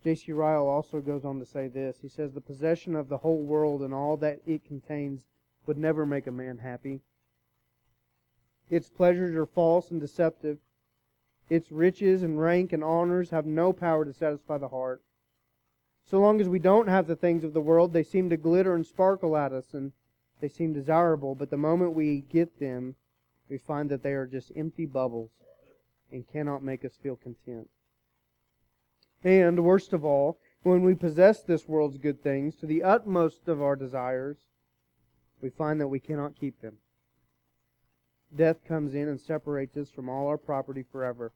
J.C. 0.02 0.32
Ryle 0.32 0.66
also 0.66 1.00
goes 1.00 1.24
on 1.24 1.38
to 1.38 1.46
say 1.46 1.68
this. 1.68 1.98
He 2.02 2.08
says, 2.08 2.32
The 2.32 2.40
possession 2.40 2.96
of 2.96 3.08
the 3.08 3.18
whole 3.18 3.42
world 3.42 3.82
and 3.82 3.94
all 3.94 4.16
that 4.16 4.40
it 4.46 4.64
contains 4.64 5.20
would 5.66 5.78
never 5.78 6.04
make 6.04 6.26
a 6.26 6.32
man 6.32 6.58
happy. 6.58 7.00
Its 8.68 8.88
pleasures 8.88 9.36
are 9.36 9.46
false 9.46 9.90
and 9.90 10.00
deceptive. 10.00 10.58
Its 11.48 11.70
riches 11.70 12.22
and 12.22 12.40
rank 12.40 12.72
and 12.72 12.82
honors 12.82 13.30
have 13.30 13.46
no 13.46 13.72
power 13.72 14.04
to 14.04 14.12
satisfy 14.12 14.58
the 14.58 14.68
heart. 14.68 15.02
So 16.04 16.20
long 16.20 16.40
as 16.40 16.48
we 16.48 16.58
don't 16.58 16.88
have 16.88 17.06
the 17.06 17.16
things 17.16 17.44
of 17.44 17.52
the 17.52 17.60
world, 17.60 17.92
they 17.92 18.02
seem 18.02 18.28
to 18.30 18.36
glitter 18.36 18.74
and 18.74 18.86
sparkle 18.86 19.36
at 19.36 19.52
us 19.52 19.72
and 19.72 19.92
they 20.40 20.48
seem 20.48 20.72
desirable, 20.72 21.34
but 21.34 21.50
the 21.50 21.56
moment 21.56 21.94
we 21.94 22.22
get 22.22 22.58
them, 22.58 22.96
we 23.48 23.58
find 23.58 23.88
that 23.90 24.02
they 24.02 24.12
are 24.12 24.26
just 24.26 24.50
empty 24.56 24.86
bubbles 24.86 25.30
and 26.10 26.26
cannot 26.26 26.64
make 26.64 26.84
us 26.84 26.96
feel 27.00 27.16
content. 27.16 27.70
And, 29.22 29.64
worst 29.64 29.92
of 29.92 30.04
all, 30.04 30.38
when 30.62 30.82
we 30.82 30.94
possess 30.94 31.42
this 31.42 31.68
world's 31.68 31.96
good 31.96 32.22
things 32.22 32.56
to 32.56 32.66
the 32.66 32.82
utmost 32.82 33.46
of 33.46 33.62
our 33.62 33.76
desires, 33.76 34.38
we 35.40 35.48
find 35.48 35.80
that 35.80 35.88
we 35.88 36.00
cannot 36.00 36.38
keep 36.38 36.60
them. 36.60 36.78
Death 38.34 38.64
comes 38.66 38.94
in 38.94 39.08
and 39.08 39.20
separates 39.20 39.76
us 39.76 39.90
from 39.90 40.08
all 40.08 40.26
our 40.26 40.38
property 40.38 40.84
forever. 40.90 41.32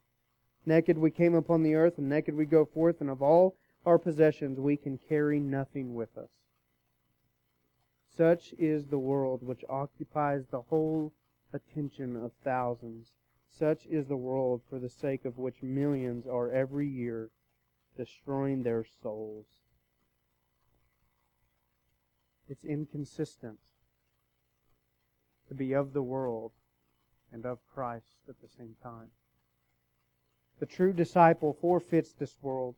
Naked 0.65 0.99
we 0.99 1.11
came 1.11 1.35
upon 1.35 1.63
the 1.63 1.75
earth, 1.75 1.99
and 1.99 2.09
naked 2.09 2.35
we 2.35 2.45
go 2.45 2.65
forth, 2.65 3.01
and 3.01 3.11
of 3.11 3.23
all 3.23 3.57
our 3.87 3.99
possessions, 3.99 4.59
we 4.59 4.77
can 4.77 4.99
carry 5.09 5.39
nothing 5.39 5.95
with 5.95 6.19
us. 6.19 6.29
Such 8.17 8.53
is 8.59 8.87
the 8.87 8.99
world 8.99 9.43
which 9.43 9.65
occupies 9.69 10.47
the 10.51 10.63
whole 10.63 11.13
attention 11.53 12.17
of 12.17 12.33
thousands. 12.43 13.13
Such 13.49 13.87
is 13.87 14.07
the 14.07 14.17
world 14.17 14.63
for 14.69 14.79
the 14.79 14.89
sake 14.89 15.25
of 15.25 15.39
which 15.39 15.63
millions 15.63 16.27
are 16.27 16.51
every 16.51 16.89
year 16.89 17.31
destroying 17.97 18.63
their 18.63 18.85
souls. 19.03 19.47
It's 22.49 22.65
inconsistent 22.65 23.59
to 25.49 25.55
be 25.55 25.73
of 25.73 25.93
the 25.93 26.03
world 26.03 26.53
and 27.33 27.47
of 27.47 27.59
Christ 27.73 28.17
at 28.29 28.41
the 28.41 28.49
same 28.49 28.77
time. 28.83 29.11
The 30.59 30.67
true 30.67 30.93
disciple 30.93 31.57
forfeits 31.61 32.13
this 32.13 32.37
world 32.41 32.75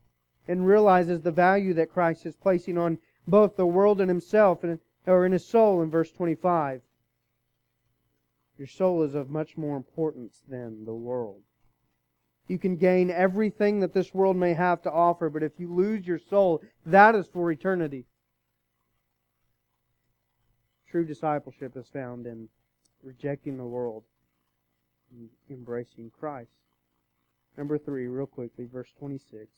and 0.49 0.67
realizes 0.67 1.21
the 1.21 1.31
value 1.31 1.75
that 1.75 1.93
Christ 1.93 2.25
is 2.27 2.35
placing 2.35 2.79
on 2.79 2.99
both 3.27 3.57
the 3.57 3.67
world 3.67 4.01
and 4.01 4.09
himself, 4.09 4.65
and, 4.65 4.81
or 5.07 5.27
in 5.27 5.33
his 5.33 5.47
soul 5.47 5.83
in 5.83 5.91
verse 5.91 6.11
25. 6.11 6.81
Your 8.57 8.67
soul 8.67 9.03
is 9.03 9.15
of 9.15 9.31
much 9.31 9.57
more 9.57 9.77
importance 9.77 10.43
than 10.49 10.85
the 10.87 10.95
world. 10.95 11.43
You 12.49 12.59
can 12.59 12.77
gain 12.77 13.11
everything 13.11 13.81
that 13.81 13.93
this 13.93 14.15
world 14.15 14.37
may 14.37 14.55
have 14.55 14.83
to 14.83 14.91
offer, 14.91 15.29
but 15.29 15.43
if 15.43 15.61
you 15.61 15.73
lose 15.73 16.07
your 16.07 16.19
soul, 16.19 16.63
that 16.87 17.15
is 17.15 17.27
for 17.29 17.53
eternity. 17.53 18.07
True 20.91 21.05
discipleship 21.05 21.77
is 21.77 21.87
found 21.89 22.27
in 22.27 22.49
rejecting 23.03 23.59
the 23.59 23.65
world 23.65 24.05
and 25.13 25.29
embracing 25.51 26.11
Christ. 26.19 26.51
Number 27.59 27.77
three, 27.77 28.07
real 28.07 28.27
quickly, 28.27 28.65
verse 28.65 28.93
26. 28.99 29.51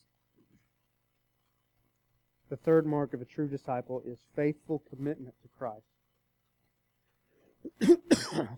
The 2.51 2.57
third 2.57 2.85
mark 2.85 3.15
of 3.15 3.23
a 3.23 3.25
true 3.25 3.47
disciple 3.47 4.03
is 4.05 4.19
faithful 4.35 4.83
commitment 4.91 5.35
to 5.43 5.49
Christ. 5.57 5.87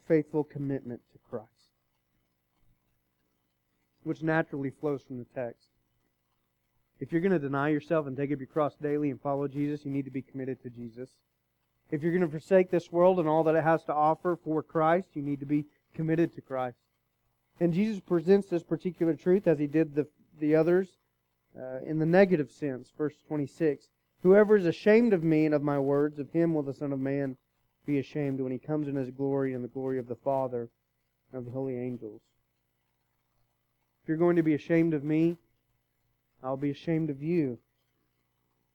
faithful 0.08 0.44
commitment 0.44 1.02
to 1.12 1.18
Christ. 1.28 1.48
Which 4.02 4.22
naturally 4.22 4.70
flows 4.70 5.02
from 5.02 5.18
the 5.18 5.26
text. 5.34 5.68
If 7.00 7.12
you're 7.12 7.20
going 7.20 7.32
to 7.32 7.38
deny 7.38 7.68
yourself 7.68 8.06
and 8.06 8.16
take 8.16 8.32
up 8.32 8.38
your 8.38 8.46
cross 8.46 8.74
daily 8.80 9.10
and 9.10 9.20
follow 9.20 9.46
Jesus, 9.46 9.84
you 9.84 9.90
need 9.90 10.06
to 10.06 10.10
be 10.10 10.22
committed 10.22 10.62
to 10.62 10.70
Jesus. 10.70 11.10
If 11.90 12.02
you're 12.02 12.12
going 12.12 12.22
to 12.22 12.28
forsake 12.28 12.70
this 12.70 12.90
world 12.90 13.18
and 13.18 13.28
all 13.28 13.44
that 13.44 13.56
it 13.56 13.64
has 13.64 13.84
to 13.84 13.92
offer 13.92 14.38
for 14.42 14.62
Christ, 14.62 15.08
you 15.12 15.20
need 15.20 15.40
to 15.40 15.46
be 15.46 15.66
committed 15.94 16.34
to 16.34 16.40
Christ. 16.40 16.78
And 17.60 17.74
Jesus 17.74 18.00
presents 18.00 18.48
this 18.48 18.62
particular 18.62 19.14
truth 19.14 19.46
as 19.46 19.58
he 19.58 19.66
did 19.66 19.94
the, 19.94 20.06
the 20.40 20.56
others 20.56 20.88
uh, 21.58 21.80
in 21.84 21.98
the 21.98 22.06
negative 22.06 22.50
sense. 22.50 22.92
Verse 22.96 23.14
26 23.26 23.88
Whoever 24.22 24.56
is 24.56 24.66
ashamed 24.66 25.12
of 25.12 25.24
me 25.24 25.46
and 25.46 25.54
of 25.54 25.62
my 25.62 25.78
words, 25.78 26.18
of 26.18 26.30
him 26.30 26.54
will 26.54 26.62
the 26.62 26.74
Son 26.74 26.92
of 26.92 27.00
Man 27.00 27.36
be 27.84 27.98
ashamed 27.98 28.40
when 28.40 28.52
he 28.52 28.58
comes 28.58 28.86
in 28.86 28.94
his 28.94 29.10
glory 29.10 29.52
and 29.52 29.64
the 29.64 29.68
glory 29.68 29.98
of 29.98 30.06
the 30.06 30.14
Father 30.14 30.70
and 31.32 31.38
of 31.38 31.44
the 31.44 31.50
holy 31.50 31.76
angels. 31.76 32.20
If 34.02 34.08
you're 34.08 34.16
going 34.16 34.36
to 34.36 34.42
be 34.42 34.54
ashamed 34.54 34.94
of 34.94 35.02
me, 35.02 35.36
I'll 36.42 36.56
be 36.56 36.70
ashamed 36.70 37.10
of 37.10 37.22
you. 37.22 37.58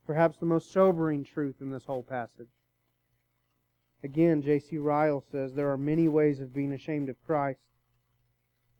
Perhaps 0.05 0.37
the 0.37 0.45
most 0.45 0.71
sobering 0.71 1.23
truth 1.23 1.55
in 1.61 1.69
this 1.69 1.85
whole 1.85 2.03
passage. 2.03 2.47
Again, 4.03 4.41
J.C. 4.41 4.77
Ryle 4.77 5.23
says 5.31 5.53
there 5.53 5.71
are 5.71 5.77
many 5.77 6.07
ways 6.07 6.39
of 6.39 6.53
being 6.53 6.71
ashamed 6.71 7.09
of 7.09 7.21
Christ. 7.25 7.59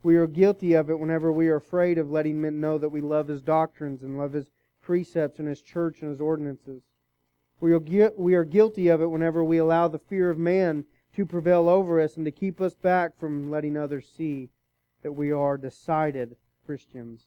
We 0.04 0.16
are 0.16 0.28
guilty 0.28 0.74
of 0.74 0.90
it 0.90 1.00
whenever 1.00 1.32
we 1.32 1.48
are 1.50 1.56
afraid 1.56 1.98
of 1.98 2.12
letting 2.12 2.40
men 2.40 2.60
know 2.60 2.78
that 2.78 2.90
we 2.90 3.02
love 3.02 3.28
his 3.28 3.42
doctrines 3.42 4.04
and 4.04 4.18
love 4.18 4.34
his 4.34 4.48
precepts 4.82 5.40
and 5.40 5.48
his 5.48 5.62
church 5.62 6.02
and 6.02 6.12
his 6.12 6.22
ordinances. 6.22 6.84
We 7.60 7.74
are, 7.74 8.12
we 8.16 8.36
are 8.36 8.44
guilty 8.44 8.88
of 8.88 9.02
it 9.02 9.08
whenever 9.08 9.44
we 9.44 9.58
allow 9.58 9.88
the 9.88 10.00
fear 10.00 10.30
of 10.30 10.38
man 10.38 10.86
to 11.14 11.26
prevail 11.26 11.68
over 11.68 12.00
us 12.00 12.16
and 12.16 12.26
to 12.26 12.32
keep 12.32 12.62
us 12.62 12.76
back 12.76 13.18
from 13.18 13.50
letting 13.50 13.76
others 13.76 14.08
see 14.16 14.50
that 15.02 15.14
we 15.14 15.32
are 15.32 15.58
decided 15.58 16.36
Christians. 16.66 17.26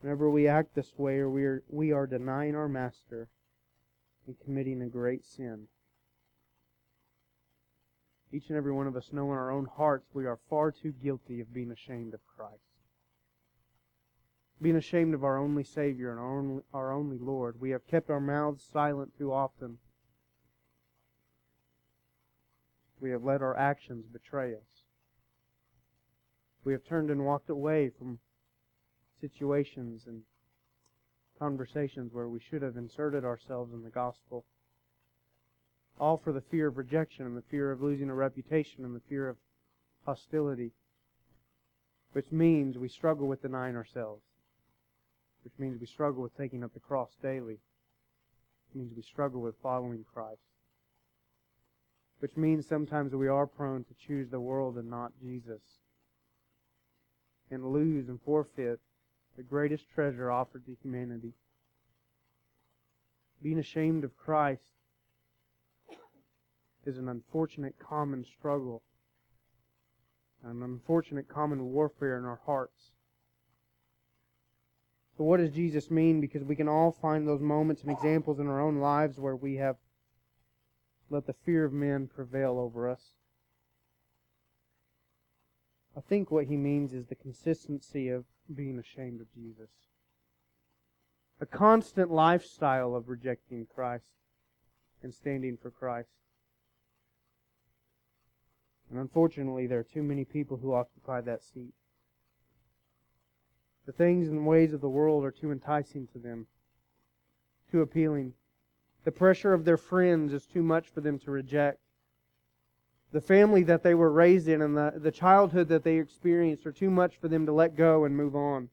Whenever 0.00 0.28
we 0.28 0.48
act 0.48 0.74
this 0.74 0.98
way, 0.98 1.22
we 1.22 1.44
are, 1.44 1.62
we 1.68 1.92
are 1.92 2.06
denying 2.06 2.56
our 2.56 2.68
Master 2.68 3.28
and 4.26 4.38
committing 4.40 4.82
a 4.82 4.86
great 4.86 5.24
sin. 5.24 5.68
Each 8.32 8.48
and 8.48 8.56
every 8.56 8.72
one 8.72 8.86
of 8.86 8.96
us 8.96 9.12
know 9.12 9.32
in 9.32 9.38
our 9.38 9.50
own 9.50 9.66
hearts 9.66 10.08
we 10.12 10.26
are 10.26 10.38
far 10.50 10.72
too 10.72 10.92
guilty 10.92 11.40
of 11.40 11.54
being 11.54 11.70
ashamed 11.70 12.12
of 12.12 12.20
Christ. 12.26 12.60
Being 14.60 14.76
ashamed 14.76 15.14
of 15.14 15.22
our 15.22 15.38
only 15.38 15.64
Savior 15.64 16.10
and 16.10 16.18
our 16.18 16.38
only, 16.38 16.62
our 16.72 16.92
only 16.92 17.18
Lord. 17.18 17.60
We 17.60 17.70
have 17.70 17.86
kept 17.86 18.10
our 18.10 18.20
mouths 18.20 18.64
silent 18.72 19.12
too 19.16 19.32
often. 19.32 19.78
We 23.00 23.10
have 23.10 23.22
let 23.22 23.42
our 23.42 23.56
actions 23.56 24.06
betray 24.06 24.54
us. 24.54 24.84
We 26.64 26.72
have 26.72 26.84
turned 26.84 27.10
and 27.10 27.24
walked 27.24 27.50
away 27.50 27.90
from 27.90 28.18
situations 29.20 30.04
and 30.06 30.22
conversations 31.38 32.12
where 32.12 32.28
we 32.28 32.40
should 32.40 32.62
have 32.62 32.76
inserted 32.76 33.24
ourselves 33.24 33.72
in 33.72 33.82
the 33.82 33.90
gospel 33.90 34.44
all 35.98 36.16
for 36.16 36.32
the 36.32 36.40
fear 36.40 36.66
of 36.68 36.76
rejection 36.76 37.26
and 37.26 37.36
the 37.36 37.42
fear 37.50 37.70
of 37.70 37.82
losing 37.82 38.10
a 38.10 38.14
reputation 38.14 38.84
and 38.84 38.94
the 38.94 39.02
fear 39.08 39.28
of 39.28 39.36
hostility, 40.04 40.72
which 42.12 42.30
means 42.30 42.78
we 42.78 42.88
struggle 42.88 43.26
with 43.26 43.42
denying 43.42 43.76
ourselves, 43.76 44.22
which 45.44 45.54
means 45.58 45.80
we 45.80 45.86
struggle 45.86 46.22
with 46.22 46.36
taking 46.36 46.62
up 46.62 46.74
the 46.74 46.80
cross 46.80 47.10
daily, 47.22 47.54
which 47.54 48.74
means 48.74 48.92
we 48.94 49.02
struggle 49.02 49.40
with 49.40 49.54
following 49.62 50.04
Christ, 50.12 50.40
which 52.20 52.36
means 52.36 52.66
sometimes 52.66 53.14
we 53.14 53.28
are 53.28 53.46
prone 53.46 53.84
to 53.84 54.06
choose 54.06 54.30
the 54.30 54.40
world 54.40 54.76
and 54.76 54.90
not 54.90 55.12
Jesus, 55.20 55.62
and 57.50 57.72
lose 57.72 58.08
and 58.08 58.20
forfeit 58.22 58.80
the 59.36 59.42
greatest 59.42 59.84
treasure 59.94 60.30
offered 60.30 60.64
to 60.66 60.76
humanity. 60.82 61.32
Being 63.42 63.58
ashamed 63.58 64.02
of 64.02 64.16
Christ 64.16 64.62
is 66.86 66.98
an 66.98 67.08
unfortunate 67.08 67.74
common 67.78 68.24
struggle, 68.24 68.82
an 70.42 70.62
unfortunate 70.62 71.28
common 71.28 71.72
warfare 71.72 72.18
in 72.18 72.24
our 72.24 72.40
hearts. 72.46 72.92
So, 75.16 75.24
what 75.24 75.38
does 75.38 75.50
Jesus 75.50 75.90
mean? 75.90 76.20
Because 76.20 76.44
we 76.44 76.56
can 76.56 76.68
all 76.68 76.92
find 76.92 77.26
those 77.26 77.40
moments 77.40 77.82
and 77.82 77.90
examples 77.90 78.38
in 78.38 78.46
our 78.46 78.60
own 78.60 78.76
lives 78.76 79.18
where 79.18 79.36
we 79.36 79.56
have 79.56 79.76
let 81.08 81.26
the 81.26 81.34
fear 81.44 81.64
of 81.64 81.72
men 81.72 82.08
prevail 82.08 82.58
over 82.58 82.90
us. 82.90 83.12
I 85.96 86.00
think 86.00 86.30
what 86.30 86.46
he 86.46 86.56
means 86.56 86.92
is 86.92 87.06
the 87.06 87.14
consistency 87.14 88.08
of 88.08 88.24
being 88.54 88.78
ashamed 88.78 89.20
of 89.20 89.32
Jesus. 89.32 89.70
A 91.40 91.46
constant 91.46 92.10
lifestyle 92.10 92.94
of 92.94 93.08
rejecting 93.08 93.66
Christ 93.66 94.04
and 95.02 95.14
standing 95.14 95.56
for 95.56 95.70
Christ. 95.70 96.08
And 98.90 98.98
unfortunately, 98.98 99.66
there 99.66 99.80
are 99.80 99.84
too 99.84 100.02
many 100.02 100.24
people 100.24 100.56
who 100.58 100.74
occupy 100.74 101.20
that 101.22 101.42
seat. 101.42 101.74
The 103.86 103.92
things 103.92 104.28
and 104.28 104.46
ways 104.46 104.72
of 104.72 104.80
the 104.80 104.88
world 104.88 105.24
are 105.24 105.30
too 105.30 105.52
enticing 105.52 106.06
to 106.08 106.18
them, 106.18 106.46
too 107.70 107.82
appealing. 107.82 108.34
The 109.04 109.12
pressure 109.12 109.52
of 109.52 109.64
their 109.64 109.76
friends 109.76 110.32
is 110.32 110.46
too 110.46 110.62
much 110.62 110.88
for 110.88 111.00
them 111.00 111.18
to 111.20 111.30
reject. 111.30 111.80
The 113.12 113.20
family 113.20 113.62
that 113.64 113.82
they 113.82 113.94
were 113.94 114.10
raised 114.10 114.48
in 114.48 114.60
and 114.60 114.76
the, 114.76 114.94
the 114.96 115.12
childhood 115.12 115.68
that 115.68 115.84
they 115.84 115.98
experienced 115.98 116.66
are 116.66 116.72
too 116.72 116.90
much 116.90 117.16
for 117.16 117.28
them 117.28 117.46
to 117.46 117.52
let 117.52 117.76
go 117.76 118.04
and 118.04 118.16
move 118.16 118.34
on. 118.34 118.68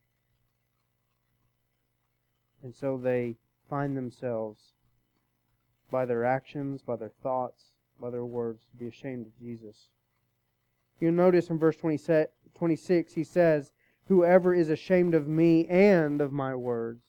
And 2.64 2.74
so 2.74 2.98
they 2.98 3.36
find 3.70 3.96
themselves, 3.96 4.74
by 5.92 6.06
their 6.06 6.26
actions, 6.26 6.82
by 6.82 6.96
their 6.96 7.12
thoughts, 7.22 7.66
by 8.00 8.10
their 8.10 8.26
words, 8.26 8.66
to 8.72 8.78
be 8.78 8.88
ashamed 8.88 9.28
of 9.28 9.38
Jesus. 9.40 9.90
You'll 11.04 11.12
notice 11.12 11.50
in 11.50 11.60
verse 11.60 11.76
26, 11.76 13.14
he 13.14 13.24
says, 13.26 13.74
Whoever 14.08 14.54
is 14.54 14.70
ashamed 14.70 15.14
of 15.14 15.28
me 15.28 15.68
and 15.68 16.22
of 16.22 16.32
my 16.32 16.56
words, 16.56 17.04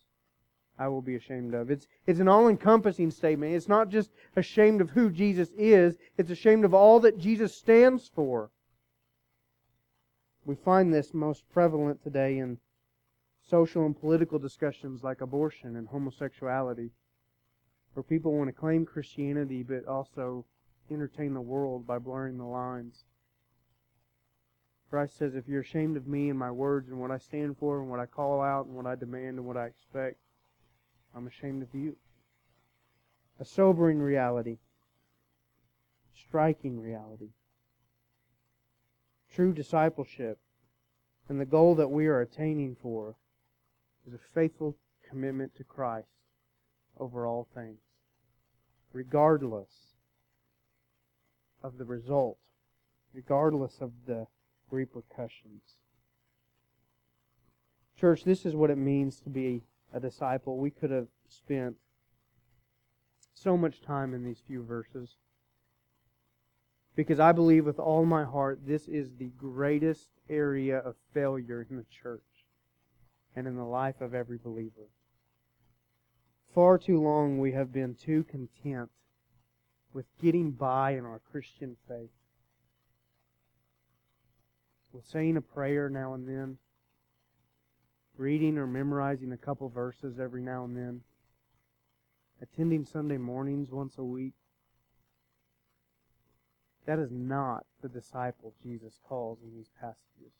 I 0.76 0.88
will 0.88 1.00
be 1.00 1.14
ashamed 1.14 1.54
of. 1.54 1.70
It's, 1.70 1.86
it's 2.04 2.18
an 2.18 2.26
all 2.26 2.48
encompassing 2.48 3.12
statement. 3.12 3.54
It's 3.54 3.68
not 3.68 3.90
just 3.90 4.10
ashamed 4.34 4.80
of 4.80 4.90
who 4.90 5.10
Jesus 5.10 5.50
is, 5.56 5.96
it's 6.18 6.32
ashamed 6.32 6.64
of 6.64 6.74
all 6.74 6.98
that 6.98 7.18
Jesus 7.18 7.54
stands 7.54 8.10
for. 8.12 8.50
We 10.44 10.56
find 10.56 10.92
this 10.92 11.14
most 11.14 11.48
prevalent 11.52 12.02
today 12.02 12.38
in 12.38 12.58
social 13.48 13.86
and 13.86 13.96
political 13.96 14.40
discussions 14.40 15.04
like 15.04 15.20
abortion 15.20 15.76
and 15.76 15.86
homosexuality, 15.86 16.90
where 17.92 18.02
people 18.02 18.36
want 18.36 18.48
to 18.48 18.52
claim 18.52 18.86
Christianity 18.86 19.62
but 19.62 19.86
also 19.86 20.46
entertain 20.90 21.32
the 21.32 21.40
world 21.40 21.86
by 21.86 22.00
blurring 22.00 22.38
the 22.38 22.44
lines. 22.44 23.04
Christ 24.94 25.18
says, 25.18 25.34
if 25.34 25.48
you're 25.48 25.62
ashamed 25.62 25.96
of 25.96 26.06
me 26.06 26.30
and 26.30 26.38
my 26.38 26.52
words 26.52 26.88
and 26.88 27.00
what 27.00 27.10
I 27.10 27.18
stand 27.18 27.58
for 27.58 27.80
and 27.80 27.90
what 27.90 27.98
I 27.98 28.06
call 28.06 28.40
out 28.40 28.66
and 28.66 28.76
what 28.76 28.86
I 28.86 28.94
demand 28.94 29.38
and 29.38 29.44
what 29.44 29.56
I 29.56 29.66
expect, 29.66 30.18
I'm 31.16 31.26
ashamed 31.26 31.64
of 31.64 31.74
you. 31.74 31.96
A 33.40 33.44
sobering 33.44 33.98
reality. 33.98 34.58
Striking 36.14 36.80
reality. 36.80 37.30
True 39.34 39.52
discipleship 39.52 40.38
and 41.28 41.40
the 41.40 41.44
goal 41.44 41.74
that 41.74 41.90
we 41.90 42.06
are 42.06 42.20
attaining 42.20 42.76
for 42.80 43.16
is 44.06 44.14
a 44.14 44.32
faithful 44.32 44.76
commitment 45.10 45.56
to 45.56 45.64
Christ 45.64 46.06
over 47.00 47.26
all 47.26 47.48
things, 47.52 47.80
regardless 48.92 49.96
of 51.64 51.78
the 51.78 51.84
result, 51.84 52.38
regardless 53.12 53.78
of 53.80 53.90
the 54.06 54.28
repercussions. 54.74 55.76
Church, 57.98 58.24
this 58.24 58.44
is 58.44 58.54
what 58.54 58.70
it 58.70 58.78
means 58.78 59.20
to 59.20 59.30
be 59.30 59.62
a 59.92 60.00
disciple. 60.00 60.58
We 60.58 60.70
could 60.70 60.90
have 60.90 61.06
spent 61.28 61.76
so 63.34 63.56
much 63.56 63.80
time 63.80 64.14
in 64.14 64.24
these 64.24 64.42
few 64.46 64.62
verses. 64.62 65.16
Because 66.96 67.18
I 67.18 67.32
believe 67.32 67.66
with 67.66 67.78
all 67.78 68.04
my 68.04 68.24
heart 68.24 68.60
this 68.66 68.88
is 68.88 69.10
the 69.18 69.30
greatest 69.36 70.08
area 70.28 70.78
of 70.78 70.96
failure 71.12 71.66
in 71.68 71.76
the 71.76 71.86
church 72.02 72.22
and 73.34 73.46
in 73.46 73.56
the 73.56 73.64
life 73.64 74.00
of 74.00 74.14
every 74.14 74.38
believer. 74.38 74.88
Far 76.54 76.78
too 76.78 77.00
long 77.00 77.38
we 77.38 77.52
have 77.52 77.72
been 77.72 77.94
too 77.94 78.24
content 78.24 78.90
with 79.92 80.06
getting 80.22 80.52
by 80.52 80.92
in 80.92 81.04
our 81.04 81.20
Christian 81.30 81.76
faith. 81.88 82.10
With 84.94 85.04
saying 85.06 85.36
a 85.36 85.40
prayer 85.40 85.88
now 85.90 86.14
and 86.14 86.28
then, 86.28 86.56
reading 88.16 88.56
or 88.58 88.66
memorizing 88.68 89.32
a 89.32 89.36
couple 89.36 89.68
verses 89.68 90.20
every 90.20 90.40
now 90.40 90.64
and 90.64 90.76
then, 90.76 91.00
attending 92.40 92.84
Sunday 92.84 93.16
mornings 93.16 93.72
once 93.72 93.98
a 93.98 94.04
week. 94.04 94.34
That 96.86 97.00
is 97.00 97.10
not 97.10 97.66
the 97.82 97.88
disciple 97.88 98.54
Jesus 98.62 99.00
calls 99.08 99.38
in 99.42 99.52
these 99.56 99.70
passages. 99.80 100.32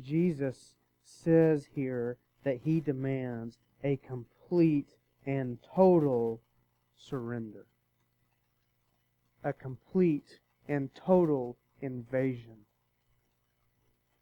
Jesus 0.00 0.76
says 1.02 1.68
here 1.74 2.16
that 2.42 2.60
he 2.64 2.80
demands 2.80 3.58
a 3.82 3.96
complete 3.96 4.94
and 5.26 5.58
total 5.74 6.40
surrender. 6.96 7.66
A 9.42 9.52
complete 9.52 10.40
and 10.66 10.88
total 10.94 11.58
invasion. 11.84 12.56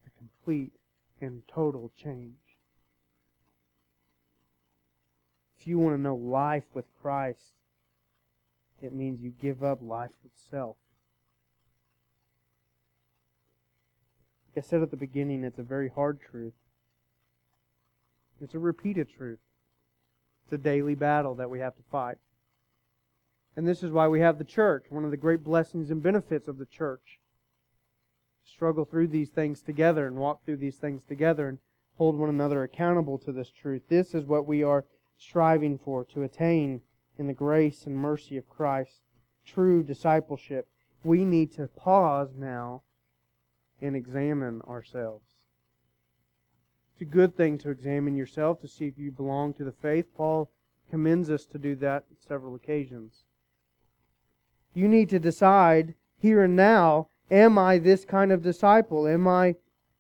A 0.07 0.11
complete 0.19 0.73
and 1.21 1.43
total 1.49 1.93
change. 1.97 2.35
If 5.59 5.69
you 5.69 5.79
want 5.79 5.97
to 5.97 6.01
know 6.01 6.17
life 6.17 6.65
with 6.75 6.87
Christ, 7.01 7.55
it 8.83 8.93
means 8.93 9.21
you 9.21 9.31
give 9.31 9.63
up 9.63 9.79
life 9.81 10.11
itself. 10.25 10.77
Like 14.49 14.65
I 14.65 14.69
said 14.69 14.83
at 14.83 14.91
the 14.91 14.97
beginning, 14.97 15.45
it's 15.45 15.61
a 15.61 15.63
very 15.63 15.89
hard 15.89 16.19
truth. 16.21 16.53
It's 18.41 18.55
a 18.55 18.59
repeated 18.59 19.09
truth. 19.17 19.39
It's 20.45 20.53
a 20.53 20.59
daily 20.59 20.97
battle 20.97 21.37
that 21.37 21.49
we 21.49 21.61
have 21.61 21.77
to 21.77 21.83
fight. 21.93 22.19
And 23.57 23.69
this 23.69 23.85
is 23.85 23.93
why 23.93 24.09
we 24.09 24.21
have 24.21 24.39
the 24.39 24.45
church, 24.45 24.87
one 24.89 25.05
of 25.05 25.13
the 25.13 25.17
great 25.17 25.45
blessings 25.45 25.91
and 25.91 26.03
benefits 26.03 26.49
of 26.49 26.59
the 26.59 26.67
church. 26.67 27.21
Struggle 28.45 28.85
through 28.85 29.09
these 29.09 29.31
things 29.31 29.63
together 29.63 30.07
and 30.07 30.17
walk 30.17 30.45
through 30.45 30.57
these 30.59 30.77
things 30.77 31.03
together 31.05 31.49
and 31.49 31.59
hold 31.97 32.17
one 32.17 32.29
another 32.29 32.63
accountable 32.63 33.19
to 33.19 33.33
this 33.33 33.51
truth. 33.51 33.83
This 33.89 34.15
is 34.15 34.25
what 34.25 34.47
we 34.47 34.63
are 34.63 34.85
striving 35.17 35.79
for, 35.79 36.05
to 36.07 36.23
attain 36.23 36.81
in 37.19 37.27
the 37.27 37.33
grace 37.33 37.87
and 37.87 37.97
mercy 37.97 38.37
of 38.37 38.49
Christ 38.49 39.03
true 39.45 39.83
discipleship. 39.83 40.69
We 41.05 41.25
need 41.25 41.53
to 41.53 41.69
pause 41.69 42.35
now 42.37 42.83
and 43.81 43.97
examine 43.97 44.63
ourselves. 44.63 45.27
It's 46.93 47.03
a 47.03 47.05
good 47.05 47.37
thing 47.37 47.59
to 47.59 47.71
examine 47.71 48.15
yourself 48.15 48.61
to 48.61 48.69
see 48.69 48.87
if 48.87 48.99
you 48.99 49.11
belong 49.11 49.55
to 49.55 49.65
the 49.65 49.73
faith. 49.73 50.07
Paul 50.15 50.51
commends 50.91 51.31
us 51.31 51.47
to 51.47 51.59
do 51.59 51.75
that 51.77 52.05
on 52.11 52.17
several 52.19 52.55
occasions. 52.55 53.25
You 54.75 54.89
need 54.89 55.11
to 55.11 55.19
decide 55.19 55.95
here 56.19 56.43
and 56.43 56.55
now 56.55 57.09
am 57.31 57.59
I 57.59 57.79
this 57.79 58.05
kind 58.05 58.33
of 58.33 58.43
disciple? 58.43 59.07
Am 59.07 59.27
I 59.27 59.57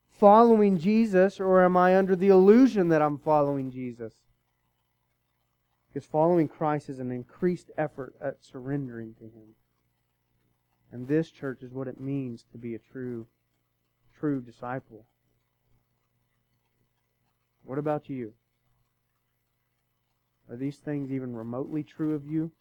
following 0.08 0.78
Jesus 0.78 1.40
or 1.40 1.64
am 1.64 1.76
I 1.76 1.96
under 1.96 2.14
the 2.14 2.28
illusion 2.28 2.88
that 2.88 3.02
I'm 3.02 3.18
following 3.18 3.70
Jesus? 3.70 4.14
Because 5.88 6.08
following 6.08 6.48
Christ 6.48 6.88
is 6.88 6.98
an 6.98 7.10
increased 7.10 7.70
effort 7.76 8.14
at 8.20 8.42
surrendering 8.42 9.14
to 9.14 9.24
Him. 9.24 9.54
And 10.90 11.08
this, 11.08 11.30
church, 11.30 11.62
is 11.62 11.72
what 11.72 11.88
it 11.88 12.00
means 12.00 12.44
to 12.52 12.58
be 12.58 12.74
a 12.74 12.78
true, 12.78 13.26
true 14.18 14.40
disciple. 14.40 15.06
What 17.64 17.78
about 17.78 18.08
you? 18.08 18.34
Are 20.50 20.56
these 20.56 20.76
things 20.76 21.10
even 21.10 21.34
remotely 21.34 21.82
true 21.82 22.14
of 22.14 22.26
you? 22.26 22.52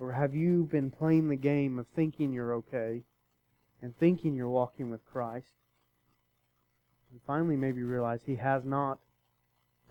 Or 0.00 0.12
have 0.12 0.34
you 0.34 0.64
been 0.64 0.90
playing 0.90 1.28
the 1.28 1.36
game 1.36 1.78
of 1.78 1.86
thinking 1.94 2.32
you're 2.32 2.54
okay 2.54 3.02
and 3.80 3.96
thinking 3.96 4.34
you're 4.34 4.48
walking 4.48 4.90
with 4.90 5.04
Christ? 5.04 5.46
And 7.12 7.20
finally, 7.26 7.56
maybe 7.56 7.82
realize 7.82 8.20
He 8.26 8.36
has 8.36 8.64
not 8.64 8.98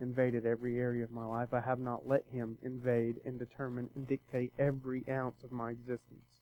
invaded 0.01 0.45
every 0.45 0.77
area 0.77 1.03
of 1.03 1.11
my 1.11 1.25
life. 1.25 1.53
I 1.53 1.61
have 1.61 1.79
not 1.79 2.07
let 2.07 2.23
Him 2.31 2.57
invade 2.61 3.21
and 3.25 3.39
determine 3.39 3.89
and 3.95 4.07
dictate 4.07 4.51
every 4.59 5.03
ounce 5.09 5.43
of 5.43 5.51
my 5.51 5.71
existence. 5.71 6.41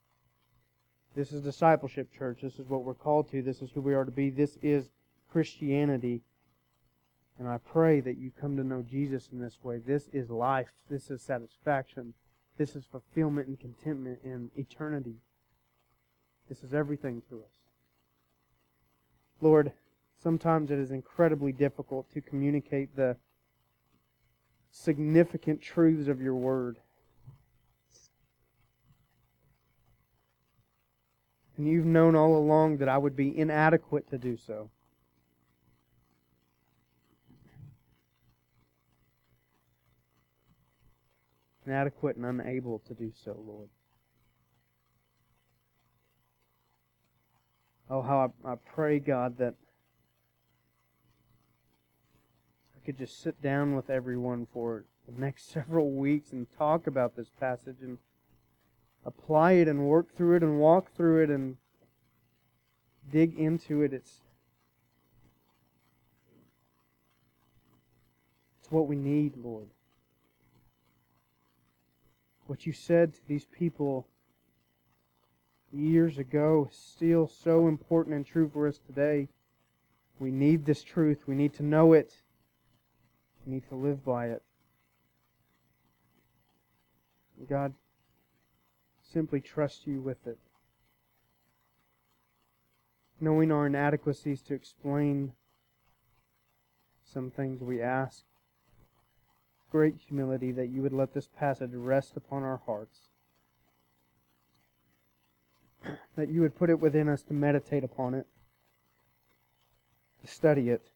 This 1.16 1.32
is 1.32 1.43
discipleship, 1.43 2.09
church. 2.12 2.39
This 2.41 2.57
is 2.57 2.68
what 2.68 2.84
we're 2.84 2.93
called 2.93 3.30
to. 3.32 3.41
This 3.41 3.62
is 3.62 3.70
who 3.72 3.82
we 3.82 3.93
are 3.93 4.05
to 4.05 4.12
be. 4.12 4.30
This 4.30 4.57
is 4.62 4.89
Christianity. 5.30 6.22
And 7.38 7.47
I 7.47 7.57
pray 7.57 7.99
that 7.99 8.18
you 8.18 8.32
come 8.39 8.55
to 8.57 8.64
know 8.64 8.82
Jesus 8.82 9.30
in 9.32 9.39
this 9.39 9.59
way. 9.62 9.78
This 9.78 10.09
is 10.14 10.30
life. 10.30 10.72
This 10.89 11.12
is 11.12 11.22
satisfaction. 11.22 12.14
This 12.58 12.76
is 12.76 12.86
fulfillment 12.86 13.47
and 13.47 13.60
contentment 13.60 14.20
in 14.24 14.52
eternity. 14.56 15.16
This 16.47 16.64
is 16.64 16.74
everything 16.74 17.22
to 17.30 17.39
us. 17.39 17.54
Lord, 19.39 19.72
sometimes 20.22 20.70
it 20.70 20.78
is 20.78 20.91
incredibly 20.91 21.52
difficult 21.52 22.12
to 22.14 22.22
communicate 22.22 22.95
the 22.95 23.18
significant 24.70 25.62
truths 25.62 26.08
of 26.08 26.22
your 26.22 26.36
word. 26.36 26.78
And 31.58 31.68
you've 31.68 31.86
known 31.86 32.16
all 32.16 32.38
along 32.38 32.78
that 32.78 32.89
I 32.89 32.97
would 32.97 33.16
be 33.16 33.38
inadequate 33.38 34.10
to 34.10 34.18
do 34.18 34.38
so. 34.38 34.70
Inadequate 41.66 42.16
and 42.16 42.26
unable 42.26 42.80
to 42.80 42.93
do 42.93 43.12
so, 43.24 43.38
Lord. 43.45 43.70
Oh, 47.89 48.01
how 48.01 48.34
I, 48.45 48.53
I 48.53 48.55
pray, 48.55 48.99
God, 48.99 49.38
that 49.38 49.53
I 52.76 52.86
could 52.86 52.97
just 52.97 53.22
sit 53.22 53.41
down 53.41 53.76
with 53.76 53.89
everyone 53.89 54.47
for 54.53 54.86
the 55.07 55.20
next 55.20 55.49
several 55.53 55.91
weeks 55.91 56.32
and 56.32 56.47
talk 56.57 56.88
about 56.88 57.16
this 57.16 57.30
passage 57.39 57.78
and 57.82 57.97
apply 59.05 59.53
it 59.53 59.68
and 59.68 59.88
work 59.88 60.16
through 60.16 60.38
it 60.38 60.43
and 60.43 60.59
walk 60.59 60.95
through 60.95 61.24
it 61.24 61.30
and 61.30 61.57
dig 63.12 63.38
into 63.38 63.82
it. 63.82 63.93
It's 63.93 64.22
it's 68.62 68.72
what 68.72 68.88
we 68.88 68.95
need, 68.95 69.36
Lord. 69.38 69.68
What 72.52 72.66
you 72.66 72.74
said 72.74 73.14
to 73.14 73.20
these 73.30 73.45
people 73.45 74.10
years 75.72 76.18
ago 76.18 76.68
is 76.70 76.76
still 76.76 77.26
so 77.26 77.70
important 77.70 78.14
and 78.14 78.26
true 78.26 78.52
for 78.54 78.68
us 78.68 78.78
today. 78.78 79.30
We 80.20 80.32
need 80.32 80.66
this 80.66 80.84
truth. 80.84 81.24
We 81.28 81.36
need 81.36 81.54
to 81.54 81.64
know 81.64 81.93
it. 81.93 82.14
We 83.45 83.54
need 83.54 83.70
to 83.70 83.76
live 83.76 84.04
by 84.04 84.32
it. 84.32 84.43
God, 87.49 87.74
simply 89.14 89.39
trust 89.39 89.88
you 89.88 90.02
with 90.02 90.28
it. 90.28 90.38
Knowing 93.22 93.54
our 93.54 93.68
inadequacies 93.68 94.41
to 94.41 94.54
explain 94.54 95.32
some 97.06 97.32
things 97.32 97.62
we 97.62 97.82
ask, 97.82 98.26
great 99.72 99.95
humility 100.07 100.51
that 100.51 100.67
you 100.67 100.82
would 100.82 100.93
let 100.93 101.13
this 101.13 101.30
passage 101.39 101.72
rest 101.74 102.17
upon 102.17 102.43
our 102.43 102.61
hearts. 102.65 102.99
That 106.15 106.30
you 106.30 106.41
would 106.41 106.55
put 106.55 106.69
it 106.69 106.80
within 106.80 107.09
us 107.09 107.24
to 107.24 107.34
meditate 107.34 107.84
upon 107.84 108.13
it, 108.13 108.28
to 110.22 110.28
study 110.28 110.69
it, 110.69 110.91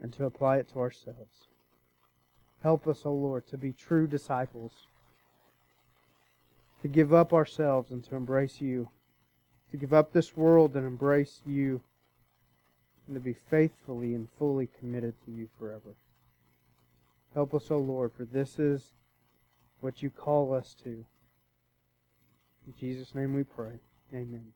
and 0.00 0.12
to 0.14 0.24
apply 0.24 0.56
it 0.56 0.68
to 0.72 0.80
ourselves. 0.80 1.48
Help 2.62 2.88
us, 2.88 3.02
O 3.04 3.12
Lord, 3.12 3.46
to 3.48 3.58
be 3.58 3.72
true 3.72 4.06
disciples, 4.06 4.72
to 6.82 6.88
give 6.88 7.12
up 7.14 7.32
ourselves 7.32 7.90
and 7.90 8.02
to 8.04 8.16
embrace 8.16 8.60
you, 8.60 8.88
to 9.70 9.76
give 9.76 9.92
up 9.92 10.12
this 10.12 10.36
world 10.36 10.74
and 10.74 10.86
embrace 10.86 11.42
you, 11.46 11.80
and 13.06 13.14
to 13.14 13.20
be 13.20 13.34
faithfully 13.34 14.14
and 14.14 14.28
fully 14.38 14.68
committed 14.80 15.14
to 15.24 15.30
you 15.30 15.48
forever. 15.58 15.94
Help 17.36 17.52
us, 17.52 17.70
O 17.70 17.76
Lord, 17.76 18.12
for 18.14 18.24
this 18.24 18.58
is 18.58 18.94
what 19.80 20.02
you 20.02 20.08
call 20.08 20.54
us 20.54 20.74
to. 20.82 21.04
In 22.66 22.72
Jesus' 22.80 23.14
name 23.14 23.34
we 23.34 23.44
pray. 23.44 23.78
Amen. 24.14 24.55